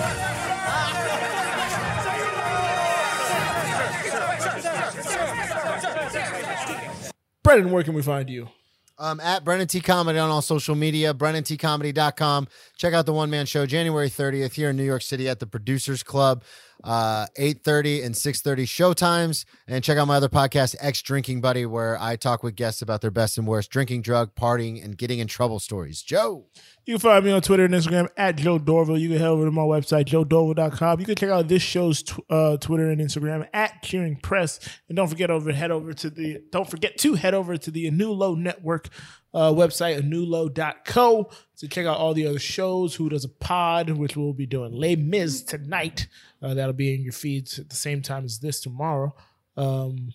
Brendan, 7.43 7.71
where 7.71 7.83
can 7.83 7.95
we 7.95 8.03
find 8.03 8.31
you? 8.31 8.49
Um, 8.97 9.19
at 9.19 9.45
Brennan 9.45 9.67
T 9.67 9.81
Comedy 9.81 10.19
on 10.21 10.31
all 10.31 10.43
social 10.43 10.77
media, 10.77 11.13
BrennanTComedy.com. 11.13 12.47
Check 12.77 12.95
out 12.95 13.07
the 13.07 13.13
one 13.13 13.29
man 13.29 13.45
show 13.45 13.67
January 13.67 14.09
30th 14.09 14.53
here 14.53 14.71
in 14.71 14.77
New 14.77 14.85
York 14.85 15.03
City 15.03 15.29
at 15.29 15.41
the 15.41 15.47
Producers 15.49 16.05
Club, 16.05 16.45
uh, 16.85 17.27
8:30 17.37 18.03
and 18.05 18.17
6:30 18.17 18.65
showtimes. 18.65 19.47
And 19.67 19.83
check 19.83 19.99
out 19.99 20.07
my 20.07 20.17
other 20.17 20.29
podcast, 20.29 20.77
Ex 20.79 21.03
Drinking 21.03 21.41
Buddy, 21.41 21.67
where 21.67 22.01
I 22.01 22.15
talk 22.15 22.45
with 22.45 22.55
guests 22.55 22.83
about 22.83 23.01
their 23.01 23.11
best 23.11 23.37
and 23.37 23.49
worst 23.49 23.71
drinking, 23.71 24.03
drug, 24.03 24.35
partying, 24.37 24.85
and 24.85 24.97
getting 24.97 25.19
in 25.19 25.27
trouble 25.27 25.59
stories. 25.59 26.01
Joe. 26.03 26.47
You 26.87 26.95
can 26.95 27.01
find 27.01 27.25
me 27.25 27.31
on 27.31 27.41
Twitter 27.41 27.65
and 27.65 27.73
Instagram 27.73 28.09
at 28.15 28.37
Joe 28.37 28.59
Dorville. 28.59 29.01
You 29.01 29.09
can 29.09 29.17
head 29.17 29.29
over 29.29 29.47
to 29.47 29.51
my 29.51 29.63
website, 29.63 30.05
joedorville.com. 30.05 31.01
You 31.01 31.07
can 31.07 31.15
check 31.15 31.31
out 31.31 31.49
this 31.49 31.63
show's 31.63 32.03
tw- 32.03 32.21
uh, 32.29 32.59
Twitter 32.59 32.91
and 32.91 33.01
Instagram 33.01 33.49
at 33.55 33.83
Cheering 33.83 34.17
Press. 34.17 34.61
And 34.89 34.97
don't 34.97 35.09
forget 35.09 35.31
over 35.31 35.51
head 35.51 35.71
over 35.71 35.95
to 35.95 36.11
the 36.11 36.43
don't 36.51 36.69
forget 36.69 36.99
to 36.99 37.15
head 37.15 37.33
over 37.33 37.57
to 37.57 37.71
the 37.71 37.91
Anulo 37.91 38.37
Network 38.37 38.91
uh, 39.33 39.51
website, 39.51 39.99
anulo.co 40.01 41.31
to 41.57 41.69
check 41.69 41.87
out 41.87 41.97
all 41.97 42.13
the 42.13 42.27
other 42.27 42.39
shows. 42.39 42.95
Who 42.95 43.09
does 43.09 43.25
a 43.25 43.31
pod, 43.31 43.89
which 43.91 44.15
we'll 44.15 44.35
be 44.35 44.47
doing 44.47 44.73
Les 44.73 44.97
Mis 44.97 45.43
tonight. 45.43 46.07
Uh, 46.43 46.53
that'll 46.53 46.75
be 46.75 46.95
in 46.95 47.03
your 47.03 47.15
feeds 47.15 47.59
at 47.59 47.71
the 47.71 47.77
same 47.77 48.03
time 48.03 48.27
as 48.27 48.41
this 48.41 48.61
tomorrow. 48.61 49.15
Um, 49.57 50.13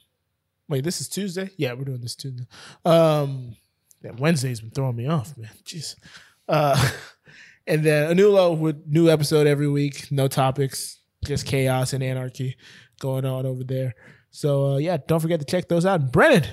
wait, 0.68 0.84
this 0.84 1.02
is 1.02 1.10
Tuesday? 1.10 1.50
Yeah, 1.58 1.74
we're 1.74 1.86
doing 1.86 2.02
this 2.02 2.16
Tuesday. 2.16 2.46
Um, 2.86 3.56
yeah, 4.04 4.12
Wednesday's 4.12 4.62
been 4.62 4.70
throwing 4.70 4.96
me 4.96 5.08
off, 5.08 5.36
man. 5.36 5.50
Jeez. 5.66 5.96
Uh, 6.50 6.90
and 7.68 7.84
then 7.84 8.16
Anulo 8.16 8.58
with 8.58 8.84
new 8.88 9.10
episode 9.10 9.48
every 9.48 9.70
week, 9.70 10.12
no 10.12 10.28
topics, 10.28 11.00
just 11.24 11.46
chaos 11.46 11.94
and 11.94 12.04
anarchy 12.04 12.58
going 13.00 13.26
on 13.26 13.46
over 13.46 13.64
there. 13.64 13.96
So 14.32 14.74
uh, 14.74 14.78
yeah, 14.78 14.98
don't 15.08 15.20
forget 15.20 15.40
to 15.40 15.46
check 15.46 15.70
those 15.70 15.86
out. 15.86 16.12
Brennan, 16.12 16.46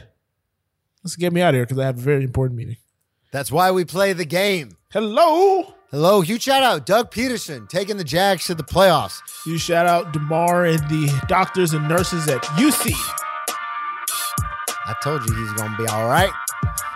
let's 1.03 1.17
get 1.17 1.33
me 1.33 1.41
out 1.41 1.51
of 1.51 1.55
here 1.57 1.65
because 1.65 1.79
I 1.79 1.87
have 1.87 1.99
a 1.99 2.03
very 2.03 2.23
important 2.23 2.57
meeting. 2.57 2.77
That's 3.33 3.51
why 3.51 3.71
we 3.73 3.85
play 3.85 4.13
the 4.13 4.25
game. 4.25 4.77
Hello. 4.93 5.75
Hello, 5.91 6.21
huge 6.21 6.43
shout 6.43 6.63
out, 6.63 6.85
Doug 6.85 7.13
Pederson 7.13 7.69
taking 7.69 7.97
the 7.97 8.05
Jags 8.05 8.47
to 8.47 8.55
the 8.55 8.65
playoffs. 8.65 9.21
Huge 9.45 9.63
shout 9.63 9.87
out 9.87 10.13
Damar 10.13 10.65
and 10.67 10.81
the 10.91 11.13
doctors 11.29 11.75
and 11.75 11.89
nurses 11.89 12.29
at 12.29 12.43
UC 12.43 12.93
I 14.89 14.95
told 15.03 15.29
you 15.29 15.35
he's 15.35 15.53
gonna 15.55 15.77
be 15.77 15.87
all 15.89 16.07
right. 16.09 16.31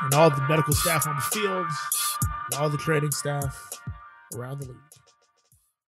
and 0.02 0.14
all 0.14 0.30
the 0.30 0.42
medical 0.48 0.72
staff 0.72 1.08
on 1.08 1.16
the 1.16 1.22
fields 1.22 1.74
and 2.22 2.29
all 2.54 2.68
the 2.68 2.78
training 2.78 3.12
staff 3.12 3.70
around 4.34 4.60
the 4.60 4.68
league. 4.68 4.89